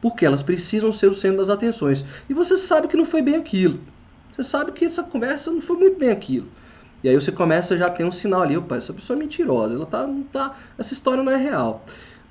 Porque 0.03 0.27
elas 0.27 0.43
precisam 0.43 0.93
ser 0.93 1.07
o 1.07 1.15
centro 1.15 1.39
das 1.39 1.49
atenções. 1.49 2.05
E 2.29 2.35
você 2.35 2.59
sabe 2.59 2.89
que 2.89 2.97
não 2.97 3.07
foi 3.07 3.23
bem 3.23 3.37
aquilo. 3.37 3.81
Você 4.33 4.43
sabe 4.43 4.73
que 4.73 4.85
essa 4.85 5.03
conversa 5.03 5.51
não 5.51 5.63
foi 5.63 5.77
muito 5.77 5.99
bem 5.99 6.11
aquilo. 6.11 6.49
E 7.03 7.09
aí 7.09 7.15
você 7.15 7.33
começa 7.33 7.77
já 7.77 7.89
ter 7.89 8.05
um 8.05 8.13
sinal 8.13 8.43
ali, 8.43 8.57
opa, 8.57 8.77
essa 8.77 8.93
pessoa 8.93 9.17
é 9.17 9.21
mentirosa, 9.21 9.75
ela 9.75 9.87
tá, 9.87 10.07
não 10.07 10.23
tá, 10.23 10.57
essa 10.79 10.93
história 10.93 11.23
não 11.23 11.33
é 11.33 11.37
real. 11.37 11.85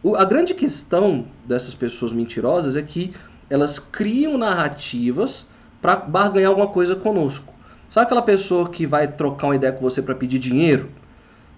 O, 0.04 0.16
a 0.16 0.24
grande 0.24 0.54
questão 0.54 1.26
dessas 1.46 1.76
pessoas 1.76 2.14
mentirosas 2.14 2.76
é 2.76 2.82
que 2.82 3.14
elas 3.50 3.80
criam 3.80 4.38
narrativas 4.38 5.46
para 5.82 5.96
barganhar 5.96 6.50
alguma 6.50 6.68
coisa 6.68 6.96
conosco. 6.96 7.54
Sabe 7.90 8.06
aquela 8.06 8.22
pessoa 8.22 8.70
que 8.70 8.86
vai 8.86 9.08
trocar 9.10 9.48
uma 9.48 9.56
ideia 9.56 9.74
com 9.74 9.82
você 9.82 10.02
para 10.02 10.16
pedir 10.16 10.40
dinheiro? 10.40 10.90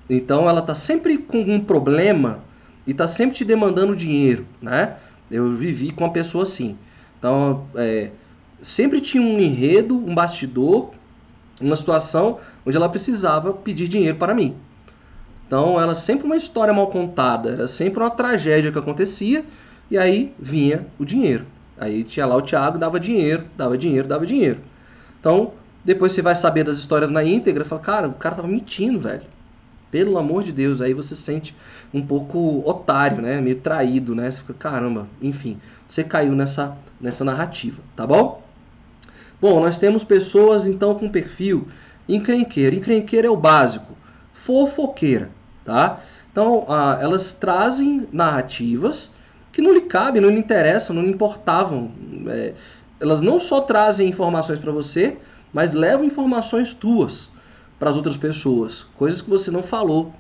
Então 0.10 0.50
ela 0.50 0.62
tá 0.62 0.74
sempre 0.74 1.18
com 1.18 1.40
um 1.40 1.64
problema 1.64 2.40
e 2.86 2.94
tá 2.94 3.08
sempre 3.08 3.36
te 3.36 3.46
demandando 3.46 3.96
dinheiro, 3.96 4.46
né? 4.62 4.98
Eu 5.30 5.50
vivi 5.52 5.92
com 5.92 6.04
uma 6.04 6.14
pessoa 6.14 6.44
assim. 6.44 6.78
Então, 7.18 7.68
é, 7.76 8.12
sempre 8.62 9.02
tinha 9.02 9.24
um 9.24 9.40
enredo, 9.40 9.96
um 9.96 10.14
bastidor, 10.14 10.92
uma 11.62 11.76
situação 11.76 12.40
onde 12.66 12.78
ela 12.78 12.90
precisava 12.90 13.54
pedir 13.54 13.88
dinheiro 13.88 14.18
para 14.18 14.34
mim. 14.34 14.56
Então, 15.48 15.80
era 15.80 15.94
sempre 15.96 16.26
uma 16.26 16.36
história 16.36 16.74
mal 16.74 16.88
contada, 16.88 17.52
era 17.52 17.68
sempre 17.68 18.02
uma 18.02 18.10
tragédia 18.10 18.72
que 18.72 18.78
acontecia 18.78 19.46
e 19.90 19.98
aí 19.98 20.34
vinha 20.40 20.88
o 20.98 21.06
dinheiro. 21.06 21.46
Aí 21.78 22.04
tinha 22.04 22.26
lá 22.26 22.36
o 22.36 22.42
Thiago, 22.42 22.78
dava 22.78 23.00
dinheiro, 23.00 23.46
dava 23.58 23.78
dinheiro, 23.78 24.08
dava 24.08 24.26
dinheiro. 24.26 24.60
Então, 25.20 25.54
depois 25.84 26.12
você 26.12 26.22
vai 26.22 26.36
saber 26.36 26.64
das 26.64 26.78
histórias 26.78 27.10
na 27.10 27.24
íntegra, 27.24 27.66
fala, 27.66 27.82
cara, 27.82 28.08
o 28.08 28.14
cara 28.14 28.36
tava 28.36 28.48
mentindo, 28.48 29.00
velho. 29.00 29.33
Pelo 29.94 30.18
amor 30.18 30.42
de 30.42 30.52
Deus, 30.52 30.82
aí 30.82 30.92
você 30.92 31.16
se 31.16 31.22
sente 31.22 31.56
um 31.94 32.04
pouco 32.04 32.68
otário, 32.68 33.22
né? 33.22 33.40
Meio 33.40 33.58
traído, 33.58 34.16
né? 34.16 34.32
Você 34.32 34.42
fica, 34.42 34.56
caramba, 34.56 35.08
enfim, 35.22 35.60
você 35.88 36.04
caiu 36.04 36.34
nessa, 36.34 36.76
nessa 37.00 37.24
narrativa, 37.24 37.80
tá 37.96 38.08
bom? 38.08 38.42
Bom, 39.40 39.60
nós 39.60 39.78
temos 39.78 40.04
pessoas 40.04 40.66
então 40.66 40.96
com 40.96 41.08
perfil 41.08 41.68
encrenqueira. 42.10 42.76
Encrenqueira 42.76 43.28
é 43.28 43.30
o 43.30 43.38
básico. 43.38 43.96
Fofoqueira, 44.34 45.30
tá? 45.64 46.02
Então, 46.32 46.66
ah, 46.68 46.98
elas 47.00 47.32
trazem 47.32 48.08
narrativas 48.12 49.12
que 49.52 49.62
não 49.62 49.72
lhe 49.72 49.82
cabem, 49.82 50.20
não 50.20 50.30
lhe 50.30 50.40
interessam, 50.40 50.96
não 50.96 51.04
lhe 51.04 51.12
importavam. 51.12 51.92
É, 52.30 52.56
elas 53.00 53.22
não 53.22 53.38
só 53.38 53.62
trazem 53.62 54.10
informações 54.10 54.58
para 54.58 54.72
você, 54.72 55.20
mas 55.54 55.72
levam 55.72 56.04
informações 56.04 56.74
tuas 56.74 57.32
para 57.84 57.90
as 57.90 57.98
outras 57.98 58.16
pessoas, 58.16 58.86
coisas 58.96 59.22
que 59.22 59.30
você 59.30 59.52
não 59.52 59.62
falou, 59.62 60.14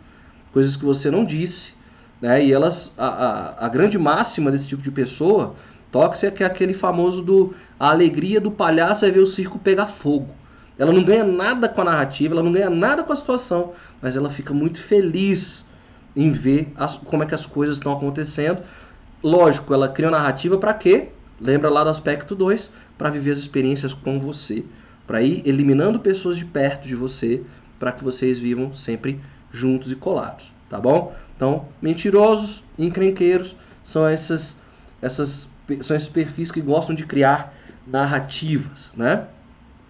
coisas 0.51 0.75
que 0.75 0.83
você 0.83 1.09
não 1.09 1.23
disse, 1.23 1.75
né? 2.21 2.43
E 2.43 2.51
elas, 2.51 2.91
a, 2.97 3.07
a, 3.07 3.65
a 3.67 3.69
grande 3.69 3.97
máxima 3.97 4.51
desse 4.51 4.67
tipo 4.67 4.83
de 4.83 4.91
pessoa 4.91 5.55
tóxica 5.89 6.43
é 6.43 6.45
aquele 6.45 6.73
famoso 6.73 7.23
do 7.23 7.53
a 7.79 7.89
alegria 7.89 8.41
do 8.41 8.51
palhaço 8.51 9.05
é 9.05 9.11
ver 9.11 9.21
o 9.21 9.25
circo 9.25 9.57
pegar 9.57 9.87
fogo. 9.87 10.27
Ela 10.77 10.91
não 10.91 11.05
ganha 11.05 11.23
nada 11.23 11.69
com 11.69 11.79
a 11.79 11.85
narrativa, 11.85 12.33
ela 12.33 12.43
não 12.43 12.51
ganha 12.51 12.69
nada 12.69 13.01
com 13.01 13.13
a 13.13 13.15
situação, 13.15 13.71
mas 14.01 14.17
ela 14.17 14.29
fica 14.29 14.53
muito 14.53 14.79
feliz 14.79 15.65
em 16.17 16.31
ver 16.31 16.69
as, 16.75 16.97
como 16.97 17.23
é 17.23 17.25
que 17.25 17.33
as 17.33 17.45
coisas 17.45 17.77
estão 17.77 17.93
acontecendo. 17.93 18.61
Lógico, 19.23 19.73
ela 19.73 19.87
cria 19.87 20.09
uma 20.09 20.17
narrativa 20.17 20.57
para 20.57 20.73
quê? 20.73 21.11
Lembra 21.39 21.69
lá 21.69 21.85
do 21.85 21.89
aspecto 21.91 22.35
2, 22.35 22.69
para 22.97 23.09
viver 23.09 23.31
as 23.31 23.37
experiências 23.37 23.93
com 23.93 24.19
você, 24.19 24.65
para 25.05 25.21
ir 25.21 25.41
eliminando 25.45 25.99
pessoas 25.99 26.37
de 26.37 26.45
perto 26.45 26.87
de 26.87 26.95
você, 26.95 27.43
para 27.79 27.91
que 27.91 28.03
vocês 28.03 28.39
vivam 28.39 28.73
sempre 28.75 29.19
juntos 29.51 29.91
e 29.91 29.95
colados, 29.95 30.53
tá 30.69 30.79
bom? 30.79 31.15
Então, 31.35 31.67
mentirosos, 31.81 32.63
encrenqueiros 32.77 33.55
são 33.83 34.07
essas 34.07 34.55
essas 35.01 35.49
são 35.81 35.95
esses 35.95 36.09
perfis 36.09 36.49
que 36.51 36.61
gostam 36.61 36.95
de 36.95 37.05
criar 37.05 37.53
narrativas, 37.85 38.91
né? 38.95 39.27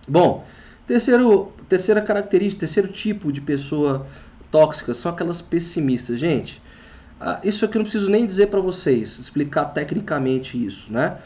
Bom, 0.08 0.44
terceiro, 0.86 1.52
terceira 1.70 2.02
característica, 2.02 2.62
terceiro 2.62 2.90
tipo 2.90 3.32
de 3.32 3.42
pessoa 3.42 4.08
tóxica 4.52 4.94
são 4.94 5.12
aquelas 5.12 5.42
pessimistas. 5.42 6.20
Gente, 6.20 6.62
ah, 7.20 7.40
isso 7.44 7.64
aqui 7.64 7.78
eu 7.78 7.80
não 7.80 7.84
preciso 7.84 8.10
nem 8.10 8.26
dizer 8.26 8.48
para 8.48 8.60
vocês, 8.60 9.18
explicar 9.18 9.66
tecnicamente 9.66 10.64
isso, 10.64 10.92
né? 10.92 11.18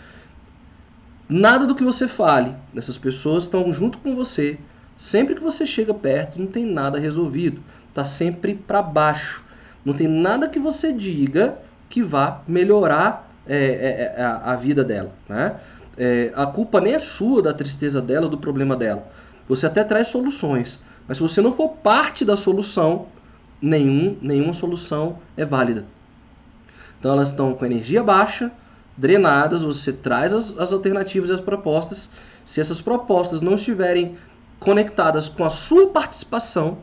Nada 1.29 1.65
do 1.65 1.75
que 1.75 1.83
você 1.83 2.07
fale, 2.07 2.55
essas 2.75 2.97
pessoas 2.97 3.43
estão 3.43 3.71
junto 3.73 3.97
com 3.97 4.15
você. 4.15 4.57
Sempre 4.95 5.35
que 5.35 5.41
você 5.41 5.65
chega 5.65 5.93
perto, 5.93 6.39
não 6.39 6.47
tem 6.47 6.65
nada 6.65 6.97
resolvido. 6.97 7.61
Tá 7.93 8.05
sempre 8.05 8.55
para 8.55 8.81
baixo. 8.81 9.43
Não 9.83 9.93
tem 9.93 10.07
nada 10.07 10.47
que 10.47 10.59
você 10.59 10.93
diga 10.93 11.57
que 11.89 12.01
vá 12.01 12.41
melhorar 12.47 13.29
é, 13.45 13.57
é, 13.57 14.13
é 14.17 14.23
a, 14.23 14.53
a, 14.53 14.55
vida 14.55 14.83
dela, 14.83 15.11
né? 15.27 15.55
É, 15.97 16.31
a 16.35 16.45
culpa 16.45 16.79
nem 16.79 16.93
é 16.93 16.99
sua 16.99 17.41
da 17.41 17.53
tristeza 17.53 18.01
dela, 18.01 18.27
do 18.27 18.37
problema 18.37 18.75
dela. 18.75 19.07
Você 19.47 19.65
até 19.65 19.83
traz 19.83 20.09
soluções, 20.09 20.79
mas 21.07 21.17
se 21.17 21.23
você 21.23 21.41
não 21.41 21.53
for 21.53 21.69
parte 21.69 22.25
da 22.25 22.35
solução, 22.35 23.07
nenhum, 23.61 24.17
nenhuma 24.21 24.53
solução 24.53 25.17
é 25.35 25.43
válida. 25.45 25.85
Então 26.99 27.11
elas 27.11 27.29
estão 27.29 27.53
com 27.53 27.65
energia 27.65 28.03
baixa, 28.03 28.51
drenadas, 28.97 29.63
você 29.63 29.93
traz 29.93 30.33
as, 30.33 30.57
as 30.57 30.73
alternativas 30.73 31.29
e 31.29 31.33
as 31.33 31.39
propostas. 31.39 32.09
Se 32.43 32.59
essas 32.59 32.81
propostas 32.81 33.41
não 33.41 33.53
estiverem 33.53 34.17
conectadas 34.59 35.29
com 35.29 35.45
a 35.45 35.49
sua 35.49 35.87
participação, 35.87 36.79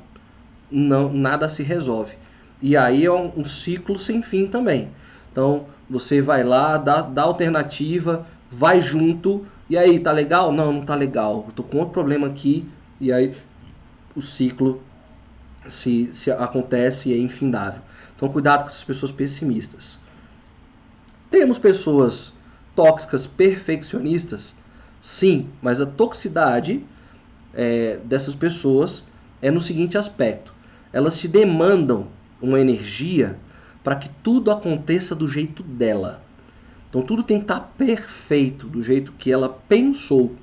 não 0.71 1.13
nada 1.13 1.49
se 1.49 1.63
resolve. 1.63 2.17
E 2.63 2.77
aí 2.77 3.05
é 3.05 3.13
um, 3.13 3.33
um 3.39 3.45
ciclo 3.45 3.99
sem 3.99 4.23
fim 4.23 4.47
também. 4.47 4.91
Então 5.33 5.67
você 5.91 6.23
vai 6.23 6.45
lá, 6.45 6.79
dá, 6.79 7.03
dá 7.03 7.23
alternativa, 7.23 8.27
vai 8.51 8.81
junto, 8.81 9.47
e 9.69 9.79
aí, 9.79 9.99
tá 9.99 10.13
legal? 10.13 10.53
Não, 10.53 10.73
não 10.73 10.85
tá 10.85 10.95
legal. 10.95 11.45
Eu 11.49 11.53
tô 11.53 11.63
com 11.63 11.79
outro 11.79 11.93
problema 11.93 12.27
aqui, 12.27 12.69
e 13.01 13.13
aí 13.13 13.35
o 14.15 14.21
ciclo 14.21 14.83
se, 15.67 16.13
se 16.13 16.31
acontece 16.31 17.09
e 17.09 17.15
é 17.15 17.19
infindável. 17.19 17.83
Então, 18.15 18.29
cuidado 18.29 18.63
com 18.63 18.69
essas 18.69 18.85
pessoas 18.85 19.11
pessimistas. 19.11 19.99
Temos 21.35 21.59
pessoas 21.59 22.33
tóxicas 22.77 23.27
perfeccionistas? 23.27 24.55
Sim, 25.03 25.49
mas 25.61 25.81
a 25.81 25.85
toxicidade 25.85 26.87
é, 27.53 27.99
dessas 28.05 28.37
pessoas 28.37 29.03
é 29.43 29.51
no 29.51 29.61
seguinte 29.61 29.99
aspecto: 29.99 30.55
elas 30.93 31.19
te 31.19 31.27
demandam 31.27 32.07
uma 32.41 32.61
energia 32.61 33.37
para 33.83 33.97
que 33.97 34.09
tudo 34.23 34.53
aconteça 34.53 35.13
do 35.13 35.27
jeito 35.27 35.61
dela. 35.65 36.23
Então 36.89 37.03
tudo 37.03 37.25
tem 37.25 37.39
que 37.39 37.45
estar 37.47 37.59
tá 37.59 37.69
perfeito, 37.77 38.69
do 38.69 38.81
jeito 38.81 39.11
que 39.11 39.33
ela 39.33 39.49
pensou. 39.49 40.37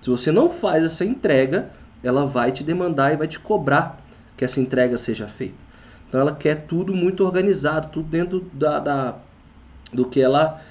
Se 0.00 0.08
você 0.08 0.32
não 0.32 0.48
faz 0.48 0.82
essa 0.82 1.04
entrega, 1.04 1.70
ela 2.02 2.24
vai 2.24 2.50
te 2.50 2.64
demandar 2.64 3.12
e 3.12 3.16
vai 3.18 3.28
te 3.28 3.38
cobrar 3.38 4.02
que 4.38 4.44
essa 4.46 4.58
entrega 4.58 4.96
seja 4.96 5.28
feita. 5.28 5.62
Então 6.08 6.18
ela 6.18 6.34
quer 6.34 6.64
tudo 6.66 6.94
muito 6.94 7.26
organizado, 7.26 7.90
tudo 7.90 8.08
dentro 8.08 8.40
da, 8.54 8.80
da 8.80 9.18
do 9.92 10.04
que 10.04 10.20
ela 10.20 10.62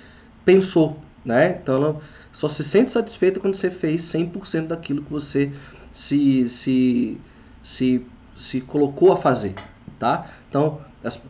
pensou, 0.46 0.98
né? 1.24 1.60
Então 1.62 1.76
ela 1.76 2.02
só 2.32 2.48
se 2.48 2.64
sente 2.64 2.92
satisfeita 2.92 3.40
quando 3.40 3.56
você 3.56 3.70
fez 3.70 4.02
100% 4.04 4.68
daquilo 4.68 5.02
que 5.02 5.12
você 5.12 5.52
se, 5.92 6.48
se, 6.48 7.18
se, 7.64 8.06
se 8.36 8.62
colocou 8.62 9.12
a 9.12 9.18
fazer, 9.18 9.56
tá? 9.98 10.28
Então, 10.50 10.82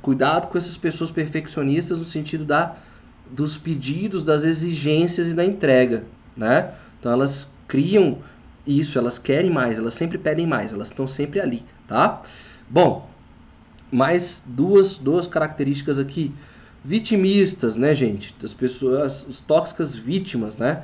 cuidado 0.01 0.47
com 0.47 0.57
essas 0.57 0.77
pessoas 0.77 1.11
perfeccionistas 1.11 1.97
no 1.99 2.05
sentido 2.05 2.45
da 2.45 2.75
dos 3.31 3.57
pedidos, 3.57 4.23
das 4.23 4.43
exigências 4.43 5.29
e 5.29 5.35
da 5.35 5.45
entrega, 5.45 6.03
né? 6.35 6.73
Então 6.99 7.11
elas 7.11 7.47
criam 7.67 8.17
isso, 8.65 8.97
elas 8.97 9.19
querem 9.19 9.51
mais, 9.51 9.77
elas 9.77 9.93
sempre 9.93 10.17
pedem 10.17 10.47
mais, 10.47 10.73
elas 10.73 10.87
estão 10.87 11.05
sempre 11.07 11.39
ali, 11.39 11.63
tá? 11.87 12.23
Bom, 12.67 13.07
mais 13.91 14.43
duas, 14.45 14.97
duas 14.97 15.27
características 15.27 15.99
aqui 15.99 16.33
vitimistas, 16.83 17.75
né, 17.75 17.93
gente? 17.93 18.35
Das 18.41 18.53
pessoas 18.53 19.25
as 19.29 19.41
tóxicas 19.41 19.95
vítimas, 19.95 20.57
né? 20.57 20.83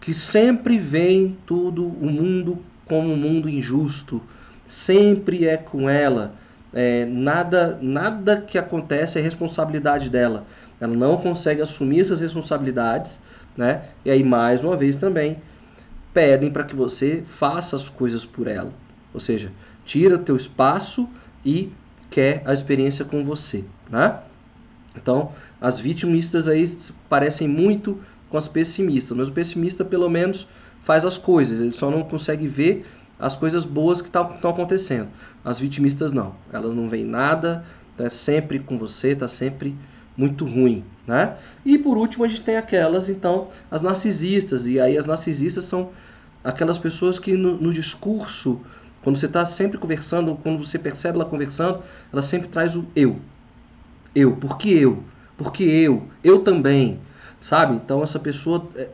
Que 0.00 0.12
sempre 0.12 0.78
veem 0.78 1.36
tudo 1.46 1.86
o 1.86 2.06
mundo 2.06 2.58
como 2.84 3.12
um 3.12 3.16
mundo 3.16 3.48
injusto, 3.48 4.22
sempre 4.66 5.46
é 5.46 5.56
com 5.56 5.88
ela. 5.88 6.34
É, 6.72 7.04
nada, 7.06 7.78
nada 7.80 8.40
que 8.40 8.58
acontece 8.58 9.18
é 9.18 9.22
responsabilidade 9.22 10.10
dela. 10.10 10.46
Ela 10.80 10.94
não 10.94 11.16
consegue 11.16 11.62
assumir 11.62 12.00
essas 12.00 12.20
responsabilidades, 12.20 13.18
né? 13.56 13.82
E 14.04 14.10
aí 14.10 14.22
mais 14.22 14.62
uma 14.62 14.76
vez 14.76 14.96
também 14.96 15.38
pedem 16.12 16.50
para 16.50 16.64
que 16.64 16.74
você 16.74 17.22
faça 17.24 17.76
as 17.76 17.88
coisas 17.88 18.24
por 18.24 18.46
ela. 18.46 18.72
Ou 19.12 19.20
seja, 19.20 19.50
tira 19.84 20.18
teu 20.18 20.36
espaço 20.36 21.08
e 21.44 21.72
quer 22.10 22.42
a 22.44 22.52
experiência 22.52 23.04
com 23.04 23.24
você, 23.24 23.64
né? 23.90 24.18
Então, 24.96 25.32
as 25.60 25.78
vitimistas 25.78 26.48
aí 26.48 26.76
parecem 27.08 27.46
muito 27.46 27.98
com 28.28 28.36
as 28.36 28.48
pessimistas, 28.48 29.16
mas 29.16 29.28
o 29.28 29.32
pessimista 29.32 29.84
pelo 29.84 30.08
menos 30.08 30.48
faz 30.80 31.04
as 31.04 31.18
coisas, 31.18 31.60
ele 31.60 31.72
só 31.72 31.90
não 31.90 32.02
consegue 32.02 32.46
ver 32.46 32.86
as 33.18 33.36
coisas 33.36 33.64
boas 33.64 34.00
que 34.00 34.08
estão 34.08 34.50
acontecendo. 34.50 35.08
As 35.44 35.58
vitimistas 35.58 36.12
não, 36.12 36.34
elas 36.52 36.74
não 36.74 36.88
veem 36.88 37.04
nada, 37.04 37.64
tá 37.96 38.10
sempre 38.10 38.58
com 38.58 38.76
você, 38.76 39.14
tá 39.14 39.28
sempre 39.28 39.76
muito 40.16 40.44
ruim, 40.44 40.84
né? 41.06 41.36
E 41.64 41.78
por 41.78 41.96
último 41.96 42.24
a 42.24 42.28
gente 42.28 42.42
tem 42.42 42.56
aquelas, 42.56 43.08
então, 43.08 43.48
as 43.70 43.82
narcisistas, 43.82 44.66
e 44.66 44.80
aí 44.80 44.96
as 44.96 45.06
narcisistas 45.06 45.64
são 45.64 45.90
aquelas 46.42 46.78
pessoas 46.78 47.18
que 47.18 47.36
no, 47.36 47.56
no 47.56 47.72
discurso, 47.72 48.60
quando 49.02 49.16
você 49.16 49.26
está 49.26 49.44
sempre 49.44 49.78
conversando, 49.78 50.34
quando 50.36 50.64
você 50.64 50.78
percebe 50.78 51.18
ela 51.18 51.28
conversando, 51.28 51.82
ela 52.12 52.22
sempre 52.22 52.48
traz 52.48 52.76
o 52.76 52.86
eu. 52.94 53.20
Eu, 54.16 54.34
por 54.34 54.56
que 54.56 54.72
eu? 54.72 55.04
Porque 55.36 55.62
eu, 55.62 56.04
eu 56.24 56.38
também, 56.38 56.98
sabe? 57.38 57.74
Então 57.74 58.02
essa 58.02 58.18
pessoa, 58.18 58.66
é, 58.74 58.88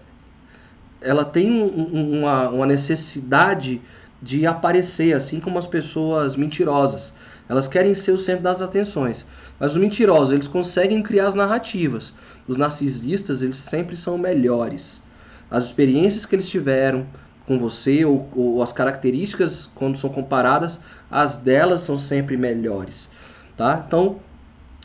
ela 1.00 1.24
tem 1.24 1.48
um, 1.48 2.18
uma, 2.18 2.48
uma 2.48 2.66
necessidade 2.66 3.80
de 4.20 4.44
aparecer, 4.44 5.14
assim 5.14 5.38
como 5.38 5.60
as 5.60 5.66
pessoas 5.68 6.34
mentirosas. 6.34 7.12
Elas 7.48 7.68
querem 7.68 7.94
ser 7.94 8.10
o 8.10 8.18
centro 8.18 8.42
das 8.42 8.60
atenções. 8.60 9.24
Mas 9.60 9.72
os 9.72 9.78
mentirosos, 9.78 10.32
eles 10.32 10.48
conseguem 10.48 11.00
criar 11.04 11.28
as 11.28 11.36
narrativas. 11.36 12.12
Os 12.48 12.56
narcisistas, 12.56 13.42
eles 13.42 13.56
sempre 13.56 13.96
são 13.96 14.18
melhores. 14.18 15.00
As 15.48 15.62
experiências 15.62 16.26
que 16.26 16.34
eles 16.34 16.48
tiveram 16.48 17.06
com 17.46 17.60
você, 17.60 18.04
ou, 18.04 18.28
ou 18.34 18.60
as 18.60 18.72
características, 18.72 19.70
quando 19.72 19.96
são 19.96 20.10
comparadas, 20.10 20.80
as 21.08 21.36
delas 21.36 21.82
são 21.82 21.96
sempre 21.96 22.36
melhores. 22.36 23.08
Tá? 23.56 23.84
Então, 23.86 24.18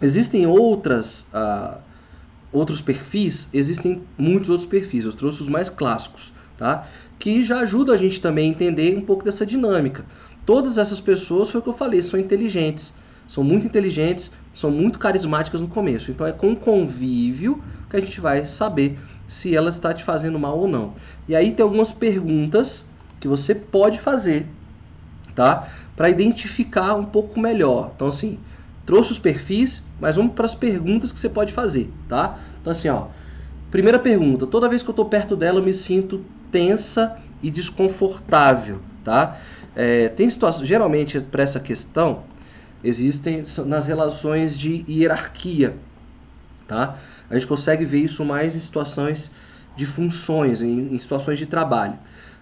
existem 0.01 0.45
outras, 0.45 1.25
uh, 1.33 1.77
outros 2.51 2.81
perfis, 2.81 3.49
existem 3.53 4.01
muitos 4.17 4.49
outros 4.49 4.67
perfis. 4.67 5.05
Eu 5.05 5.13
trouxe 5.13 5.41
os 5.41 5.49
mais 5.49 5.69
clássicos, 5.69 6.33
tá? 6.57 6.87
que 7.19 7.43
já 7.43 7.59
ajudam 7.59 7.93
a 7.93 7.97
gente 7.97 8.21
também 8.21 8.49
a 8.49 8.51
entender 8.51 8.95
um 8.97 9.01
pouco 9.01 9.23
dessa 9.23 9.45
dinâmica. 9.45 10.05
Todas 10.45 10.77
essas 10.77 11.01
pessoas, 11.01 11.49
foi 11.49 11.59
o 11.59 11.63
que 11.63 11.69
eu 11.69 11.73
falei, 11.73 12.01
são 12.01 12.19
inteligentes, 12.19 12.93
são 13.27 13.43
muito 13.43 13.67
inteligentes, 13.67 14.31
são 14.53 14.71
muito 14.71 14.97
carismáticas 14.97 15.59
no 15.59 15.67
começo. 15.67 16.11
Então 16.11 16.25
é 16.25 16.31
com 16.31 16.55
convívio 16.55 17.61
que 17.89 17.97
a 17.97 17.99
gente 17.99 18.21
vai 18.21 18.45
saber 18.45 18.97
se 19.27 19.55
ela 19.55 19.69
está 19.69 19.93
te 19.93 20.03
fazendo 20.03 20.39
mal 20.39 20.57
ou 20.57 20.67
não. 20.67 20.93
E 21.27 21.35
aí 21.35 21.51
tem 21.51 21.63
algumas 21.63 21.91
perguntas 21.91 22.85
que 23.19 23.27
você 23.27 23.53
pode 23.53 23.99
fazer, 23.99 24.47
tá? 25.35 25.67
Para 25.95 26.09
identificar 26.09 26.93
um 26.95 27.05
pouco 27.05 27.39
melhor. 27.39 27.91
Então 27.95 28.07
assim, 28.07 28.39
trouxe 28.85 29.11
os 29.11 29.19
perfis, 29.19 29.83
mas 29.99 30.15
vamos 30.15 30.33
para 30.33 30.45
as 30.45 30.55
perguntas 30.55 31.11
que 31.11 31.19
você 31.19 31.29
pode 31.29 31.53
fazer, 31.53 31.91
tá? 32.07 32.39
Então 32.61 32.71
assim, 32.71 32.89
ó, 32.89 33.07
primeira 33.71 33.99
pergunta, 33.99 34.45
toda 34.45 34.69
vez 34.69 34.81
que 34.83 34.89
eu 34.89 34.93
estou 34.93 35.05
perto 35.05 35.35
dela 35.35 35.59
eu 35.59 35.63
me 35.63 35.73
sinto 35.73 36.23
tensa 36.51 37.17
e 37.41 37.49
desconfortável, 37.51 38.79
tá? 39.03 39.37
É, 39.75 40.09
tem 40.09 40.29
situações, 40.29 40.67
geralmente 40.67 41.19
para 41.19 41.43
essa 41.43 41.59
questão, 41.59 42.23
existem 42.83 43.43
nas 43.65 43.87
relações 43.87 44.57
de 44.57 44.83
hierarquia, 44.87 45.75
tá? 46.67 46.97
A 47.29 47.33
gente 47.35 47.47
consegue 47.47 47.85
ver 47.85 47.99
isso 47.99 48.23
mais 48.23 48.55
em 48.55 48.59
situações 48.59 49.29
de 49.75 49.85
funções, 49.85 50.61
em, 50.61 50.93
em 50.95 50.99
situações 50.99 51.37
de 51.37 51.45
trabalho. 51.45 51.93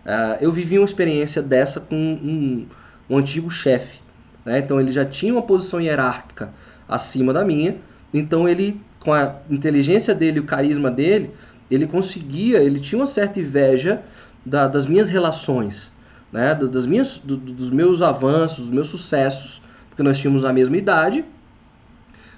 Uh, 0.06 0.38
eu 0.40 0.52
vivi 0.52 0.78
uma 0.78 0.86
experiência 0.86 1.42
dessa 1.42 1.82
com 1.82 1.96
um, 1.96 2.68
um 3.10 3.18
antigo 3.18 3.50
chefe, 3.50 4.00
né? 4.46 4.60
então 4.60 4.80
ele 4.80 4.92
já 4.92 5.04
tinha 5.04 5.34
uma 5.34 5.42
posição 5.42 5.82
hierárquica 5.82 6.54
acima 6.88 7.34
da 7.34 7.44
minha, 7.44 7.78
então 8.14 8.48
ele, 8.48 8.82
com 9.00 9.14
a 9.14 9.36
inteligência 9.50 10.14
dele, 10.14 10.40
o 10.40 10.44
carisma 10.44 10.90
dele, 10.90 11.32
ele 11.70 11.88
conseguia, 11.88 12.60
ele 12.60 12.80
tinha 12.80 13.00
uma 13.00 13.08
certa 13.08 13.40
inveja 13.40 14.04
da, 14.46 14.68
das 14.68 14.86
minhas 14.86 15.10
relações, 15.10 15.92
né? 16.32 16.54
das 16.54 16.86
minhas, 16.86 17.18
do, 17.18 17.36
dos 17.38 17.70
meus 17.70 18.02
avanços, 18.02 18.66
dos 18.66 18.72
meus 18.72 18.88
sucessos, 18.88 19.62
porque 19.90 20.04
nós 20.04 20.20
tínhamos 20.20 20.46
a 20.46 20.54
mesma 20.54 20.78
idade, 20.78 21.26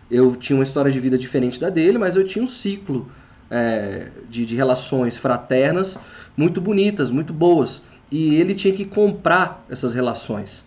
eu 0.09 0.35
tinha 0.35 0.57
uma 0.57 0.63
história 0.63 0.91
de 0.91 0.99
vida 0.99 1.17
diferente 1.17 1.59
da 1.59 1.69
dele, 1.69 1.97
mas 1.97 2.15
eu 2.15 2.23
tinha 2.23 2.43
um 2.43 2.47
ciclo 2.47 3.11
é, 3.49 4.09
de, 4.29 4.45
de 4.45 4.55
relações 4.55 5.17
fraternas 5.17 5.97
muito 6.35 6.61
bonitas, 6.61 7.11
muito 7.11 7.33
boas. 7.33 7.81
E 8.09 8.35
ele 8.35 8.55
tinha 8.55 8.73
que 8.73 8.85
comprar 8.85 9.65
essas 9.69 9.93
relações. 9.93 10.63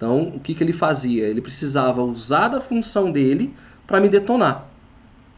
Então, 0.00 0.22
o 0.34 0.40
que, 0.40 0.54
que 0.54 0.64
ele 0.64 0.72
fazia? 0.72 1.26
Ele 1.26 1.42
precisava 1.42 2.02
usar 2.02 2.48
da 2.48 2.58
função 2.58 3.12
dele 3.12 3.54
para 3.86 4.00
me 4.00 4.08
detonar. 4.08 4.64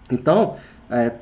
Então, 0.09 0.55
é, 0.89 1.15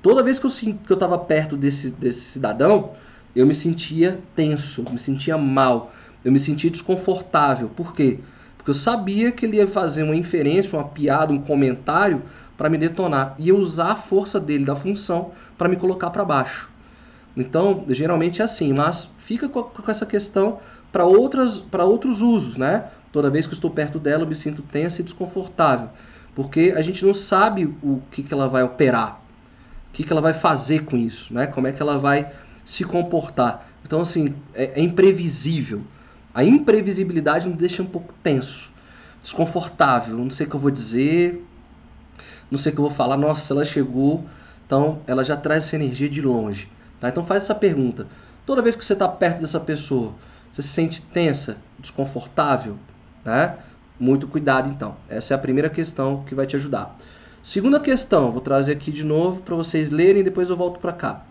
toda 0.00 0.22
vez 0.22 0.38
que 0.38 0.46
eu 0.46 0.50
eu 0.88 0.94
estava 0.94 1.18
perto 1.18 1.54
desse, 1.54 1.90
desse 1.90 2.22
cidadão, 2.22 2.92
eu 3.36 3.46
me 3.46 3.54
sentia 3.54 4.18
tenso, 4.34 4.86
me 4.90 4.98
sentia 4.98 5.36
mal, 5.36 5.92
eu 6.24 6.32
me 6.32 6.38
sentia 6.38 6.70
desconfortável. 6.70 7.68
Por 7.68 7.92
quê? 7.92 8.20
Porque 8.56 8.70
eu 8.70 8.74
sabia 8.74 9.32
que 9.32 9.44
ele 9.44 9.58
ia 9.58 9.68
fazer 9.68 10.02
uma 10.02 10.16
inferência, 10.16 10.78
uma 10.78 10.88
piada, 10.88 11.30
um 11.30 11.42
comentário 11.42 12.22
para 12.56 12.70
me 12.70 12.78
detonar 12.78 13.34
e 13.38 13.52
usar 13.52 13.92
a 13.92 13.96
força 13.96 14.40
dele 14.40 14.64
da 14.64 14.74
função 14.74 15.32
para 15.58 15.68
me 15.68 15.76
colocar 15.76 16.08
para 16.08 16.24
baixo. 16.24 16.70
Então, 17.36 17.84
geralmente 17.90 18.40
é 18.40 18.44
assim, 18.46 18.72
mas 18.72 19.10
fica 19.18 19.46
com 19.46 19.90
essa 19.90 20.06
questão 20.06 20.58
para 20.90 21.04
outros 21.04 22.22
usos, 22.22 22.56
né? 22.56 22.88
Toda 23.12 23.30
vez 23.30 23.46
que 23.46 23.54
estou 23.54 23.70
perto 23.70 23.98
dela, 23.98 24.24
eu 24.24 24.26
me 24.26 24.34
sinto 24.34 24.62
tensa 24.62 25.00
e 25.00 25.04
desconfortável, 25.04 25.90
porque 26.34 26.74
a 26.76 26.82
gente 26.82 27.04
não 27.04 27.14
sabe 27.14 27.64
o 27.82 28.00
que, 28.10 28.22
que 28.22 28.34
ela 28.34 28.48
vai 28.48 28.62
operar, 28.62 29.20
o 29.88 29.92
que, 29.92 30.04
que 30.04 30.12
ela 30.12 30.20
vai 30.20 30.34
fazer 30.34 30.84
com 30.84 30.96
isso, 30.96 31.32
né? 31.32 31.46
Como 31.46 31.66
é 31.66 31.72
que 31.72 31.80
ela 31.82 31.98
vai 31.98 32.30
se 32.64 32.84
comportar. 32.84 33.66
Então, 33.82 34.02
assim, 34.02 34.34
é, 34.54 34.78
é 34.78 34.82
imprevisível. 34.82 35.82
A 36.34 36.44
imprevisibilidade 36.44 37.48
nos 37.48 37.56
deixa 37.58 37.82
um 37.82 37.86
pouco 37.86 38.12
tenso, 38.22 38.70
desconfortável. 39.22 40.16
Não 40.18 40.30
sei 40.30 40.46
o 40.46 40.50
que 40.50 40.54
eu 40.54 40.60
vou 40.60 40.70
dizer, 40.70 41.42
não 42.50 42.58
sei 42.58 42.70
o 42.70 42.74
que 42.74 42.80
eu 42.80 42.86
vou 42.86 42.94
falar, 42.94 43.16
nossa, 43.16 43.52
ela 43.52 43.64
chegou, 43.64 44.24
então 44.66 45.00
ela 45.06 45.24
já 45.24 45.36
traz 45.36 45.64
essa 45.64 45.76
energia 45.76 46.08
de 46.08 46.20
longe. 46.20 46.70
Tá? 47.00 47.08
Então 47.08 47.24
faz 47.24 47.44
essa 47.44 47.54
pergunta. 47.54 48.06
Toda 48.44 48.62
vez 48.62 48.76
que 48.76 48.84
você 48.84 48.92
está 48.92 49.08
perto 49.08 49.40
dessa 49.40 49.60
pessoa, 49.60 50.14
você 50.50 50.62
se 50.62 50.68
sente 50.68 51.02
tensa, 51.02 51.58
desconfortável? 51.78 52.76
Né? 53.24 53.56
Muito 53.98 54.28
cuidado 54.28 54.68
então. 54.68 54.96
Essa 55.08 55.34
é 55.34 55.36
a 55.36 55.38
primeira 55.38 55.68
questão 55.68 56.24
que 56.24 56.34
vai 56.34 56.46
te 56.46 56.56
ajudar. 56.56 56.96
Segunda 57.42 57.80
questão, 57.80 58.30
vou 58.30 58.40
trazer 58.40 58.72
aqui 58.72 58.90
de 58.90 59.04
novo 59.04 59.40
para 59.40 59.54
vocês 59.54 59.90
lerem 59.90 60.24
depois 60.24 60.50
eu 60.50 60.56
volto 60.56 60.80
para 60.80 60.92
cá. 60.92 61.22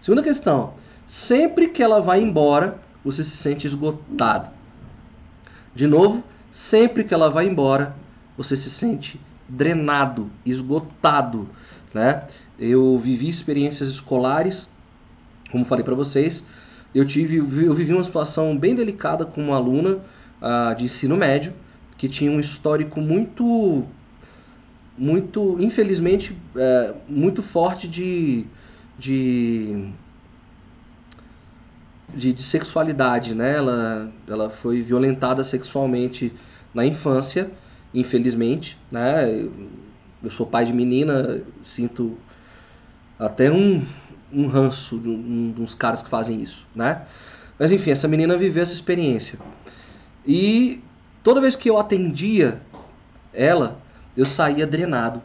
Segunda 0.00 0.22
questão, 0.22 0.74
sempre 1.06 1.68
que 1.68 1.82
ela 1.82 2.00
vai 2.00 2.20
embora, 2.20 2.78
você 3.04 3.24
se 3.24 3.36
sente 3.36 3.66
esgotado. 3.66 4.50
De 5.74 5.86
novo, 5.86 6.22
sempre 6.50 7.04
que 7.04 7.12
ela 7.12 7.30
vai 7.30 7.46
embora, 7.46 7.94
você 8.36 8.56
se 8.56 8.70
sente 8.70 9.20
drenado, 9.48 10.30
esgotado, 10.44 11.48
né? 11.92 12.26
Eu 12.58 12.98
vivi 12.98 13.28
experiências 13.28 13.88
escolares, 13.88 14.68
como 15.50 15.64
falei 15.64 15.84
para 15.84 15.94
vocês, 15.94 16.44
eu 16.94 17.04
tive 17.04 17.36
eu 17.36 17.74
vivi 17.74 17.92
uma 17.92 18.04
situação 18.04 18.56
bem 18.56 18.74
delicada 18.74 19.24
com 19.24 19.42
uma 19.42 19.56
aluna 19.56 19.98
uh, 20.40 20.74
de 20.76 20.84
ensino 20.84 21.16
médio 21.16 21.52
que 21.96 22.08
tinha 22.08 22.30
um 22.30 22.40
histórico 22.40 23.00
muito 23.00 23.84
muito 24.98 25.56
infelizmente 25.60 26.36
é, 26.56 26.94
muito 27.08 27.42
forte 27.42 27.86
de 27.86 28.46
de, 28.98 29.90
de 32.14 32.32
de, 32.32 32.42
sexualidade 32.42 33.34
né 33.34 33.56
ela 33.56 34.10
ela 34.26 34.48
foi 34.48 34.80
violentada 34.80 35.44
sexualmente 35.44 36.32
na 36.74 36.84
infância 36.84 37.50
infelizmente, 37.96 38.78
né? 38.90 39.48
Eu 40.22 40.30
sou 40.30 40.46
pai 40.46 40.64
de 40.64 40.72
menina, 40.72 41.42
sinto 41.62 42.16
até 43.18 43.50
um, 43.50 43.84
um 44.32 44.46
ranço 44.46 44.98
de, 44.98 45.08
um, 45.08 45.52
de 45.52 45.62
uns 45.62 45.74
caras 45.74 46.02
que 46.02 46.08
fazem 46.08 46.40
isso, 46.40 46.66
né? 46.74 47.02
Mas 47.58 47.72
enfim, 47.72 47.90
essa 47.90 48.06
menina 48.06 48.36
viveu 48.36 48.62
essa 48.62 48.74
experiência. 48.74 49.38
E 50.26 50.82
toda 51.22 51.40
vez 51.40 51.56
que 51.56 51.70
eu 51.70 51.78
atendia 51.78 52.60
ela, 53.32 53.78
eu 54.16 54.24
saía 54.24 54.66
drenado. 54.66 55.22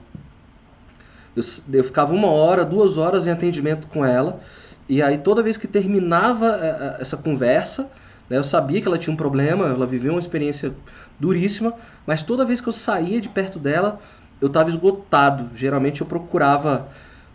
Eu, 1.36 1.43
eu, 1.74 1.84
ficava 1.84 2.14
uma 2.14 2.28
hora, 2.28 2.66
duas 2.66 2.97
horas 2.97 3.26
em 3.26 3.32
atendimento 3.32 3.88
com 3.88 4.06
ela, 4.06 4.41
e 4.88 5.02
aí 5.02 5.18
toda 5.18 5.41
vez 5.41 5.56
que 5.56 5.68
terminava 5.68 6.47
é, 6.62 6.68
é, 6.68 7.02
essa 7.02 7.16
conversa, 7.16 7.89
né, 8.30 8.38
eu 8.38 8.43
sabia 8.43 8.82
que 8.82 8.88
ela 8.88 8.97
tinha 8.97 9.14
um 9.14 9.18
problema, 9.18 9.68
ela 9.68 9.86
viveu 9.86 10.14
uma 10.14 10.20
experiência 10.20 10.74
duríssima, 11.20 11.74
mas 12.06 12.24
toda 12.24 12.45
vez 12.45 12.60
que 12.60 12.68
eu 12.68 12.74
saía 12.74 13.22
de 13.22 13.30
perto 13.30 13.58
dela, 13.58 13.99
eu 14.41 14.47
estava 14.47 14.70
esgotado. 14.70 15.49
Geralmente 15.56 16.02
eu 16.02 16.08
procurava 16.08 16.89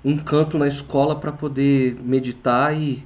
um 0.06 0.16
canto 0.16 0.56
na 0.56 0.68
escola 0.68 1.16
para 1.16 1.32
poder 1.32 1.98
meditar 2.00 2.72
e 2.72 3.04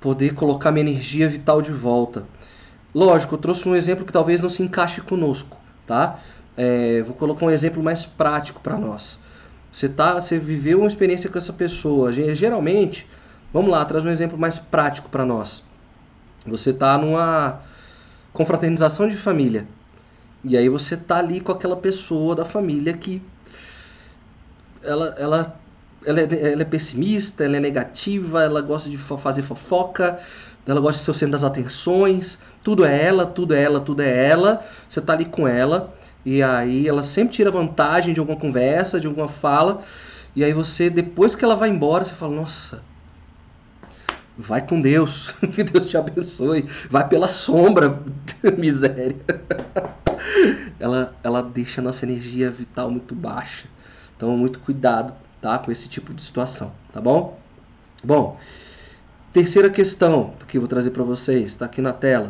poder 0.00 0.32
colocar 0.32 0.70
minha 0.70 0.88
energia 0.88 1.28
vital 1.28 1.60
de 1.60 1.72
volta. 1.72 2.24
Lógico, 2.94 3.34
eu 3.34 3.38
trouxe 3.38 3.68
um 3.68 3.74
exemplo 3.74 4.04
que 4.04 4.12
talvez 4.12 4.40
não 4.40 4.48
se 4.48 4.62
encaixe 4.62 5.00
conosco, 5.00 5.58
tá? 5.84 6.20
É, 6.56 7.02
vou 7.02 7.16
colocar 7.16 7.44
um 7.46 7.50
exemplo 7.50 7.82
mais 7.82 8.06
prático 8.06 8.60
para 8.60 8.78
nós. 8.78 9.18
Você 9.72 9.88
tá, 9.88 10.20
você 10.20 10.38
viveu 10.38 10.78
uma 10.78 10.86
experiência 10.86 11.28
com 11.28 11.36
essa 11.36 11.52
pessoa. 11.52 12.12
Geralmente, 12.12 13.08
vamos 13.52 13.72
lá, 13.72 13.84
traz 13.84 14.04
um 14.04 14.10
exemplo 14.10 14.38
mais 14.38 14.60
prático 14.60 15.10
para 15.10 15.26
nós. 15.26 15.64
Você 16.46 16.72
tá 16.72 16.96
numa 16.96 17.60
confraternização 18.32 19.08
de 19.08 19.16
família. 19.16 19.66
E 20.44 20.56
aí 20.56 20.68
você 20.68 20.96
tá 20.96 21.18
ali 21.18 21.40
com 21.40 21.50
aquela 21.50 21.76
pessoa 21.76 22.36
da 22.36 22.44
família 22.44 22.92
que 22.92 23.20
ela, 24.82 25.14
ela, 25.18 25.60
ela, 26.04 26.20
é, 26.20 26.52
ela 26.52 26.62
é 26.62 26.64
pessimista, 26.64 27.44
ela 27.44 27.56
é 27.56 27.60
negativa, 27.60 28.42
ela 28.42 28.60
gosta 28.60 28.88
de 28.88 28.96
fazer 28.96 29.42
fofoca, 29.42 30.18
ela 30.66 30.80
gosta 30.80 30.98
de 30.98 31.04
ser 31.04 31.10
o 31.10 31.14
centro 31.14 31.32
das 31.32 31.44
atenções, 31.44 32.38
tudo 32.62 32.84
é 32.84 33.04
ela, 33.04 33.26
tudo 33.26 33.54
é 33.54 33.62
ela, 33.62 33.80
tudo 33.80 34.02
é 34.02 34.28
ela. 34.28 34.64
Você 34.88 35.00
tá 35.00 35.12
ali 35.12 35.24
com 35.24 35.46
ela 35.46 35.94
e 36.24 36.42
aí 36.42 36.86
ela 36.86 37.02
sempre 37.02 37.34
tira 37.34 37.50
vantagem 37.50 38.12
de 38.14 38.20
alguma 38.20 38.38
conversa, 38.38 39.00
de 39.00 39.06
alguma 39.06 39.28
fala. 39.28 39.82
E 40.34 40.44
aí 40.44 40.52
você, 40.52 40.88
depois 40.88 41.34
que 41.34 41.44
ela 41.44 41.56
vai 41.56 41.68
embora, 41.68 42.04
você 42.04 42.14
fala, 42.14 42.34
nossa, 42.36 42.82
Vai 44.42 44.66
com 44.66 44.80
Deus, 44.80 45.34
que 45.54 45.62
Deus 45.62 45.90
te 45.90 45.98
abençoe. 45.98 46.66
Vai 46.88 47.06
pela 47.06 47.28
sombra, 47.28 48.02
miséria. 48.56 49.16
ela, 50.80 51.14
ela 51.22 51.42
deixa 51.42 51.80
a 51.80 51.84
nossa 51.84 52.06
energia 52.06 52.50
vital 52.50 52.90
muito 52.90 53.14
baixa. 53.14 53.68
Então, 54.20 54.36
muito 54.36 54.60
cuidado, 54.60 55.14
tá? 55.40 55.58
Com 55.58 55.72
esse 55.72 55.88
tipo 55.88 56.12
de 56.12 56.20
situação, 56.20 56.72
tá 56.92 57.00
bom? 57.00 57.38
Bom, 58.04 58.36
terceira 59.32 59.70
questão 59.70 60.34
que 60.46 60.58
eu 60.58 60.60
vou 60.60 60.68
trazer 60.68 60.90
para 60.90 61.02
vocês, 61.02 61.46
está 61.46 61.64
aqui 61.64 61.80
na 61.80 61.94
tela. 61.94 62.28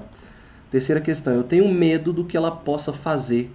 Terceira 0.71 1.01
questão, 1.01 1.35
eu 1.35 1.43
tenho 1.43 1.69
medo 1.69 2.13
do 2.13 2.25
que 2.25 2.37
ela 2.37 2.53
possa 2.53 2.93
fazer 2.93 3.53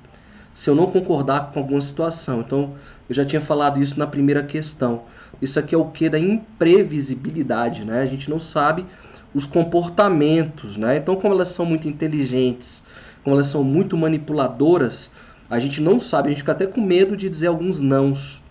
se 0.54 0.70
eu 0.70 0.76
não 0.76 0.88
concordar 0.88 1.54
com 1.54 1.60
alguma 1.60 1.80
situação. 1.80 2.42
Então, 2.42 2.74
eu 3.08 3.16
já 3.16 3.24
tinha 3.24 3.40
falado 3.40 3.82
isso 3.82 3.98
na 3.98 4.06
primeira 4.06 4.44
questão. 4.44 5.04
Isso 5.42 5.58
aqui 5.58 5.74
é 5.74 5.78
o 5.78 5.86
que 5.86 6.10
da 6.10 6.20
imprevisibilidade, 6.20 7.86
né? 7.86 8.02
A 8.02 8.06
gente 8.06 8.30
não 8.30 8.38
sabe 8.38 8.86
os 9.34 9.46
comportamentos, 9.48 10.76
né? 10.76 10.98
Então, 10.98 11.16
como 11.16 11.34
elas 11.34 11.48
são 11.48 11.66
muito 11.66 11.88
inteligentes, 11.88 12.84
como 13.24 13.34
elas 13.34 13.48
são 13.48 13.64
muito 13.64 13.96
manipuladoras, 13.96 15.10
a 15.50 15.60
gente 15.60 15.82
não 15.82 16.00
sabe, 16.00 16.28
a 16.28 16.32
gente 16.32 16.40
fica 16.40 16.52
até 16.52 16.66
com 16.66 16.82
medo 16.82 17.16
de 17.16 17.30
dizer 17.30 17.48
alguns 17.48 17.82
nãos. 17.82 18.42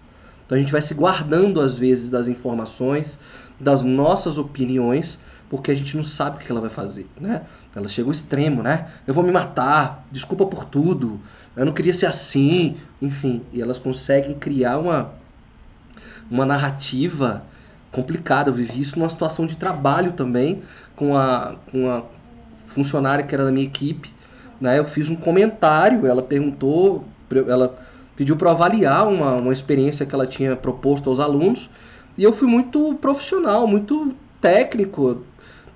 Então 0.45 0.57
a 0.57 0.61
gente 0.61 0.72
vai 0.72 0.82
se 0.82 0.95
guardando 0.95 1.61
às 1.61 1.76
vezes 1.76 2.11
das 2.11 2.28
informações, 2.28 3.18
das 3.59 3.82
nossas 3.82 4.38
opiniões, 4.38 5.18
porque 5.49 5.70
a 5.70 5.74
gente 5.74 5.97
não 5.97 6.05
sabe 6.05 6.36
o 6.36 6.38
que 6.40 6.51
ela 6.51 6.61
vai 6.61 6.70
fazer, 6.70 7.07
né? 7.20 7.42
Ela 7.74 7.88
chega 7.88 8.09
ao 8.09 8.12
extremo, 8.12 8.62
né? 8.62 8.88
Eu 9.07 9.14
vou 9.14 9.24
me 9.24 9.32
matar, 9.32 10.07
desculpa 10.11 10.47
por 10.47 10.64
tudo, 10.64 11.20
eu 11.57 11.64
não 11.64 11.72
queria 11.72 11.95
ser 11.95 12.07
assim, 12.07 12.76
enfim, 13.01 13.42
e 13.53 13.62
elas 13.62 13.78
conseguem 13.78 14.34
criar 14.34 14.78
uma 14.78 15.12
uma 16.30 16.47
narrativa 16.47 17.42
complicada. 17.92 18.51
Eu 18.51 18.55
vivi 18.55 18.80
isso 18.80 18.99
numa 18.99 19.09
situação 19.09 19.47
de 19.47 19.57
trabalho 19.57 20.12
também, 20.12 20.62
com 20.97 21.16
a, 21.16 21.57
com 21.70 21.90
a 21.90 22.03
funcionária 22.66 23.24
que 23.24 23.34
era 23.34 23.45
da 23.45 23.53
minha 23.53 23.66
equipe. 23.66 24.12
Né? 24.64 24.78
Eu 24.78 24.84
fiz 24.86 25.10
um 25.10 25.16
comentário, 25.16 26.06
ela 26.06 26.22
perguntou, 26.22 27.04
ela 27.46 27.78
pediu 28.16 28.34
para 28.34 28.50
avaliar 28.50 29.06
uma, 29.06 29.34
uma 29.34 29.52
experiência 29.52 30.06
que 30.06 30.14
ela 30.14 30.26
tinha 30.26 30.56
proposto 30.56 31.10
aos 31.10 31.20
alunos, 31.20 31.68
e 32.16 32.24
eu 32.24 32.32
fui 32.32 32.48
muito 32.48 32.94
profissional, 32.94 33.66
muito 33.66 34.14
técnico, 34.40 35.22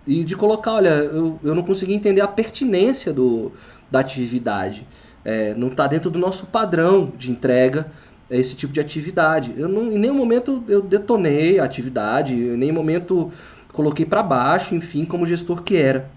e 0.07 0.25
de 0.25 0.35
colocar, 0.35 0.73
olha, 0.77 0.89
eu, 0.89 1.39
eu 1.45 1.55
não 1.55 1.63
consegui 1.63 1.93
entender 1.93 2.23
a 2.23 2.27
pertinência 2.27 3.13
do, 3.13 3.53
da 3.91 4.01
atividade. 4.01 4.87
É, 5.23 5.53
não 5.53 5.69
está 5.69 5.87
dentro 5.87 6.11
do 6.11 6.19
nosso 6.19 6.47
padrão 6.47 7.13
de 7.19 7.31
entrega 7.31 7.93
esse 8.31 8.57
tipo 8.57 8.73
de 8.73 8.81
atividade. 8.81 9.53
Eu 9.55 9.69
não, 9.69 9.93
em 9.93 9.99
nenhum 9.99 10.15
momento 10.15 10.65
eu 10.67 10.81
detonei 10.81 11.59
a 11.59 11.65
atividade, 11.65 12.33
em 12.33 12.57
nenhum 12.57 12.75
momento 12.75 13.31
coloquei 13.71 14.07
para 14.07 14.23
baixo, 14.23 14.75
enfim, 14.75 15.05
como 15.05 15.27
gestor 15.27 15.63
que 15.63 15.77
era. 15.77 16.09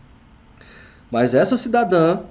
Mas 1.11 1.34
essa 1.34 1.57
cidadã 1.57 2.22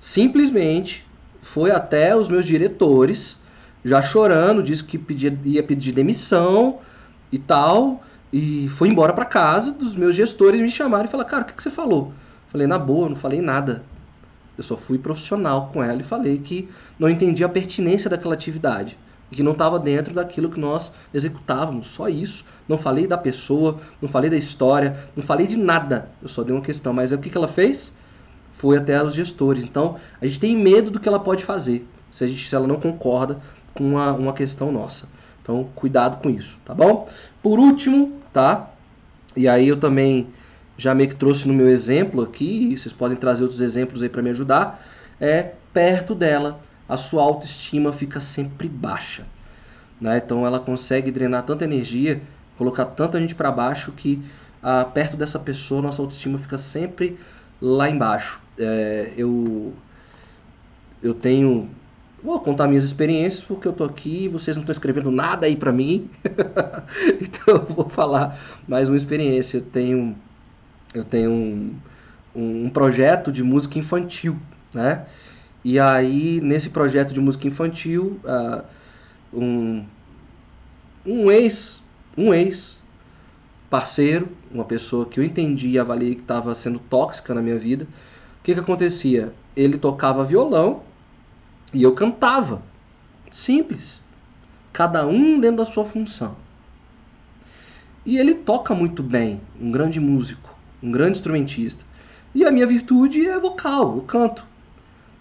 simplesmente 0.00 1.06
foi 1.40 1.70
até 1.70 2.16
os 2.16 2.28
meus 2.28 2.46
diretores, 2.46 3.38
já 3.84 4.02
chorando, 4.02 4.62
disse 4.62 4.82
que 4.82 4.98
pedia, 4.98 5.38
ia 5.44 5.62
pedir 5.62 5.92
demissão 5.92 6.78
e 7.30 7.38
tal, 7.38 8.02
e 8.32 8.68
foi 8.68 8.88
embora 8.88 9.12
para 9.12 9.24
casa 9.24 9.72
dos 9.72 9.94
meus 9.94 10.14
gestores 10.14 10.60
me 10.60 10.70
chamaram 10.70 11.04
e 11.04 11.08
falaram: 11.08 11.28
Cara, 11.28 11.42
o 11.42 11.46
que, 11.46 11.52
que 11.52 11.62
você 11.62 11.70
falou? 11.70 12.12
Falei: 12.48 12.66
Na 12.66 12.78
boa, 12.78 13.08
não 13.08 13.16
falei 13.16 13.40
nada. 13.40 13.84
Eu 14.58 14.64
só 14.64 14.76
fui 14.76 14.98
profissional 14.98 15.70
com 15.72 15.82
ela 15.82 16.00
e 16.00 16.04
falei 16.04 16.38
que 16.38 16.68
não 16.98 17.08
entendia 17.08 17.46
a 17.46 17.48
pertinência 17.48 18.10
daquela 18.10 18.34
atividade 18.34 18.98
que 19.30 19.42
não 19.42 19.52
estava 19.52 19.78
dentro 19.78 20.12
daquilo 20.12 20.50
que 20.50 20.58
nós 20.58 20.92
executávamos. 21.14 21.88
Só 21.88 22.08
isso. 22.08 22.44
Não 22.68 22.76
falei 22.76 23.06
da 23.06 23.16
pessoa, 23.16 23.78
não 24.00 24.08
falei 24.08 24.30
da 24.30 24.36
história, 24.36 24.96
não 25.14 25.22
falei 25.22 25.46
de 25.46 25.56
nada. 25.56 26.10
Eu 26.20 26.28
só 26.28 26.42
dei 26.42 26.54
uma 26.54 26.62
questão. 26.62 26.92
Mas 26.92 27.12
o 27.12 27.18
que, 27.18 27.30
que 27.30 27.36
ela 27.36 27.48
fez? 27.48 27.94
Foi 28.52 28.76
até 28.76 29.02
os 29.02 29.14
gestores. 29.14 29.64
Então, 29.64 29.96
a 30.20 30.26
gente 30.26 30.40
tem 30.40 30.56
medo 30.56 30.90
do 30.90 31.00
que 31.00 31.08
ela 31.08 31.20
pode 31.20 31.44
fazer 31.44 31.86
se, 32.10 32.24
a 32.24 32.28
gente, 32.28 32.48
se 32.48 32.54
ela 32.54 32.66
não 32.66 32.80
concorda 32.80 33.40
com 33.74 33.84
uma, 33.84 34.12
uma 34.12 34.32
questão 34.32 34.72
nossa. 34.72 35.06
Então, 35.42 35.68
cuidado 35.74 36.20
com 36.20 36.28
isso, 36.28 36.58
tá 36.64 36.74
bom? 36.74 37.08
Por 37.42 37.58
último, 37.58 38.18
tá? 38.32 38.70
E 39.36 39.48
aí 39.48 39.68
eu 39.68 39.76
também 39.76 40.28
já 40.76 40.94
meio 40.94 41.08
que 41.08 41.14
trouxe 41.14 41.46
no 41.46 41.54
meu 41.54 41.68
exemplo 41.68 42.22
aqui, 42.22 42.76
vocês 42.76 42.92
podem 42.92 43.16
trazer 43.16 43.42
outros 43.42 43.60
exemplos 43.60 44.02
aí 44.02 44.08
para 44.08 44.22
me 44.22 44.30
ajudar, 44.30 44.82
é 45.20 45.52
perto 45.72 46.14
dela 46.14 46.60
a 46.88 46.96
sua 46.96 47.22
autoestima 47.22 47.92
fica 47.92 48.18
sempre 48.18 48.68
baixa. 48.68 49.24
Né? 50.00 50.16
Então 50.16 50.46
ela 50.46 50.58
consegue 50.58 51.10
drenar 51.10 51.44
tanta 51.44 51.64
energia, 51.64 52.20
colocar 52.56 52.86
tanta 52.86 53.20
gente 53.20 53.34
para 53.34 53.52
baixo 53.52 53.92
que 53.92 54.22
ah, 54.62 54.84
perto 54.84 55.16
dessa 55.16 55.38
pessoa 55.38 55.82
nossa 55.82 56.02
autoestima 56.02 56.38
fica 56.38 56.58
sempre 56.58 57.18
lá 57.60 57.88
embaixo. 57.88 58.40
É, 58.58 59.12
eu 59.16 59.72
eu 61.02 61.14
tenho 61.14 61.68
vou 62.22 62.38
contar 62.40 62.68
minhas 62.68 62.84
experiências 62.84 63.42
porque 63.42 63.66
eu 63.66 63.72
tô 63.72 63.84
aqui, 63.84 64.28
vocês 64.28 64.56
não 64.56 64.62
estão 64.62 64.72
escrevendo 64.72 65.10
nada 65.10 65.46
aí 65.46 65.56
para 65.56 65.72
mim, 65.72 66.10
então 67.20 67.56
eu 67.56 67.66
vou 67.66 67.88
falar 67.88 68.38
mais 68.68 68.88
uma 68.88 68.96
experiência. 68.96 69.58
Eu 69.58 69.62
tenho 69.62 70.16
eu 70.94 71.04
tenho 71.04 71.30
um, 71.30 71.74
um 72.34 72.70
projeto 72.70 73.30
de 73.32 73.42
música 73.42 73.78
infantil, 73.78 74.38
né? 74.74 75.06
E 75.64 75.78
aí, 75.78 76.40
nesse 76.40 76.70
projeto 76.70 77.12
de 77.12 77.20
música 77.20 77.46
infantil, 77.46 78.18
uh, 78.24 78.64
um, 79.32 79.84
um 81.04 81.30
ex, 81.30 81.82
um 82.16 82.32
ex 82.32 82.79
parceiro, 83.70 84.28
uma 84.52 84.64
pessoa 84.64 85.06
que 85.06 85.20
eu 85.20 85.24
entendi 85.24 85.68
e 85.68 85.78
avaliei 85.78 86.16
que 86.16 86.20
estava 86.20 86.54
sendo 86.54 86.78
tóxica 86.78 87.32
na 87.32 87.40
minha 87.40 87.58
vida, 87.58 87.84
o 87.84 88.42
que 88.42 88.52
que 88.52 88.60
acontecia? 88.60 89.32
Ele 89.56 89.78
tocava 89.78 90.24
violão 90.24 90.82
e 91.72 91.82
eu 91.82 91.94
cantava. 91.94 92.62
Simples. 93.30 94.02
Cada 94.72 95.06
um 95.06 95.40
dentro 95.40 95.58
da 95.58 95.64
sua 95.64 95.84
função. 95.84 96.36
E 98.04 98.18
ele 98.18 98.34
toca 98.34 98.74
muito 98.74 99.02
bem, 99.02 99.40
um 99.60 99.70
grande 99.70 100.00
músico 100.00 100.60
um 100.82 100.90
grande 100.90 101.18
instrumentista. 101.18 101.84
E 102.34 102.44
a 102.44 102.50
minha 102.50 102.66
virtude 102.66 103.26
é 103.26 103.38
vocal, 103.38 103.96
eu 103.96 104.02
canto. 104.02 104.46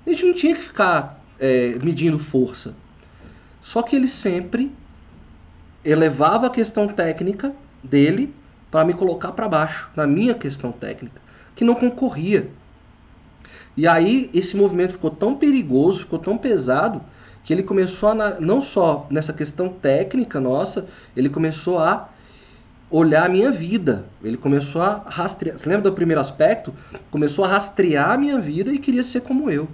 A 0.06 0.10
gente 0.10 0.26
não 0.26 0.34
tinha 0.34 0.56
que 0.56 0.62
ficar 0.62 1.24
é, 1.40 1.78
medindo 1.84 2.18
força. 2.18 2.76
Só 3.62 3.82
que 3.82 3.96
ele 3.96 4.08
sempre 4.08 4.72
elevava 5.84 6.48
a 6.48 6.50
questão 6.50 6.88
técnica 6.88 7.54
dele 7.84 8.34
para 8.72 8.86
me 8.86 8.94
colocar 8.94 9.32
para 9.32 9.48
baixo, 9.48 9.90
na 9.96 10.06
minha 10.06 10.34
questão 10.34 10.72
técnica, 10.72 11.22
que 11.56 11.64
não 11.64 11.76
concorria. 11.76 12.50
E 13.76 13.88
aí 13.88 14.30
esse 14.34 14.56
movimento 14.56 14.94
ficou 14.94 15.10
tão 15.10 15.36
perigoso, 15.36 16.02
ficou 16.02 16.20
tão 16.20 16.38
pesado, 16.38 17.02
que 17.44 17.54
ele 17.54 17.64
começou 17.64 18.10
a, 18.10 18.40
não 18.40 18.62
só 18.62 19.08
nessa 19.10 19.34
questão 19.34 19.70
técnica 19.70 20.40
nossa, 20.40 20.88
ele 21.16 21.30
começou 21.30 21.80
a 21.80 22.10
olhar 22.90 23.26
a 23.26 23.30
minha 23.30 23.52
vida. 23.52 24.06
Ele 24.24 24.38
começou 24.38 24.82
a 24.82 25.04
rastrear. 25.08 25.58
Você 25.58 25.70
lembra 25.70 25.90
do 25.90 25.96
primeiro 25.96 26.22
aspecto? 26.22 26.74
Começou 27.10 27.46
a 27.46 27.48
rastrear 27.48 28.12
a 28.12 28.18
minha 28.18 28.40
vida 28.40 28.72
e 28.72 28.78
queria 28.78 29.04
ser 29.04 29.22
como 29.22 29.50
eu. 29.50 29.68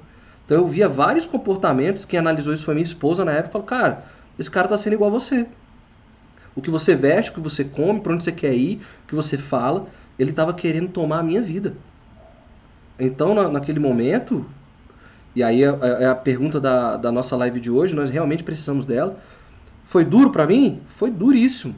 Então 0.46 0.58
eu 0.58 0.68
via 0.68 0.88
vários 0.88 1.26
comportamentos. 1.26 2.06
Quem 2.06 2.20
analisou 2.20 2.54
isso 2.54 2.66
foi 2.66 2.76
minha 2.76 2.84
esposa 2.84 3.26
na 3.26 3.32
época. 3.32 3.52
Falou, 3.54 3.68
cara, 3.68 4.06
esse 4.38 4.52
cara 4.52 4.68
tá 4.68 4.78
sendo 4.78 4.94
igual 4.94 5.10
a 5.10 5.14
você. 5.14 5.48
O 6.56 6.62
que 6.62 6.70
você 6.70 6.96
veste, 6.96 7.32
o 7.32 7.34
que 7.34 7.40
você 7.40 7.64
come, 7.64 8.00
para 8.00 8.14
onde 8.14 8.24
você 8.24 8.32
quer 8.32 8.54
ir, 8.54 8.82
o 9.04 9.08
que 9.08 9.16
você 9.16 9.38
fala, 9.38 9.88
ele 10.18 10.30
estava 10.30 10.54
querendo 10.54 10.90
tomar 10.90 11.20
a 11.20 11.24
minha 11.24 11.42
vida. 11.42 11.76
Então, 12.98 13.34
na, 13.34 13.50
naquele 13.50 13.80
momento, 13.80 14.46
e 15.36 15.44
aí 15.44 15.64
é, 15.64 15.68
é, 15.68 16.04
é 16.04 16.06
a 16.06 16.16
pergunta 16.16 16.60
da, 16.62 16.96
da 16.96 17.12
nossa 17.12 17.36
live 17.36 17.60
de 17.60 17.70
hoje, 17.70 17.96
nós 17.96 18.10
realmente 18.10 18.44
precisamos 18.44 18.86
dela. 18.86 19.20
Foi 19.84 20.06
duro 20.06 20.32
para 20.32 20.48
mim? 20.48 20.82
Foi 20.88 21.12
duríssimo. 21.12 21.76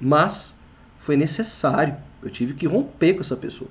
Mas 0.00 0.54
foi 0.96 1.16
necessário. 1.16 1.96
Eu 2.22 2.30
tive 2.30 2.54
que 2.54 2.66
romper 2.66 3.14
com 3.14 3.20
essa 3.20 3.36
pessoa. 3.36 3.70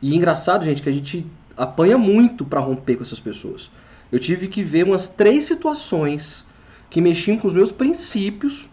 E 0.00 0.14
engraçado, 0.14 0.64
gente, 0.64 0.82
que 0.82 0.88
a 0.88 0.92
gente 0.92 1.26
apanha 1.56 1.98
muito 1.98 2.44
para 2.44 2.60
romper 2.60 2.96
com 2.96 3.02
essas 3.02 3.20
pessoas. 3.20 3.70
Eu 4.10 4.18
tive 4.18 4.48
que 4.48 4.62
ver 4.62 4.84
umas 4.84 5.08
três 5.08 5.44
situações 5.44 6.44
que 6.88 7.00
mexiam 7.00 7.36
com 7.36 7.46
os 7.46 7.54
meus 7.54 7.70
princípios 7.70 8.68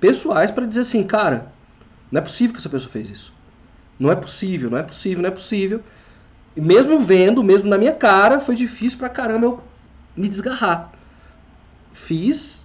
pessoais 0.00 0.50
para 0.50 0.66
dizer 0.66 0.80
assim, 0.80 1.04
cara, 1.04 1.52
não 2.10 2.20
é 2.20 2.22
possível 2.22 2.54
que 2.54 2.58
essa 2.58 2.68
pessoa 2.68 2.90
fez 2.90 3.10
isso. 3.10 3.32
Não 3.98 4.10
é 4.10 4.16
possível, 4.16 4.70
não 4.70 4.78
é 4.78 4.82
possível, 4.82 5.22
não 5.22 5.28
é 5.28 5.32
possível. 5.32 5.82
E 6.56 6.60
mesmo 6.60 6.98
vendo, 6.98 7.44
mesmo 7.44 7.68
na 7.68 7.78
minha 7.78 7.92
cara, 7.92 8.40
foi 8.40 8.56
difícil 8.56 8.98
pra 8.98 9.08
caramba 9.08 9.46
eu 9.46 9.62
me 10.16 10.28
desgarrar. 10.28 10.90
Fiz, 11.92 12.64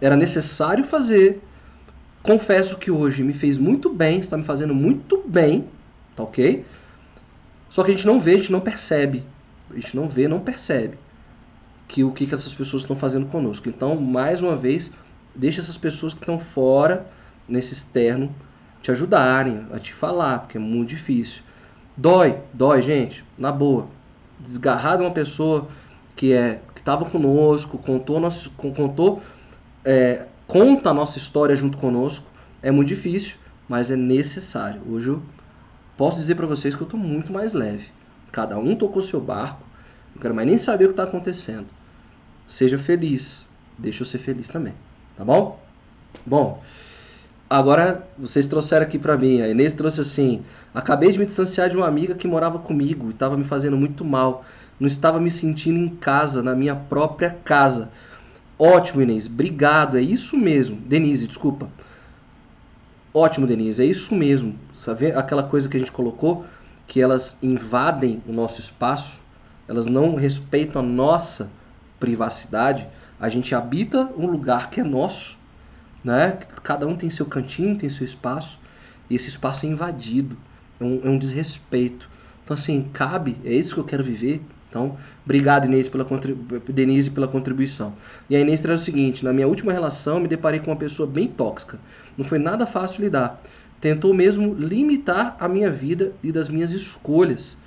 era 0.00 0.16
necessário 0.16 0.82
fazer, 0.82 1.42
confesso 2.22 2.78
que 2.78 2.90
hoje 2.90 3.22
me 3.22 3.34
fez 3.34 3.58
muito 3.58 3.92
bem, 3.92 4.20
está 4.20 4.36
me 4.36 4.44
fazendo 4.44 4.74
muito 4.74 5.22
bem, 5.26 5.68
tá 6.16 6.22
ok? 6.22 6.64
Só 7.68 7.84
que 7.84 7.90
a 7.90 7.94
gente 7.94 8.06
não 8.06 8.18
vê, 8.18 8.32
a 8.32 8.36
gente 8.38 8.52
não 8.52 8.60
percebe. 8.60 9.24
A 9.70 9.74
gente 9.74 9.94
não 9.94 10.08
vê, 10.08 10.26
não 10.26 10.40
percebe 10.40 10.98
que 11.86 12.02
o 12.04 12.12
que, 12.12 12.26
que 12.26 12.34
essas 12.34 12.54
pessoas 12.54 12.82
estão 12.82 12.96
fazendo 12.96 13.26
conosco. 13.26 13.68
Então, 13.68 13.96
mais 13.96 14.40
uma 14.40 14.56
vez, 14.56 14.90
deixa 15.34 15.60
essas 15.60 15.76
pessoas 15.76 16.12
que 16.12 16.20
estão 16.20 16.38
fora, 16.38 17.06
nesse 17.48 17.72
externo, 17.72 18.34
te 18.82 18.90
ajudarem 18.90 19.66
a 19.72 19.78
te 19.78 19.92
falar, 19.92 20.40
porque 20.40 20.56
é 20.56 20.60
muito 20.60 20.88
difícil. 20.88 21.42
Dói, 21.96 22.38
dói, 22.52 22.80
gente, 22.80 23.24
na 23.36 23.52
boa. 23.52 23.88
Desgarrar 24.38 24.96
de 24.96 25.02
uma 25.02 25.10
pessoa 25.10 25.68
que 26.16 26.32
é 26.32 26.60
que 26.74 26.80
estava 26.80 27.04
conosco, 27.04 27.76
contou, 27.78 28.18
nosso, 28.18 28.50
contou 28.52 29.20
é, 29.84 30.26
conta 30.46 30.90
a 30.90 30.94
nossa 30.94 31.18
história 31.18 31.54
junto 31.54 31.76
conosco. 31.76 32.26
É 32.62 32.70
muito 32.70 32.88
difícil, 32.88 33.36
mas 33.68 33.90
é 33.90 33.96
necessário. 33.96 34.80
Hoje 34.88 35.08
eu 35.08 35.22
posso 35.96 36.18
dizer 36.18 36.34
para 36.34 36.46
vocês 36.46 36.74
que 36.74 36.82
eu 36.82 36.86
estou 36.86 36.98
muito 36.98 37.32
mais 37.32 37.52
leve. 37.52 37.88
Cada 38.32 38.58
um 38.58 38.74
tocou 38.76 39.02
seu 39.02 39.20
barco, 39.20 39.66
não 40.14 40.22
quero 40.22 40.34
mais 40.34 40.46
nem 40.46 40.56
saber 40.56 40.84
o 40.84 40.88
que 40.88 40.92
está 40.92 41.04
acontecendo. 41.04 41.66
Seja 42.46 42.78
feliz, 42.78 43.46
deixa 43.78 44.02
eu 44.02 44.06
ser 44.06 44.18
feliz 44.18 44.48
também, 44.48 44.74
tá 45.20 45.24
bom? 45.24 45.60
Bom, 46.24 46.62
agora 47.48 48.08
vocês 48.18 48.46
trouxeram 48.46 48.86
aqui 48.86 48.98
para 48.98 49.18
mim, 49.18 49.42
a 49.42 49.48
Inês 49.50 49.74
trouxe 49.74 50.00
assim: 50.00 50.42
acabei 50.74 51.12
de 51.12 51.18
me 51.18 51.26
distanciar 51.26 51.68
de 51.68 51.76
uma 51.76 51.86
amiga 51.86 52.14
que 52.14 52.26
morava 52.26 52.58
comigo 52.58 53.08
e 53.08 53.10
estava 53.10 53.36
me 53.36 53.44
fazendo 53.44 53.76
muito 53.76 54.02
mal. 54.02 54.46
Não 54.78 54.86
estava 54.86 55.20
me 55.20 55.30
sentindo 55.30 55.78
em 55.78 55.90
casa, 55.90 56.42
na 56.42 56.54
minha 56.54 56.74
própria 56.74 57.30
casa. 57.30 57.90
Ótimo, 58.58 59.02
Inês. 59.02 59.26
Obrigado. 59.26 59.98
É 59.98 60.00
isso 60.00 60.38
mesmo. 60.38 60.76
Denise, 60.76 61.26
desculpa. 61.26 61.68
Ótimo, 63.12 63.46
Denise. 63.46 63.82
É 63.82 63.84
isso 63.84 64.14
mesmo. 64.14 64.58
Sabe 64.74 65.12
aquela 65.12 65.42
coisa 65.42 65.68
que 65.68 65.76
a 65.76 65.80
gente 65.80 65.92
colocou? 65.92 66.46
Que 66.86 66.98
elas 66.98 67.36
invadem 67.42 68.22
o 68.26 68.32
nosso 68.32 68.58
espaço, 68.58 69.20
elas 69.68 69.86
não 69.86 70.14
respeitam 70.14 70.80
a 70.80 70.84
nossa 70.84 71.50
privacidade. 71.98 72.88
A 73.20 73.28
gente 73.28 73.54
habita 73.54 74.10
um 74.16 74.26
lugar 74.26 74.70
que 74.70 74.80
é 74.80 74.84
nosso, 74.84 75.38
né? 76.02 76.38
Cada 76.62 76.86
um 76.86 76.96
tem 76.96 77.10
seu 77.10 77.26
cantinho, 77.26 77.76
tem 77.76 77.90
seu 77.90 78.04
espaço, 78.04 78.58
e 79.08 79.14
esse 79.14 79.28
espaço 79.28 79.66
é 79.66 79.68
invadido. 79.68 80.36
É 80.80 80.84
um, 80.84 81.00
é 81.04 81.08
um 81.10 81.18
desrespeito. 81.18 82.08
Então, 82.42 82.54
assim, 82.54 82.88
cabe, 82.92 83.36
é 83.44 83.52
isso 83.52 83.74
que 83.74 83.80
eu 83.80 83.84
quero 83.84 84.02
viver, 84.02 84.42
então, 84.70 84.96
obrigado 85.24 85.66
Inês 85.66 85.88
pela 85.88 86.06
Denise 86.68 87.10
pela 87.10 87.26
contribuição. 87.26 87.92
E 88.30 88.36
a 88.36 88.40
Inês 88.40 88.60
traz 88.60 88.80
o 88.80 88.84
seguinte: 88.84 89.24
na 89.24 89.32
minha 89.32 89.48
última 89.48 89.72
relação 89.72 90.20
me 90.20 90.28
deparei 90.28 90.60
com 90.60 90.70
uma 90.70 90.76
pessoa 90.76 91.08
bem 91.08 91.26
tóxica. 91.26 91.78
Não 92.16 92.24
foi 92.24 92.38
nada 92.38 92.64
fácil 92.64 93.02
lidar. 93.02 93.42
Tentou 93.80 94.14
mesmo 94.14 94.54
limitar 94.54 95.36
a 95.40 95.48
minha 95.48 95.70
vida 95.70 96.12
e 96.22 96.30
das 96.30 96.48
minhas 96.48 96.70
escolhas. 96.70 97.58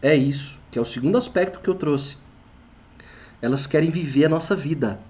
é 0.00 0.16
isso, 0.16 0.60
que 0.70 0.78
é 0.78 0.82
o 0.82 0.84
segundo 0.84 1.18
aspecto 1.18 1.60
que 1.60 1.68
eu 1.68 1.74
trouxe. 1.74 2.16
Elas 3.42 3.66
querem 3.66 3.90
viver 3.90 4.24
a 4.24 4.28
nossa 4.28 4.56
vida 4.56 5.00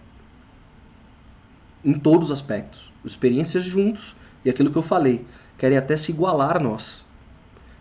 em 1.84 1.92
todos 1.92 2.26
os 2.26 2.32
aspectos, 2.32 2.92
experiências 3.04 3.62
juntos 3.62 4.16
e 4.44 4.50
aquilo 4.50 4.70
que 4.70 4.78
eu 4.78 4.82
falei, 4.82 5.24
querem 5.58 5.76
até 5.76 5.96
se 5.96 6.10
igualar 6.10 6.56
a 6.56 6.60
nós. 6.60 7.04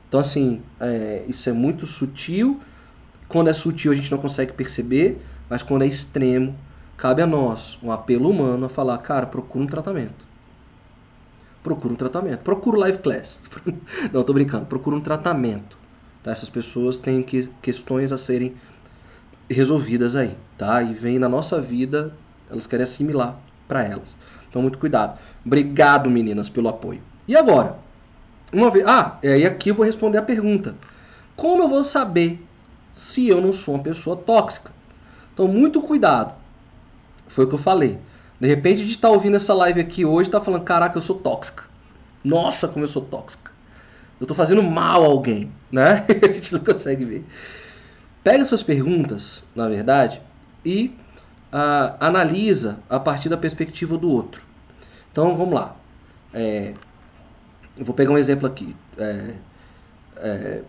Então, 0.07 0.19
assim, 0.19 0.61
é, 0.79 1.23
isso 1.27 1.49
é 1.49 1.53
muito 1.53 1.85
sutil. 1.85 2.59
Quando 3.29 3.49
é 3.49 3.53
sutil, 3.53 3.93
a 3.93 3.95
gente 3.95 4.11
não 4.11 4.17
consegue 4.17 4.51
perceber, 4.51 5.21
mas 5.49 5.63
quando 5.63 5.83
é 5.83 5.87
extremo, 5.87 6.53
cabe 6.97 7.21
a 7.21 7.27
nós, 7.27 7.79
um 7.81 7.91
apelo 7.91 8.29
humano, 8.29 8.65
a 8.65 8.69
falar: 8.69 8.97
cara, 8.97 9.25
procura 9.25 9.63
um 9.63 9.67
tratamento. 9.67 10.27
Procura 11.63 11.93
um 11.93 11.97
tratamento. 11.97 12.39
Procura 12.39 12.79
live 12.79 12.99
class. 12.99 13.39
não, 14.11 14.23
tô 14.23 14.33
brincando. 14.33 14.65
Procura 14.65 14.95
um 14.97 15.01
tratamento. 15.01 15.77
Tá? 16.21 16.31
Essas 16.31 16.49
pessoas 16.49 16.97
têm 16.97 17.23
que, 17.23 17.49
questões 17.61 18.11
a 18.11 18.17
serem 18.17 18.55
resolvidas 19.51 20.15
aí, 20.15 20.35
tá? 20.57 20.81
E 20.81 20.93
vem 20.93 21.19
na 21.19 21.29
nossa 21.29 21.59
vida, 21.59 22.13
elas 22.49 22.67
querem 22.67 22.83
assimilar 22.83 23.37
para 23.67 23.83
elas. 23.83 24.17
Então, 24.49 24.61
muito 24.61 24.77
cuidado. 24.77 25.17
Obrigado, 25.45 26.09
meninas, 26.09 26.49
pelo 26.49 26.67
apoio. 26.67 27.01
E 27.27 27.35
agora? 27.35 27.77
Uma 28.51 28.69
vez. 28.69 28.85
Ah, 28.85 29.17
e 29.23 29.27
aí 29.27 29.45
aqui 29.45 29.69
eu 29.69 29.75
vou 29.75 29.85
responder 29.85 30.17
a 30.17 30.21
pergunta. 30.21 30.75
Como 31.35 31.63
eu 31.63 31.69
vou 31.69 31.83
saber 31.83 32.45
se 32.93 33.27
eu 33.27 33.39
não 33.39 33.53
sou 33.53 33.75
uma 33.75 33.83
pessoa 33.83 34.15
tóxica? 34.15 34.71
Então, 35.33 35.47
muito 35.47 35.81
cuidado. 35.81 36.33
Foi 37.27 37.45
o 37.45 37.47
que 37.47 37.55
eu 37.55 37.59
falei. 37.59 37.97
De 38.39 38.47
repente, 38.47 38.83
de 38.83 38.91
estar 38.91 39.07
tá 39.07 39.13
ouvindo 39.13 39.37
essa 39.37 39.53
live 39.53 39.79
aqui 39.79 40.03
hoje, 40.03 40.29
tá 40.29 40.41
falando: 40.41 40.63
caraca, 40.63 40.97
eu 40.97 41.01
sou 41.01 41.15
tóxica. 41.15 41.63
Nossa, 42.23 42.67
como 42.67 42.83
eu 42.83 42.89
sou 42.89 43.01
tóxica. 43.01 43.51
Eu 44.19 44.27
tô 44.27 44.35
fazendo 44.35 44.61
mal 44.61 45.03
a 45.03 45.07
alguém, 45.07 45.51
né? 45.71 46.05
a 46.21 46.31
gente 46.31 46.53
não 46.53 46.59
consegue 46.59 47.05
ver. 47.05 47.25
Pega 48.23 48.43
essas 48.43 48.61
perguntas, 48.61 49.43
na 49.55 49.67
verdade, 49.67 50.21
e 50.63 50.95
uh, 51.51 51.97
analisa 51.99 52.79
a 52.89 52.99
partir 52.99 53.29
da 53.29 53.37
perspectiva 53.37 53.97
do 53.97 54.09
outro. 54.09 54.45
Então, 55.11 55.35
vamos 55.35 55.53
lá. 55.53 55.75
É, 56.33 56.73
eu 57.77 57.83
vou 57.83 57.95
pegar 57.95 58.11
um 58.11 58.17
exemplo 58.17 58.47
aqui. 58.47 58.75
É, 58.97 59.33
é, 60.17 60.61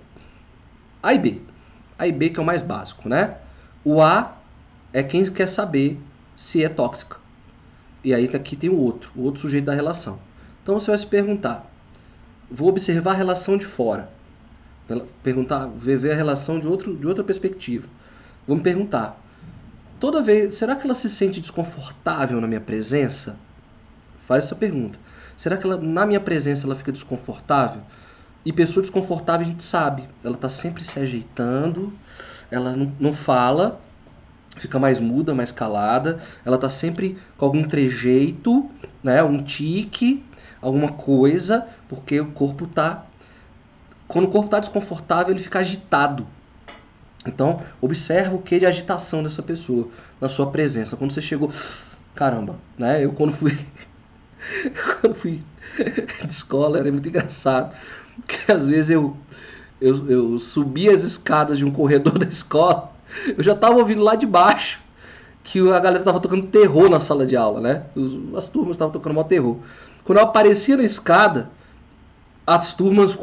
a 1.03 1.13
e 1.13 1.19
B. 1.19 1.41
A 1.99 2.07
e 2.07 2.13
B 2.13 2.31
que 2.31 2.41
é 2.41 2.43
o 2.43 2.47
mais 2.47 2.63
básico, 2.63 3.09
né? 3.09 3.37
O 3.85 4.01
A 4.01 4.37
é 4.93 5.03
quem 5.03 5.25
quer 5.27 5.49
saber 5.49 6.01
se 6.37 6.65
é 6.65 6.69
tóxica. 6.69 7.17
E 8.03 8.15
aí 8.15 8.29
aqui 8.35 8.57
tem 8.57 8.71
o 8.71 8.77
outro, 8.77 9.13
o 9.15 9.23
outro 9.23 9.41
sujeito 9.41 9.67
da 9.67 9.75
relação. 9.75 10.19
Então 10.63 10.79
você 10.79 10.91
vai 10.91 10.99
se 10.99 11.07
perguntar, 11.07 11.71
vou 12.51 12.69
observar 12.69 13.13
a 13.13 13.17
relação 13.17 13.57
de 13.57 13.65
fora. 13.65 14.11
Perguntar, 15.23 15.69
ver 15.75 16.13
a 16.13 16.15
relação 16.15 16.59
de, 16.59 16.67
outro, 16.67 16.97
de 16.97 17.07
outra 17.07 17.25
perspectiva. 17.25 17.89
Vou 18.47 18.57
me 18.57 18.63
perguntar, 18.63 19.21
toda 20.01 20.21
vez, 20.21 20.55
será 20.55 20.75
que 20.77 20.85
ela 20.85 20.95
se 20.95 21.09
sente 21.09 21.41
desconfortável 21.41 22.41
na 22.41 22.47
minha 22.47 22.61
presença? 22.61 23.37
Faz 24.19 24.45
essa 24.45 24.55
pergunta. 24.55 24.99
Será 25.37 25.57
que 25.57 25.65
ela, 25.65 25.77
na 25.77 26.05
minha 26.05 26.21
presença 26.21 26.67
ela 26.67 26.75
fica 26.75 26.93
desconfortável? 26.93 27.83
E 28.45 28.53
pessoa 28.53 28.83
desconfortável 28.83 29.47
a 29.47 29.51
gente 29.51 29.63
sabe, 29.63 30.09
ela 30.25 30.35
está 30.35 30.49
sempre 30.49 30.83
se 30.83 30.99
ajeitando, 30.99 31.93
ela 32.51 32.77
não, 32.77 32.93
não 32.99 33.13
fala, 33.13 33.81
fica 34.57 34.79
mais 34.79 34.99
muda, 34.99 35.33
mais 35.33 35.53
calada, 35.53 36.21
ela 36.45 36.57
está 36.57 36.69
sempre 36.69 37.17
com 37.37 37.45
algum 37.45 37.63
trejeito, 37.63 38.69
né, 39.03 39.23
um 39.23 39.43
tique, 39.43 40.25
alguma 40.61 40.89
coisa, 40.93 41.67
porque 41.89 42.21
o 42.21 42.33
corpo 42.33 42.65
está 42.65 43.07
quando 44.13 44.27
o 44.27 44.29
corpo 44.29 44.47
está 44.47 44.61
desconfortável, 44.61 45.33
ele 45.33 45.43
fica 45.43 45.61
agitado. 45.61 46.27
Então, 47.27 47.63
observa 47.81 48.37
o 48.37 48.43
que 48.43 48.59
de 48.59 48.67
agitação 48.67 49.23
dessa 49.23 49.43
pessoa 49.43 49.89
na 50.21 50.29
sua 50.29 50.51
presença. 50.51 50.97
Quando 50.97 51.13
você 51.13 51.23
chegou, 51.23 51.51
caramba, 52.15 52.57
né? 52.77 53.03
Eu 53.03 53.13
quando 53.13 53.33
fui 53.33 53.59
quando 55.01 55.15
fui 55.15 55.43
de 56.27 56.31
escola 56.31 56.79
era 56.79 56.93
muito 56.93 57.09
engraçado. 57.09 57.75
Porque 58.17 58.53
às 58.53 58.69
vezes 58.69 58.91
eu, 58.91 59.17
eu, 59.81 60.11
eu 60.11 60.39
subia 60.39 60.95
as 60.95 61.05
escadas 61.05 61.57
de 61.57 61.65
um 61.65 61.71
corredor 61.71 62.19
da 62.21 62.27
escola, 62.27 62.93
eu 63.35 63.43
já 63.43 63.53
estava 63.53 63.77
ouvindo 63.77 64.03
lá 64.03 64.15
de 64.15 64.27
baixo 64.27 64.79
que 65.43 65.59
a 65.59 65.81
galera 65.81 66.01
estava 66.01 66.21
tocando 66.21 66.47
terror 66.49 66.91
na 66.91 67.01
sala 67.01 67.25
de 67.25 67.35
aula, 67.35 67.61
né? 67.61 67.87
As 68.37 68.49
turmas 68.49 68.75
estavam 68.75 68.93
tocando 68.93 69.15
mal 69.15 69.25
terror. 69.25 69.57
Quando 70.05 70.19
eu 70.19 70.25
aparecia 70.25 70.77
na 70.77 70.85
escada, 70.85 71.51
as 72.47 72.75
turmas. 72.75 73.17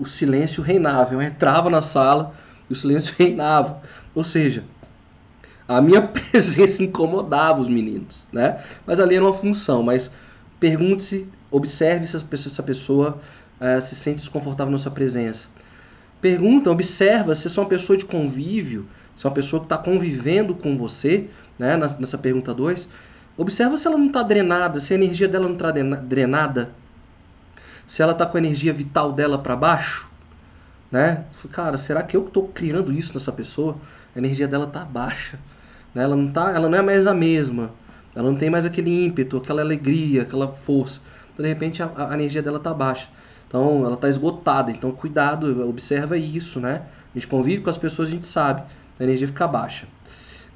O 0.00 0.06
silêncio 0.06 0.62
reinava. 0.62 1.12
Eu 1.12 1.20
entrava 1.20 1.68
na 1.68 1.82
sala 1.82 2.34
e 2.68 2.72
o 2.72 2.76
silêncio 2.76 3.14
reinava. 3.18 3.82
Ou 4.14 4.24
seja, 4.24 4.64
a 5.68 5.80
minha 5.80 6.00
presença 6.02 6.82
incomodava 6.82 7.60
os 7.60 7.68
meninos, 7.68 8.26
né? 8.32 8.60
Mas 8.86 8.98
ali 8.98 9.14
era 9.14 9.24
uma 9.24 9.32
função. 9.32 9.82
Mas 9.82 10.10
pergunte-se, 10.58 11.28
observe 11.50 12.06
se 12.06 12.16
essa 12.16 12.62
pessoa 12.62 13.20
uh, 13.60 13.80
se 13.80 13.94
sente 13.94 14.20
desconfortável 14.20 14.72
na 14.72 14.78
sua 14.78 14.90
presença. 14.90 15.48
Pergunta, 16.20 16.70
observa 16.70 17.34
se 17.34 17.46
é 17.46 17.60
uma 17.60 17.68
pessoa 17.68 17.96
de 17.96 18.04
convívio, 18.04 18.88
se 19.14 19.26
é 19.26 19.28
uma 19.28 19.34
pessoa 19.34 19.60
que 19.60 19.66
está 19.66 19.78
convivendo 19.78 20.54
com 20.54 20.76
você, 20.76 21.28
né? 21.58 21.76
Nessa 21.76 22.16
pergunta 22.18 22.54
2. 22.54 22.88
Observa 23.36 23.76
se 23.76 23.86
ela 23.86 23.96
não 23.96 24.08
está 24.08 24.22
drenada, 24.22 24.80
se 24.80 24.92
a 24.92 24.96
energia 24.96 25.28
dela 25.28 25.46
não 25.46 25.54
está 25.54 25.70
drenada, 25.70 26.74
se 27.90 28.00
ela 28.02 28.12
está 28.12 28.24
com 28.24 28.36
a 28.36 28.40
energia 28.40 28.72
vital 28.72 29.12
dela 29.12 29.36
para 29.36 29.56
baixo, 29.56 30.08
né? 30.92 31.24
Cara, 31.50 31.76
será 31.76 32.04
que 32.04 32.16
eu 32.16 32.24
estou 32.24 32.46
criando 32.46 32.92
isso 32.92 33.12
nessa 33.14 33.32
pessoa? 33.32 33.76
A 34.14 34.18
energia 34.20 34.46
dela 34.46 34.66
está 34.66 34.84
baixa. 34.84 35.40
Né? 35.92 36.04
Ela, 36.04 36.14
não 36.14 36.28
tá, 36.28 36.52
ela 36.52 36.68
não 36.68 36.78
é 36.78 36.82
mais 36.82 37.04
a 37.08 37.12
mesma. 37.12 37.72
Ela 38.14 38.30
não 38.30 38.36
tem 38.36 38.48
mais 38.48 38.64
aquele 38.64 39.06
ímpeto, 39.06 39.38
aquela 39.38 39.60
alegria, 39.60 40.22
aquela 40.22 40.46
força. 40.46 41.00
Então, 41.32 41.42
de 41.42 41.48
repente, 41.48 41.82
a, 41.82 41.90
a 41.96 42.14
energia 42.14 42.40
dela 42.40 42.58
está 42.58 42.72
baixa. 42.72 43.08
Então, 43.48 43.84
ela 43.84 43.94
está 43.94 44.08
esgotada. 44.08 44.70
Então, 44.70 44.92
cuidado, 44.92 45.68
observa 45.68 46.16
isso, 46.16 46.60
né? 46.60 46.82
A 47.12 47.18
gente 47.18 47.26
convive 47.26 47.60
com 47.60 47.70
as 47.70 47.78
pessoas, 47.78 48.06
a 48.06 48.12
gente 48.12 48.26
sabe. 48.28 48.62
A 49.00 49.02
energia 49.02 49.26
fica 49.26 49.48
baixa. 49.48 49.88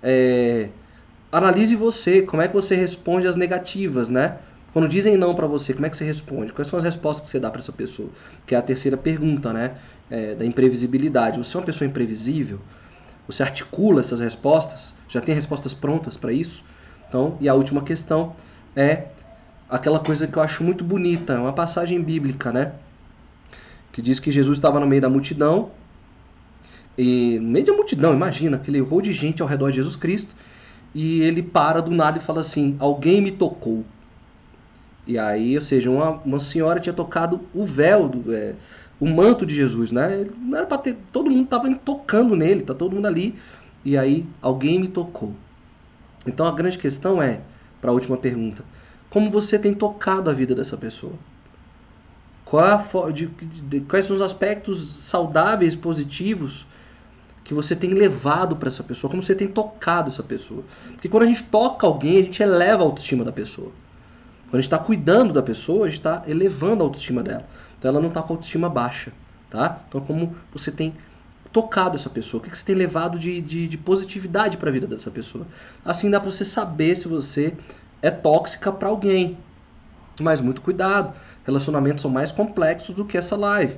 É... 0.00 0.68
Analise 1.32 1.74
você, 1.74 2.22
como 2.22 2.42
é 2.42 2.46
que 2.46 2.54
você 2.54 2.76
responde 2.76 3.26
às 3.26 3.34
negativas, 3.34 4.08
né? 4.08 4.38
Quando 4.74 4.88
dizem 4.88 5.16
não 5.16 5.36
para 5.36 5.46
você, 5.46 5.72
como 5.72 5.86
é 5.86 5.88
que 5.88 5.96
você 5.96 6.04
responde? 6.04 6.52
Quais 6.52 6.66
são 6.66 6.76
as 6.76 6.84
respostas 6.84 7.22
que 7.22 7.28
você 7.28 7.38
dá 7.38 7.48
para 7.48 7.60
essa 7.60 7.70
pessoa? 7.70 8.08
Que 8.44 8.56
é 8.56 8.58
a 8.58 8.62
terceira 8.62 8.96
pergunta, 8.96 9.52
né? 9.52 9.76
É, 10.10 10.34
da 10.34 10.44
imprevisibilidade. 10.44 11.38
Você 11.38 11.56
é 11.56 11.60
uma 11.60 11.64
pessoa 11.64 11.86
imprevisível? 11.86 12.58
Você 13.28 13.44
articula 13.44 14.00
essas 14.00 14.18
respostas? 14.18 14.92
Já 15.08 15.20
tem 15.20 15.32
respostas 15.32 15.72
prontas 15.72 16.16
para 16.16 16.32
isso? 16.32 16.64
Então, 17.08 17.38
e 17.40 17.48
a 17.48 17.54
última 17.54 17.82
questão 17.82 18.34
é 18.74 19.04
aquela 19.70 20.00
coisa 20.00 20.26
que 20.26 20.36
eu 20.36 20.42
acho 20.42 20.64
muito 20.64 20.82
bonita, 20.82 21.38
uma 21.38 21.52
passagem 21.52 22.02
bíblica, 22.02 22.52
né? 22.52 22.72
Que 23.92 24.02
diz 24.02 24.18
que 24.18 24.32
Jesus 24.32 24.58
estava 24.58 24.80
no 24.80 24.88
meio 24.88 25.00
da 25.00 25.08
multidão, 25.08 25.70
e 26.98 27.38
no 27.40 27.48
meio 27.48 27.64
da 27.64 27.72
multidão, 27.72 28.12
imagina, 28.12 28.56
aquele 28.56 28.80
rol 28.80 29.00
de 29.00 29.12
gente 29.12 29.40
ao 29.40 29.46
redor 29.46 29.70
de 29.70 29.76
Jesus 29.76 29.94
Cristo, 29.94 30.34
e 30.92 31.20
ele 31.20 31.44
para 31.44 31.80
do 31.80 31.92
nada 31.92 32.18
e 32.18 32.20
fala 32.20 32.40
assim: 32.40 32.74
Alguém 32.80 33.22
me 33.22 33.30
tocou. 33.30 33.84
E 35.06 35.18
aí, 35.18 35.56
ou 35.56 35.62
seja, 35.62 35.90
uma, 35.90 36.10
uma 36.24 36.38
senhora 36.38 36.80
tinha 36.80 36.92
tocado 36.92 37.40
o 37.54 37.64
véu, 37.64 38.08
do, 38.08 38.34
é, 38.34 38.54
o 38.98 39.06
manto 39.06 39.44
de 39.44 39.54
Jesus, 39.54 39.92
né? 39.92 40.26
Não 40.36 40.56
era 40.56 40.66
para 40.66 40.78
ter. 40.78 40.96
Todo 41.12 41.30
mundo 41.30 41.44
estava 41.44 41.72
tocando 41.74 42.34
nele, 42.34 42.62
tá 42.62 42.74
todo 42.74 42.94
mundo 42.94 43.06
ali. 43.06 43.34
E 43.84 43.98
aí, 43.98 44.26
alguém 44.40 44.78
me 44.78 44.88
tocou. 44.88 45.34
Então 46.26 46.46
a 46.46 46.52
grande 46.52 46.78
questão 46.78 47.22
é, 47.22 47.40
para 47.80 47.90
a 47.90 47.92
última 47.94 48.16
pergunta, 48.16 48.64
como 49.10 49.30
você 49.30 49.58
tem 49.58 49.74
tocado 49.74 50.30
a 50.30 50.32
vida 50.32 50.54
dessa 50.54 50.76
pessoa? 50.76 51.12
De, 53.12 53.26
de, 53.26 53.80
quais 53.80 54.06
são 54.06 54.14
os 54.14 54.22
aspectos 54.22 55.02
saudáveis, 55.02 55.74
positivos 55.74 56.66
que 57.42 57.52
você 57.52 57.74
tem 57.74 57.90
levado 57.90 58.56
para 58.56 58.68
essa 58.68 58.82
pessoa? 58.82 59.10
Como 59.10 59.22
você 59.22 59.34
tem 59.34 59.48
tocado 59.48 60.08
essa 60.08 60.22
pessoa? 60.22 60.62
Porque 60.92 61.08
quando 61.08 61.24
a 61.24 61.26
gente 61.26 61.42
toca 61.42 61.86
alguém, 61.86 62.18
a 62.18 62.22
gente 62.22 62.42
eleva 62.42 62.82
a 62.82 62.86
autoestima 62.86 63.24
da 63.24 63.32
pessoa. 63.32 63.72
Quando 64.54 64.60
a 64.60 64.62
gente 64.62 64.72
está 64.72 64.78
cuidando 64.78 65.34
da 65.34 65.42
pessoa, 65.42 65.84
a 65.84 65.88
gente 65.88 65.98
está 65.98 66.22
elevando 66.28 66.84
a 66.84 66.86
autoestima 66.86 67.24
dela. 67.24 67.44
Então 67.76 67.88
ela 67.88 68.00
não 68.00 68.06
está 68.06 68.22
com 68.22 68.34
a 68.34 68.36
autoestima 68.36 68.68
baixa, 68.70 69.12
tá? 69.50 69.80
Então 69.88 70.00
como 70.00 70.36
você 70.52 70.70
tem 70.70 70.94
tocado 71.52 71.96
essa 71.96 72.08
pessoa? 72.08 72.40
O 72.40 72.44
que 72.44 72.56
você 72.56 72.64
tem 72.64 72.76
levado 72.76 73.18
de, 73.18 73.40
de, 73.40 73.66
de 73.66 73.76
positividade 73.76 74.56
para 74.56 74.68
a 74.68 74.72
vida 74.72 74.86
dessa 74.86 75.10
pessoa? 75.10 75.44
Assim 75.84 76.08
dá 76.08 76.20
para 76.20 76.30
você 76.30 76.44
saber 76.44 76.94
se 76.94 77.08
você 77.08 77.52
é 78.00 78.12
tóxica 78.12 78.70
para 78.70 78.88
alguém. 78.88 79.36
Mas 80.20 80.40
muito 80.40 80.60
cuidado, 80.60 81.12
relacionamentos 81.44 82.02
são 82.02 82.10
mais 82.12 82.30
complexos 82.30 82.94
do 82.94 83.04
que 83.04 83.18
essa 83.18 83.34
live, 83.34 83.76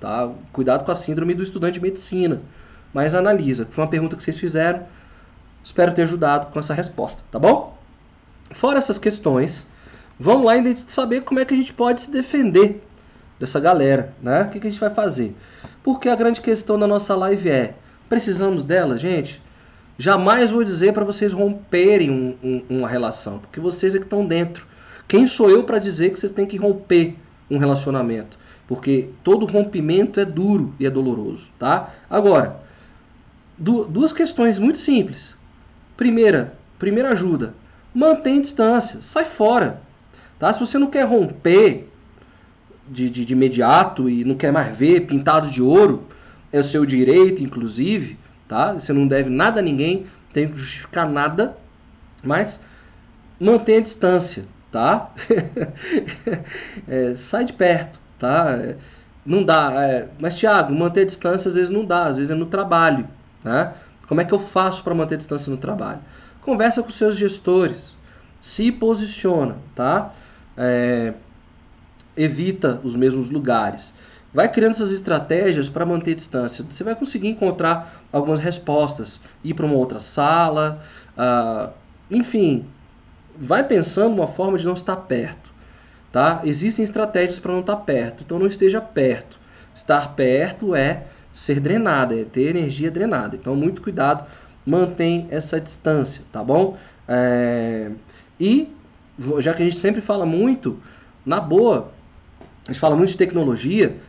tá? 0.00 0.32
Cuidado 0.54 0.86
com 0.86 0.90
a 0.90 0.94
síndrome 0.94 1.34
do 1.34 1.42
estudante 1.42 1.74
de 1.74 1.82
medicina. 1.82 2.40
Mas 2.94 3.14
analisa, 3.14 3.66
foi 3.68 3.84
uma 3.84 3.90
pergunta 3.90 4.16
que 4.16 4.22
vocês 4.22 4.38
fizeram. 4.38 4.86
Espero 5.62 5.92
ter 5.92 6.00
ajudado 6.00 6.46
com 6.50 6.58
essa 6.58 6.72
resposta, 6.72 7.22
tá 7.30 7.38
bom? 7.38 7.76
Fora 8.50 8.78
essas 8.78 8.96
questões, 8.96 9.66
vamos 10.18 10.46
lá 10.46 10.56
e 10.56 10.76
saber 10.86 11.22
como 11.22 11.40
é 11.40 11.44
que 11.44 11.54
a 11.54 11.56
gente 11.56 11.72
pode 11.72 12.02
se 12.02 12.10
defender 12.10 12.82
dessa 13.38 13.60
galera, 13.60 14.14
né? 14.22 14.42
O 14.42 14.50
que, 14.50 14.60
que 14.60 14.66
a 14.66 14.70
gente 14.70 14.80
vai 14.80 14.90
fazer? 14.90 15.34
Porque 15.82 16.08
a 16.08 16.16
grande 16.16 16.40
questão 16.40 16.78
da 16.78 16.86
nossa 16.86 17.14
live 17.14 17.50
é: 17.50 17.74
precisamos 18.08 18.64
dela, 18.64 18.98
gente? 18.98 19.42
Jamais 19.96 20.50
vou 20.50 20.64
dizer 20.64 20.92
para 20.92 21.04
vocês 21.04 21.32
romperem 21.32 22.10
um, 22.10 22.36
um, 22.42 22.78
uma 22.78 22.88
relação, 22.88 23.38
porque 23.38 23.60
vocês 23.60 23.94
é 23.94 23.98
que 23.98 24.04
estão 24.04 24.26
dentro. 24.26 24.66
Quem 25.06 25.26
sou 25.26 25.50
eu 25.50 25.62
para 25.62 25.78
dizer 25.78 26.10
que 26.10 26.18
vocês 26.18 26.32
têm 26.32 26.46
que 26.46 26.56
romper 26.56 27.16
um 27.50 27.58
relacionamento? 27.58 28.38
Porque 28.66 29.10
todo 29.22 29.46
rompimento 29.46 30.18
é 30.18 30.24
duro 30.24 30.74
e 30.80 30.86
é 30.86 30.90
doloroso, 30.90 31.50
tá? 31.58 31.92
Agora, 32.08 32.60
du 33.56 33.84
duas 33.84 34.12
questões 34.12 34.58
muito 34.58 34.78
simples. 34.78 35.36
Primeira, 35.96 36.58
primeira 36.78 37.10
ajuda, 37.10 37.54
mantém 37.94 38.40
distância, 38.40 39.00
sai 39.00 39.24
fora. 39.24 39.80
Tá? 40.44 40.52
Se 40.52 40.60
você 40.60 40.78
não 40.78 40.88
quer 40.88 41.06
romper 41.06 41.88
de, 42.86 43.08
de, 43.08 43.24
de 43.24 43.32
imediato 43.32 44.10
e 44.10 44.26
não 44.26 44.34
quer 44.34 44.52
mais 44.52 44.76
ver 44.76 45.06
pintado 45.06 45.48
de 45.48 45.62
ouro, 45.62 46.06
é 46.52 46.60
o 46.60 46.62
seu 46.62 46.84
direito, 46.84 47.42
inclusive, 47.42 48.18
tá? 48.46 48.74
Você 48.74 48.92
não 48.92 49.08
deve 49.08 49.30
nada 49.30 49.60
a 49.60 49.62
ninguém, 49.62 50.04
tem 50.34 50.46
que 50.46 50.58
justificar 50.58 51.08
nada, 51.08 51.56
mas 52.22 52.60
mantenha 53.40 53.78
a 53.78 53.82
distância, 53.84 54.44
tá? 54.70 55.12
é, 56.88 57.14
sai 57.14 57.46
de 57.46 57.54
perto, 57.54 57.98
tá? 58.18 58.50
É, 58.50 58.76
não 59.24 59.42
dá, 59.42 59.72
é, 59.82 60.10
mas 60.20 60.34
Thiago, 60.38 60.74
manter 60.74 61.00
a 61.00 61.06
distância 61.06 61.48
às 61.48 61.54
vezes 61.54 61.70
não 61.70 61.86
dá, 61.86 62.04
às 62.04 62.18
vezes 62.18 62.30
é 62.30 62.34
no 62.34 62.44
trabalho, 62.44 63.08
né? 63.42 63.72
Como 64.06 64.20
é 64.20 64.24
que 64.26 64.34
eu 64.34 64.38
faço 64.38 64.84
para 64.84 64.94
manter 64.94 65.14
a 65.14 65.16
distância 65.16 65.50
no 65.50 65.56
trabalho? 65.56 66.00
Conversa 66.42 66.82
com 66.82 66.90
seus 66.90 67.16
gestores, 67.16 67.96
se 68.38 68.70
posiciona, 68.70 69.56
tá? 69.74 70.12
É, 70.56 71.12
evita 72.16 72.80
os 72.84 72.94
mesmos 72.94 73.30
lugares. 73.30 73.92
Vai 74.32 74.48
criando 74.50 74.72
essas 74.72 74.90
estratégias 74.90 75.68
para 75.68 75.86
manter 75.86 76.14
distância. 76.14 76.64
Você 76.68 76.82
vai 76.82 76.94
conseguir 76.96 77.28
encontrar 77.28 78.02
algumas 78.12 78.40
respostas, 78.40 79.20
ir 79.44 79.54
para 79.54 79.64
uma 79.64 79.76
outra 79.76 80.00
sala, 80.00 80.82
uh, 81.16 81.72
enfim, 82.10 82.66
vai 83.36 83.62
pensando 83.62 84.12
uma 84.12 84.26
forma 84.26 84.58
de 84.58 84.66
não 84.66 84.74
estar 84.74 84.96
perto, 84.96 85.52
tá? 86.10 86.40
Existem 86.44 86.84
estratégias 86.84 87.38
para 87.38 87.52
não 87.52 87.60
estar 87.60 87.76
perto, 87.76 88.24
então 88.24 88.38
não 88.38 88.46
esteja 88.46 88.80
perto. 88.80 89.38
Estar 89.72 90.14
perto 90.14 90.74
é 90.74 91.04
ser 91.32 91.60
drenada, 91.60 92.20
é 92.20 92.24
ter 92.24 92.56
energia 92.56 92.90
drenada. 92.90 93.36
Então 93.36 93.54
muito 93.54 93.82
cuidado, 93.82 94.24
mantém 94.66 95.28
essa 95.30 95.60
distância, 95.60 96.22
tá 96.32 96.42
bom? 96.42 96.76
É... 97.06 97.90
E 98.38 98.68
já 99.38 99.54
que 99.54 99.62
a 99.62 99.64
gente 99.64 99.78
sempre 99.78 100.00
fala 100.00 100.26
muito, 100.26 100.80
na 101.24 101.40
boa, 101.40 101.92
a 102.66 102.72
gente 102.72 102.80
fala 102.80 102.96
muito 102.96 103.10
de 103.10 103.16
tecnologia, 103.16 104.00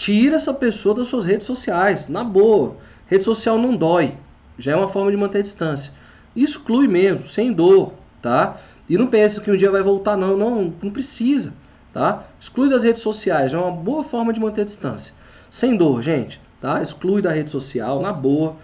Tira 0.00 0.36
essa 0.36 0.54
pessoa 0.54 0.94
das 0.94 1.08
suas 1.08 1.26
redes 1.26 1.46
sociais, 1.46 2.08
na 2.08 2.24
boa. 2.24 2.76
Rede 3.06 3.22
social 3.22 3.58
não 3.58 3.76
dói, 3.76 4.16
já 4.58 4.72
é 4.72 4.74
uma 4.74 4.88
forma 4.88 5.10
de 5.10 5.16
manter 5.18 5.40
a 5.40 5.42
distância. 5.42 5.92
Exclui 6.34 6.88
mesmo, 6.88 7.26
sem 7.26 7.52
dor, 7.52 7.92
tá? 8.22 8.56
E 8.88 8.96
não 8.96 9.08
pensa 9.08 9.42
que 9.42 9.50
um 9.50 9.56
dia 9.58 9.70
vai 9.70 9.82
voltar, 9.82 10.16
não, 10.16 10.38
não, 10.38 10.72
não 10.82 10.90
precisa, 10.90 11.52
tá? 11.92 12.24
Exclui 12.40 12.70
das 12.70 12.82
redes 12.82 13.02
sociais, 13.02 13.50
já 13.50 13.58
é 13.58 13.60
uma 13.60 13.70
boa 13.70 14.02
forma 14.02 14.32
de 14.32 14.40
manter 14.40 14.62
a 14.62 14.64
distância. 14.64 15.14
Sem 15.50 15.76
dor, 15.76 16.02
gente, 16.02 16.40
tá? 16.62 16.80
Exclui 16.80 17.20
da 17.20 17.30
rede 17.30 17.50
social, 17.50 18.00
na 18.00 18.10
boa. 18.10 18.56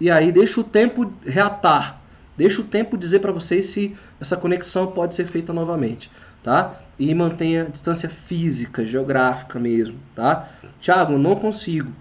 E 0.00 0.10
aí 0.10 0.32
deixa 0.32 0.60
o 0.60 0.64
tempo 0.64 1.12
reatar, 1.24 1.99
deixa 2.40 2.62
o 2.62 2.64
tempo 2.64 2.96
dizer 2.96 3.18
para 3.18 3.32
vocês 3.32 3.66
se 3.66 3.94
essa 4.18 4.34
conexão 4.34 4.86
pode 4.86 5.14
ser 5.14 5.26
feita 5.26 5.52
novamente, 5.52 6.10
tá? 6.42 6.74
E 6.98 7.14
mantenha 7.14 7.66
distância 7.66 8.08
física, 8.08 8.86
geográfica 8.86 9.58
mesmo, 9.58 9.98
tá? 10.14 10.48
Tiago, 10.80 11.18
não 11.18 11.36
consigo. 11.36 11.92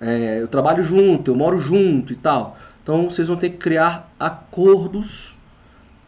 É, 0.00 0.40
eu 0.40 0.46
trabalho 0.46 0.84
junto, 0.84 1.28
eu 1.32 1.34
moro 1.34 1.58
junto 1.58 2.12
e 2.12 2.16
tal. 2.16 2.56
Então 2.80 3.10
vocês 3.10 3.26
vão 3.26 3.36
ter 3.36 3.50
que 3.50 3.56
criar 3.56 4.12
acordos 4.18 5.36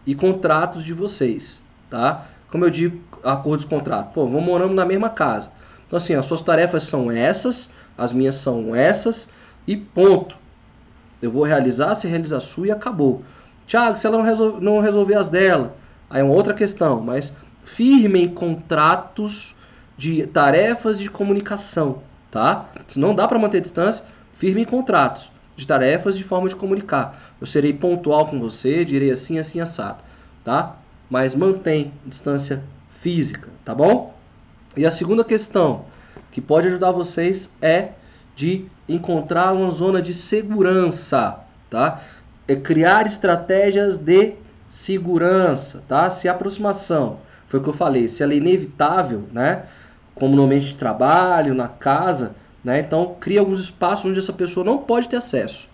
e 0.06 0.14
contratos 0.14 0.84
de 0.84 0.92
vocês, 0.92 1.60
tá? 1.90 2.28
Como 2.48 2.64
eu 2.64 2.70
digo, 2.70 3.02
acordos 3.24 3.64
e 3.64 3.68
contratos. 3.68 4.14
Pô, 4.14 4.26
vamos 4.26 4.44
morando 4.44 4.74
na 4.74 4.84
mesma 4.84 5.10
casa. 5.10 5.50
Então 5.88 5.96
assim, 5.96 6.14
as 6.14 6.24
suas 6.24 6.40
tarefas 6.40 6.84
são 6.84 7.10
essas, 7.10 7.68
as 7.96 8.12
minhas 8.12 8.36
são 8.36 8.76
essas 8.76 9.28
e 9.66 9.76
ponto. 9.76 10.36
Eu 11.20 11.30
vou 11.30 11.44
realizar, 11.44 11.94
se 11.94 12.06
realiza 12.06 12.36
a 12.36 12.40
sua 12.40 12.68
e 12.68 12.70
acabou. 12.70 13.22
Tiago, 13.66 13.98
se 13.98 14.06
ela 14.06 14.18
não, 14.18 14.24
resol 14.24 14.60
não 14.60 14.80
resolver 14.80 15.14
as 15.14 15.28
dela, 15.28 15.76
aí 16.08 16.20
é 16.20 16.24
uma 16.24 16.32
outra 16.32 16.54
questão, 16.54 17.00
mas 17.00 17.32
firmem 17.64 18.28
contratos 18.28 19.54
de 19.96 20.26
tarefas 20.26 20.98
de 20.98 21.10
comunicação, 21.10 22.02
tá? 22.30 22.66
Se 22.86 22.98
não 22.98 23.14
dá 23.14 23.26
para 23.26 23.38
manter 23.38 23.60
distância, 23.60 24.04
firme 24.32 24.64
contratos 24.64 25.30
de 25.56 25.66
tarefas 25.66 26.16
de 26.16 26.22
forma 26.22 26.48
de 26.48 26.54
comunicar. 26.54 27.34
Eu 27.40 27.46
serei 27.46 27.72
pontual 27.72 28.28
com 28.28 28.38
você, 28.38 28.84
direi 28.84 29.10
assim, 29.10 29.38
assim, 29.38 29.60
assado, 29.60 29.98
tá? 30.44 30.76
Mas 31.10 31.34
mantém 31.34 31.92
distância 32.06 32.62
física, 32.90 33.50
tá 33.64 33.74
bom? 33.74 34.14
E 34.76 34.86
a 34.86 34.90
segunda 34.90 35.24
questão 35.24 35.84
que 36.30 36.40
pode 36.40 36.68
ajudar 36.68 36.92
vocês 36.92 37.50
é 37.60 37.90
de 38.38 38.66
encontrar 38.88 39.52
uma 39.52 39.68
zona 39.68 40.00
de 40.00 40.14
segurança, 40.14 41.40
tá? 41.68 42.00
É 42.46 42.54
criar 42.54 43.04
estratégias 43.04 43.98
de 43.98 44.34
segurança, 44.68 45.82
tá? 45.88 46.08
Se 46.08 46.28
aproximação, 46.28 47.18
foi 47.48 47.58
o 47.58 47.62
que 47.64 47.68
eu 47.68 47.74
falei, 47.74 48.08
se 48.08 48.22
ela 48.22 48.32
é 48.32 48.36
inevitável, 48.36 49.24
né? 49.32 49.64
como 50.14 50.36
no 50.36 50.44
ambiente 50.44 50.66
de 50.66 50.78
trabalho, 50.78 51.52
na 51.52 51.66
casa, 51.66 52.36
né? 52.62 52.78
Então 52.78 53.16
cria 53.18 53.40
alguns 53.40 53.58
espaços 53.58 54.06
onde 54.06 54.20
essa 54.20 54.32
pessoa 54.32 54.64
não 54.64 54.78
pode 54.78 55.08
ter 55.08 55.16
acesso, 55.16 55.68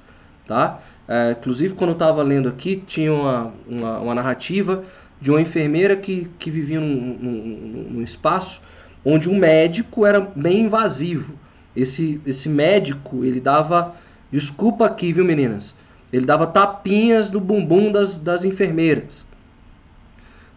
tá? 0.47 0.81
É, 1.07 1.33
inclusive 1.33 1.75
quando 1.75 1.91
eu 1.91 1.95
estava 1.95 2.23
lendo 2.23 2.49
aqui 2.49 2.83
tinha 2.87 3.12
uma, 3.12 3.53
uma, 3.69 3.99
uma, 3.99 4.15
narrativa 4.15 4.85
de 5.21 5.31
uma 5.31 5.43
enfermeira 5.43 5.97
que, 5.97 6.31
que 6.39 6.51
vivia 6.51 6.81
num, 6.81 7.19
num, 7.21 7.87
num 7.91 8.03
espaço 8.03 8.62
onde 9.05 9.29
um 9.29 9.37
médico 9.37 10.07
era 10.07 10.19
bem 10.35 10.62
invasivo. 10.62 11.39
Esse, 11.77 12.20
esse 12.27 12.49
médico 12.49 13.25
ele 13.25 13.41
dava, 13.41 13.95
desculpa 14.31 14.87
aqui, 14.87 15.12
viu 15.12 15.25
meninas? 15.25 15.75
Ele 16.12 16.25
dava 16.25 16.47
tapinhas 16.47 17.33
no 17.33 17.41
bumbum 17.41 17.91
das, 17.91 18.18
das 18.18 18.45
enfermeiras. 18.45 19.27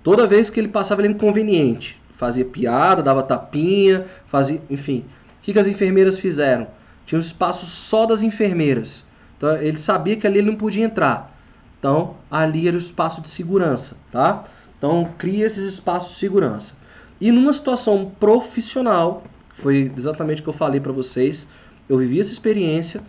Toda 0.04 0.28
vez 0.28 0.50
que 0.50 0.60
ele 0.60 0.68
passava 0.68 1.02
ele 1.02 1.14
inconveniente 1.14 2.00
fazia 2.18 2.44
piada, 2.44 3.04
dava 3.04 3.22
tapinha, 3.22 4.08
fazia, 4.26 4.60
enfim. 4.70 5.06
O 5.40 5.42
que, 5.44 5.54
que 5.54 5.60
as 5.60 5.68
enfermeiras 5.68 6.18
fizeram? 6.18 6.68
Tinha 7.06 7.18
um 7.18 7.22
espaço 7.22 7.68
só 7.68 8.08
das 8.08 8.24
enfermeiras. 8.24 9.06
Então 9.38 9.56
ele 9.58 9.78
sabia 9.78 10.16
que 10.16 10.26
ali 10.26 10.40
ele 10.40 10.50
não 10.50 10.58
podia 10.58 10.84
entrar. 10.84 11.40
Então 11.80 12.16
ali 12.30 12.68
era 12.68 12.76
o 12.76 12.80
espaço 12.80 13.22
de 13.22 13.30
segurança, 13.30 13.96
tá? 14.12 14.46
Então 14.78 15.08
cria 15.18 15.46
esses 15.46 15.74
espaços 15.74 16.14
de 16.14 16.20
segurança. 16.20 16.74
E 17.22 17.32
numa 17.32 17.54
situação 17.54 18.12
profissional, 18.20 19.22
foi 19.58 19.92
exatamente 19.96 20.42
o 20.42 20.44
que 20.44 20.50
eu 20.50 20.54
falei 20.54 20.80
para 20.80 20.92
vocês, 20.92 21.48
eu 21.90 21.98
vivi 21.98 22.20
essa 22.20 22.32
experiência. 22.32 23.02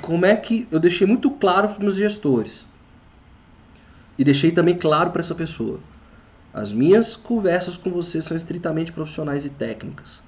Como 0.00 0.26
é 0.26 0.36
que 0.36 0.66
eu 0.70 0.78
deixei 0.78 1.06
muito 1.06 1.30
claro 1.30 1.68
para 1.68 1.78
os 1.78 1.82
meus 1.82 1.96
gestores 1.96 2.66
e 4.18 4.24
deixei 4.24 4.50
também 4.50 4.76
claro 4.76 5.10
para 5.10 5.20
essa 5.20 5.34
pessoa 5.34 5.80
as 6.52 6.72
minhas 6.72 7.14
conversas 7.14 7.76
com 7.76 7.90
você 7.90 8.20
são 8.20 8.36
estritamente 8.36 8.90
profissionais 8.90 9.44
e 9.44 9.50
técnicas. 9.50 10.22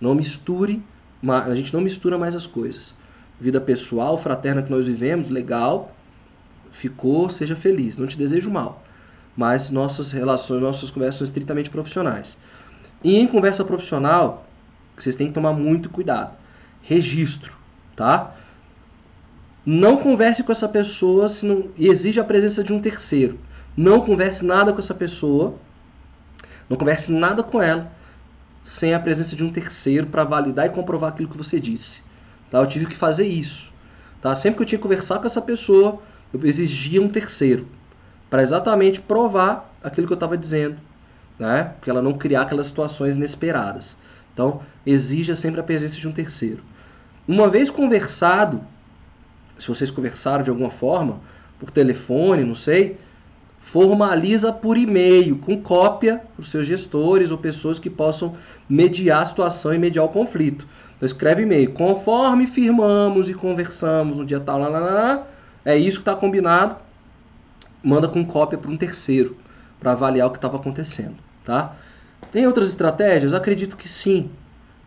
Não 0.00 0.14
misture, 0.14 0.82
a 1.26 1.54
gente 1.54 1.72
não 1.72 1.80
mistura 1.80 2.18
mais 2.18 2.34
as 2.34 2.46
coisas. 2.46 2.94
Vida 3.40 3.60
pessoal, 3.60 4.16
fraterna 4.16 4.62
que 4.62 4.70
nós 4.70 4.86
vivemos, 4.86 5.28
legal, 5.28 5.94
ficou, 6.70 7.28
seja 7.28 7.56
feliz. 7.56 7.96
Não 7.96 8.06
te 8.06 8.18
desejo 8.18 8.50
mal. 8.50 8.84
Mas 9.36 9.70
nossas 9.70 10.12
relações, 10.12 10.60
nossas 10.60 10.90
conversas 10.90 11.16
são 11.16 11.24
estritamente 11.24 11.70
profissionais. 11.70 12.36
E 13.02 13.16
em 13.16 13.26
conversa 13.26 13.64
profissional, 13.64 14.46
vocês 14.96 15.16
têm 15.16 15.28
que 15.28 15.32
tomar 15.32 15.52
muito 15.52 15.90
cuidado. 15.90 16.36
Registro, 16.82 17.56
tá? 17.96 18.34
Não 19.64 19.96
converse 19.96 20.42
com 20.42 20.52
essa 20.52 20.68
pessoa 20.68 21.28
se 21.28 21.46
não, 21.46 21.70
exige 21.78 22.18
a 22.18 22.24
presença 22.24 22.64
de 22.64 22.72
um 22.72 22.80
terceiro. 22.80 23.38
Não 23.76 24.00
converse 24.00 24.44
nada 24.44 24.72
com 24.72 24.78
essa 24.78 24.94
pessoa, 24.94 25.54
não 26.68 26.76
converse 26.76 27.12
nada 27.12 27.42
com 27.42 27.62
ela 27.62 27.90
sem 28.62 28.94
a 28.94 29.00
presença 29.00 29.34
de 29.34 29.44
um 29.44 29.50
terceiro 29.50 30.06
para 30.06 30.24
validar 30.24 30.66
e 30.66 30.70
comprovar 30.70 31.10
aquilo 31.10 31.28
que 31.28 31.36
você 31.36 31.58
disse. 31.58 32.02
Tá? 32.50 32.58
Eu 32.58 32.66
tive 32.66 32.86
que 32.86 32.94
fazer 32.94 33.26
isso. 33.26 33.72
Tá? 34.20 34.34
Sempre 34.36 34.58
que 34.58 34.62
eu 34.62 34.66
tinha 34.66 34.78
que 34.78 34.82
conversar 34.82 35.18
com 35.18 35.26
essa 35.26 35.42
pessoa, 35.42 36.00
eu 36.32 36.44
exigia 36.44 37.02
um 37.02 37.08
terceiro 37.08 37.66
para 38.30 38.42
exatamente 38.42 39.00
provar 39.00 39.74
aquilo 39.82 40.06
que 40.06 40.12
eu 40.12 40.16
estava 40.16 40.38
dizendo, 40.38 40.78
né? 41.38 41.74
Porque 41.74 41.90
ela 41.90 42.00
não 42.00 42.14
criar 42.14 42.42
aquelas 42.42 42.68
situações 42.68 43.16
inesperadas. 43.16 43.96
Então, 44.32 44.62
exija 44.84 45.34
sempre 45.34 45.60
a 45.60 45.62
presença 45.62 45.96
de 45.96 46.08
um 46.08 46.12
terceiro. 46.12 46.62
Uma 47.26 47.48
vez 47.48 47.70
conversado, 47.70 48.62
se 49.58 49.68
vocês 49.68 49.90
conversaram 49.90 50.42
de 50.42 50.50
alguma 50.50 50.70
forma, 50.70 51.20
por 51.58 51.70
telefone, 51.70 52.44
não 52.44 52.54
sei, 52.54 52.98
formaliza 53.60 54.52
por 54.52 54.76
e-mail, 54.76 55.38
com 55.38 55.62
cópia 55.62 56.20
para 56.34 56.42
os 56.42 56.50
seus 56.50 56.66
gestores 56.66 57.30
ou 57.30 57.38
pessoas 57.38 57.78
que 57.78 57.88
possam 57.88 58.34
mediar 58.68 59.22
a 59.22 59.24
situação 59.24 59.72
e 59.72 59.78
mediar 59.78 60.04
o 60.04 60.08
conflito. 60.08 60.66
Então 60.96 61.06
escreve 61.06 61.42
e-mail, 61.42 61.70
conforme 61.70 62.46
firmamos 62.46 63.30
e 63.30 63.34
conversamos 63.34 64.16
no 64.16 64.24
dia 64.24 64.40
tal, 64.40 64.58
lá, 64.58 64.68
lá, 64.68 64.80
lá, 64.80 65.26
é 65.64 65.76
isso 65.76 65.98
que 65.98 66.02
está 66.02 66.14
combinado, 66.16 66.76
manda 67.82 68.08
com 68.08 68.24
cópia 68.24 68.58
para 68.58 68.70
um 68.70 68.76
terceiro, 68.76 69.36
para 69.78 69.92
avaliar 69.92 70.26
o 70.26 70.30
que 70.30 70.38
estava 70.38 70.56
acontecendo, 70.56 71.14
tá? 71.44 71.76
Tem 72.30 72.46
outras 72.46 72.68
estratégias? 72.68 73.34
Acredito 73.34 73.76
que 73.76 73.88
sim. 73.88 74.30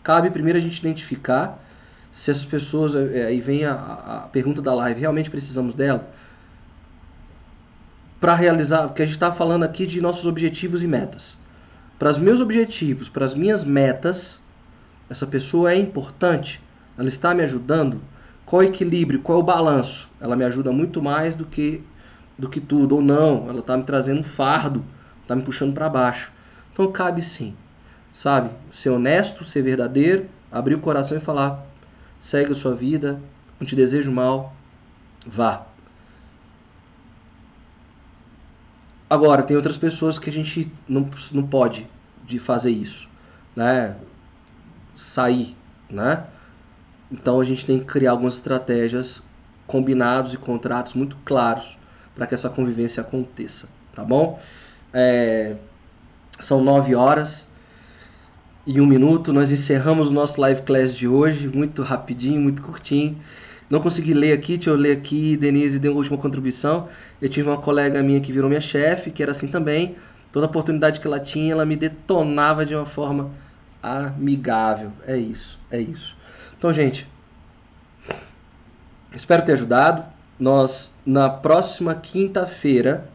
Cabe 0.03 0.29
primeiro 0.29 0.57
a 0.57 0.61
gente 0.61 0.77
identificar 0.79 1.61
se 2.15 2.31
essas 2.31 2.45
pessoas, 2.45 2.95
é, 2.95 3.25
aí 3.25 3.41
vem 3.41 3.65
a, 3.65 3.73
a 3.73 4.19
pergunta 4.31 4.61
da 4.61 4.73
live, 4.73 5.01
realmente 5.01 5.29
precisamos 5.29 5.75
dela? 5.75 6.09
Para 8.21 8.33
realizar, 8.35 8.87
porque 8.87 9.01
a 9.01 9.05
gente 9.05 9.15
está 9.15 9.33
falando 9.33 9.63
aqui 9.63 9.85
de 9.85 9.99
nossos 9.99 10.25
objetivos 10.25 10.81
e 10.81 10.87
metas. 10.87 11.37
Para 11.99 12.09
os 12.09 12.17
meus 12.17 12.39
objetivos, 12.39 13.09
para 13.09 13.25
as 13.25 13.35
minhas 13.35 13.65
metas, 13.65 14.39
essa 15.09 15.27
pessoa 15.27 15.73
é 15.73 15.75
importante? 15.75 16.63
Ela 16.97 17.09
está 17.09 17.35
me 17.35 17.43
ajudando? 17.43 18.01
Qual 18.45 18.61
o 18.61 18.63
equilíbrio? 18.63 19.19
Qual 19.21 19.39
o 19.39 19.43
balanço? 19.43 20.09
Ela 20.21 20.37
me 20.37 20.45
ajuda 20.45 20.71
muito 20.71 21.01
mais 21.01 21.35
do 21.35 21.45
que 21.45 21.83
do 22.39 22.49
que 22.49 22.61
tudo 22.61 22.95
ou 22.95 23.01
não? 23.01 23.49
Ela 23.49 23.59
está 23.59 23.75
me 23.75 23.83
trazendo 23.83 24.21
um 24.21 24.23
fardo, 24.23 24.85
está 25.21 25.35
me 25.35 25.41
puxando 25.41 25.73
para 25.73 25.89
baixo. 25.89 26.31
Então 26.75 26.91
cabe 26.91 27.21
sim, 27.21 27.55
sabe? 28.13 28.49
Ser 28.69 28.89
honesto, 28.89 29.45
ser 29.45 29.61
verdadeiro, 29.61 30.27
abrir 30.51 30.75
o 30.75 30.81
coração 30.81 31.17
e 31.17 31.21
falar: 31.21 31.65
segue 32.19 32.51
a 32.51 32.55
sua 32.55 32.75
vida, 32.75 33.17
não 33.57 33.65
te 33.65 33.77
desejo 33.77 34.11
mal, 34.11 34.53
vá. 35.25 35.65
Agora, 39.09 39.41
tem 39.41 39.55
outras 39.55 39.77
pessoas 39.77 40.19
que 40.19 40.29
a 40.29 40.33
gente 40.33 40.69
não, 40.85 41.09
não 41.31 41.47
pode 41.47 41.87
de 42.25 42.39
fazer 42.39 42.71
isso, 42.71 43.07
né? 43.55 43.95
Sair, 44.97 45.55
né? 45.89 46.25
Então 47.09 47.39
a 47.39 47.45
gente 47.45 47.65
tem 47.65 47.79
que 47.79 47.85
criar 47.85 48.11
algumas 48.11 48.33
estratégias, 48.33 49.23
combinados 49.65 50.33
e 50.33 50.37
contratos 50.37 50.93
muito 50.93 51.15
claros 51.23 51.77
para 52.13 52.27
que 52.27 52.35
essa 52.35 52.49
convivência 52.49 52.99
aconteça, 52.99 53.69
tá 53.93 54.03
bom? 54.03 54.37
É, 54.91 55.55
são 56.39 56.63
nove 56.63 56.95
horas 56.95 57.45
e 58.65 58.81
um 58.81 58.85
minuto. 58.85 59.31
Nós 59.31 59.51
encerramos 59.51 60.09
o 60.09 60.13
nosso 60.13 60.39
live 60.41 60.61
class 60.63 60.95
de 60.95 61.07
hoje, 61.07 61.47
muito 61.47 61.81
rapidinho, 61.81 62.41
muito 62.41 62.61
curtinho. 62.61 63.17
Não 63.69 63.79
consegui 63.79 64.13
ler 64.13 64.33
aqui, 64.33 64.57
deixa 64.57 64.69
eu 64.69 64.75
ler 64.75 64.97
aqui. 64.97 65.35
Denise 65.37 65.79
deu 65.79 65.93
a 65.93 65.95
última 65.95 66.17
contribuição. 66.17 66.87
Eu 67.21 67.29
tive 67.29 67.49
uma 67.49 67.57
colega 67.57 68.01
minha 68.03 68.19
que 68.19 68.31
virou 68.31 68.49
minha 68.49 68.61
chefe, 68.61 69.11
que 69.11 69.23
era 69.23 69.31
assim 69.31 69.47
também. 69.47 69.95
Toda 70.31 70.45
oportunidade 70.45 70.99
que 70.99 71.07
ela 71.07 71.19
tinha, 71.19 71.51
ela 71.53 71.65
me 71.65 71.75
detonava 71.75 72.65
de 72.65 72.75
uma 72.75 72.85
forma 72.85 73.31
amigável. 73.81 74.91
É 75.07 75.17
isso, 75.17 75.59
é 75.71 75.79
isso. 75.79 76.15
Então, 76.57 76.71
gente, 76.73 77.07
espero 79.15 79.43
ter 79.43 79.53
ajudado. 79.53 80.03
Nós, 80.37 80.93
na 81.05 81.29
próxima 81.29 81.95
quinta-feira, 81.95 83.09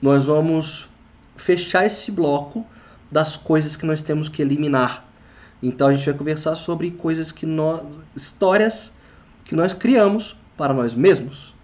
nós 0.00 0.26
vamos 0.26 0.90
fechar 1.38 1.86
esse 1.86 2.10
bloco 2.10 2.66
das 3.10 3.36
coisas 3.36 3.76
que 3.76 3.86
nós 3.86 4.02
temos 4.02 4.28
que 4.28 4.42
eliminar. 4.42 5.08
Então 5.62 5.88
a 5.88 5.94
gente 5.94 6.04
vai 6.04 6.14
conversar 6.14 6.54
sobre 6.54 6.90
coisas 6.90 7.32
que 7.32 7.46
nós, 7.46 7.98
histórias 8.14 8.92
que 9.44 9.54
nós 9.54 9.72
criamos 9.72 10.36
para 10.56 10.74
nós 10.74 10.94
mesmos, 10.94 11.54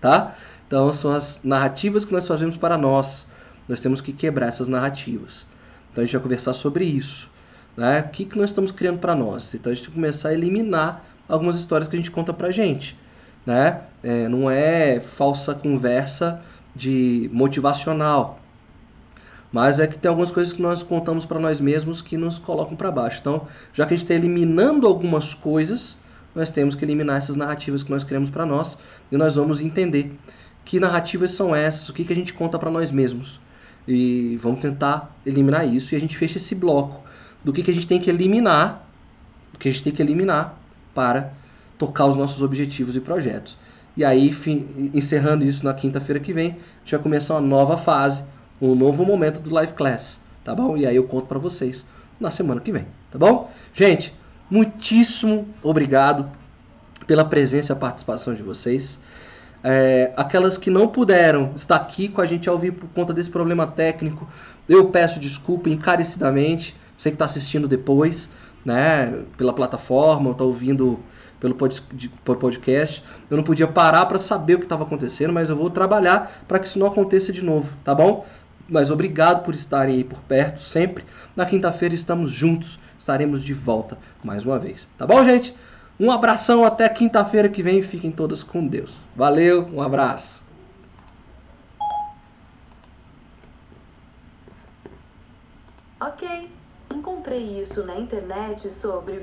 tá? 0.00 0.34
Então 0.66 0.92
são 0.92 1.12
as 1.12 1.40
narrativas 1.44 2.04
que 2.04 2.12
nós 2.12 2.26
fazemos 2.26 2.56
para 2.56 2.76
nós. 2.76 3.26
Nós 3.68 3.80
temos 3.80 4.00
que 4.00 4.12
quebrar 4.12 4.46
essas 4.46 4.68
narrativas. 4.68 5.44
Então 5.92 6.02
a 6.02 6.04
gente 6.04 6.14
vai 6.14 6.22
conversar 6.22 6.52
sobre 6.52 6.84
isso, 6.84 7.30
né? 7.76 8.00
O 8.00 8.08
que, 8.08 8.24
que 8.24 8.38
nós 8.38 8.50
estamos 8.50 8.72
criando 8.72 8.98
para 8.98 9.14
nós? 9.14 9.54
Então 9.54 9.70
a 9.70 9.74
gente 9.74 9.84
tem 9.84 9.90
que 9.92 10.00
começar 10.00 10.30
a 10.30 10.34
eliminar 10.34 11.04
algumas 11.28 11.56
histórias 11.56 11.88
que 11.88 11.96
a 11.96 11.98
gente 11.98 12.10
conta 12.10 12.32
para 12.32 12.50
gente, 12.50 12.98
né? 13.44 13.82
É, 14.02 14.28
não 14.28 14.50
é 14.50 15.00
falsa 15.00 15.54
conversa 15.54 16.40
de 16.74 17.30
motivacional, 17.32 18.40
mas 19.52 19.80
é 19.80 19.86
que 19.86 19.98
tem 19.98 20.08
algumas 20.08 20.30
coisas 20.30 20.52
que 20.52 20.60
nós 20.60 20.82
contamos 20.82 21.24
para 21.24 21.38
nós 21.38 21.60
mesmos 21.60 22.02
que 22.02 22.16
nos 22.16 22.38
colocam 22.38 22.76
para 22.76 22.90
baixo. 22.90 23.18
Então, 23.20 23.46
já 23.72 23.86
que 23.86 23.94
a 23.94 23.96
gente 23.96 24.04
está 24.04 24.14
eliminando 24.14 24.86
algumas 24.86 25.34
coisas, 25.34 25.96
nós 26.34 26.50
temos 26.50 26.74
que 26.74 26.84
eliminar 26.84 27.16
essas 27.16 27.36
narrativas 27.36 27.82
que 27.82 27.90
nós 27.90 28.04
criamos 28.04 28.28
para 28.28 28.44
nós 28.44 28.76
e 29.10 29.16
nós 29.16 29.36
vamos 29.36 29.60
entender 29.60 30.14
que 30.64 30.80
narrativas 30.80 31.30
são 31.30 31.54
essas, 31.54 31.88
o 31.88 31.92
que, 31.92 32.04
que 32.04 32.12
a 32.12 32.16
gente 32.16 32.34
conta 32.34 32.58
para 32.58 32.70
nós 32.70 32.90
mesmos. 32.90 33.40
E 33.88 34.36
vamos 34.42 34.60
tentar 34.60 35.16
eliminar 35.24 35.66
isso 35.66 35.94
e 35.94 35.96
a 35.96 36.00
gente 36.00 36.16
fecha 36.16 36.38
esse 36.38 36.54
bloco 36.54 37.02
do 37.44 37.52
que, 37.52 37.62
que 37.62 37.70
a 37.70 37.74
gente 37.74 37.86
tem 37.86 38.00
que 38.00 38.10
eliminar, 38.10 38.86
do 39.52 39.58
que 39.58 39.68
a 39.68 39.72
gente 39.72 39.84
tem 39.84 39.92
que 39.92 40.02
eliminar 40.02 40.58
para 40.92 41.32
tocar 41.78 42.06
os 42.06 42.16
nossos 42.16 42.42
objetivos 42.42 42.96
e 42.96 43.00
projetos. 43.00 43.56
E 43.96 44.04
aí, 44.04 44.30
encerrando 44.92 45.44
isso 45.44 45.64
na 45.64 45.72
quinta-feira 45.72 46.20
que 46.20 46.32
vem, 46.32 46.48
a 46.48 46.80
gente 46.80 46.90
vai 46.90 47.00
começar 47.00 47.34
uma 47.34 47.40
nova 47.40 47.76
fase 47.76 48.22
um 48.60 48.74
novo 48.74 49.04
momento 49.04 49.40
do 49.40 49.50
Live 49.50 49.74
Class, 49.74 50.18
tá 50.44 50.54
bom? 50.54 50.76
E 50.76 50.86
aí 50.86 50.96
eu 50.96 51.04
conto 51.04 51.26
para 51.26 51.38
vocês 51.38 51.84
na 52.18 52.30
semana 52.30 52.60
que 52.60 52.72
vem, 52.72 52.86
tá 53.10 53.18
bom? 53.18 53.50
Gente, 53.72 54.14
muitíssimo 54.50 55.46
obrigado 55.62 56.30
pela 57.06 57.24
presença 57.24 57.72
e 57.72 57.74
a 57.74 57.76
participação 57.76 58.34
de 58.34 58.42
vocês. 58.42 58.98
É, 59.62 60.12
aquelas 60.16 60.56
que 60.56 60.70
não 60.70 60.88
puderam 60.88 61.52
estar 61.56 61.76
aqui 61.76 62.08
com 62.08 62.20
a 62.20 62.26
gente 62.26 62.48
ao 62.48 62.58
vivo 62.58 62.76
por 62.76 62.88
conta 62.90 63.12
desse 63.12 63.30
problema 63.30 63.66
técnico, 63.66 64.28
eu 64.68 64.90
peço 64.90 65.18
desculpa 65.20 65.68
encarecidamente. 65.68 66.76
Você 66.96 67.10
que 67.10 67.14
está 67.14 67.26
assistindo 67.26 67.68
depois, 67.68 68.30
né, 68.64 69.22
pela 69.36 69.52
plataforma, 69.52 70.26
ou 70.26 70.32
está 70.32 70.44
ouvindo 70.44 70.98
pelo 71.38 71.54
podcast. 72.36 73.04
Eu 73.30 73.36
não 73.36 73.44
podia 73.44 73.66
parar 73.66 74.06
para 74.06 74.18
saber 74.18 74.54
o 74.54 74.58
que 74.58 74.64
estava 74.64 74.84
acontecendo, 74.84 75.32
mas 75.32 75.50
eu 75.50 75.56
vou 75.56 75.70
trabalhar 75.70 76.44
para 76.48 76.58
que 76.58 76.66
isso 76.66 76.78
não 76.78 76.86
aconteça 76.86 77.32
de 77.32 77.44
novo, 77.44 77.76
tá 77.84 77.94
bom? 77.94 78.24
Mas 78.68 78.90
obrigado 78.90 79.44
por 79.44 79.54
estarem 79.54 79.96
aí 79.96 80.04
por 80.04 80.20
perto 80.20 80.58
sempre. 80.58 81.04
Na 81.34 81.46
quinta-feira 81.46 81.94
estamos 81.94 82.30
juntos, 82.30 82.78
estaremos 82.98 83.42
de 83.42 83.54
volta 83.54 83.96
mais 84.24 84.44
uma 84.44 84.58
vez. 84.58 84.88
Tá 84.98 85.06
bom, 85.06 85.24
gente? 85.24 85.56
Um 85.98 86.10
abração 86.10 86.64
até 86.64 86.88
quinta-feira 86.88 87.48
que 87.48 87.62
vem. 87.62 87.82
Fiquem 87.82 88.10
todas 88.10 88.42
com 88.42 88.66
Deus. 88.66 89.02
Valeu, 89.14 89.68
um 89.72 89.80
abraço. 89.80 90.44
Ok, 95.98 96.50
encontrei 96.94 97.62
isso 97.62 97.82
na 97.82 97.98
internet 97.98 98.70
sobre 98.70 99.20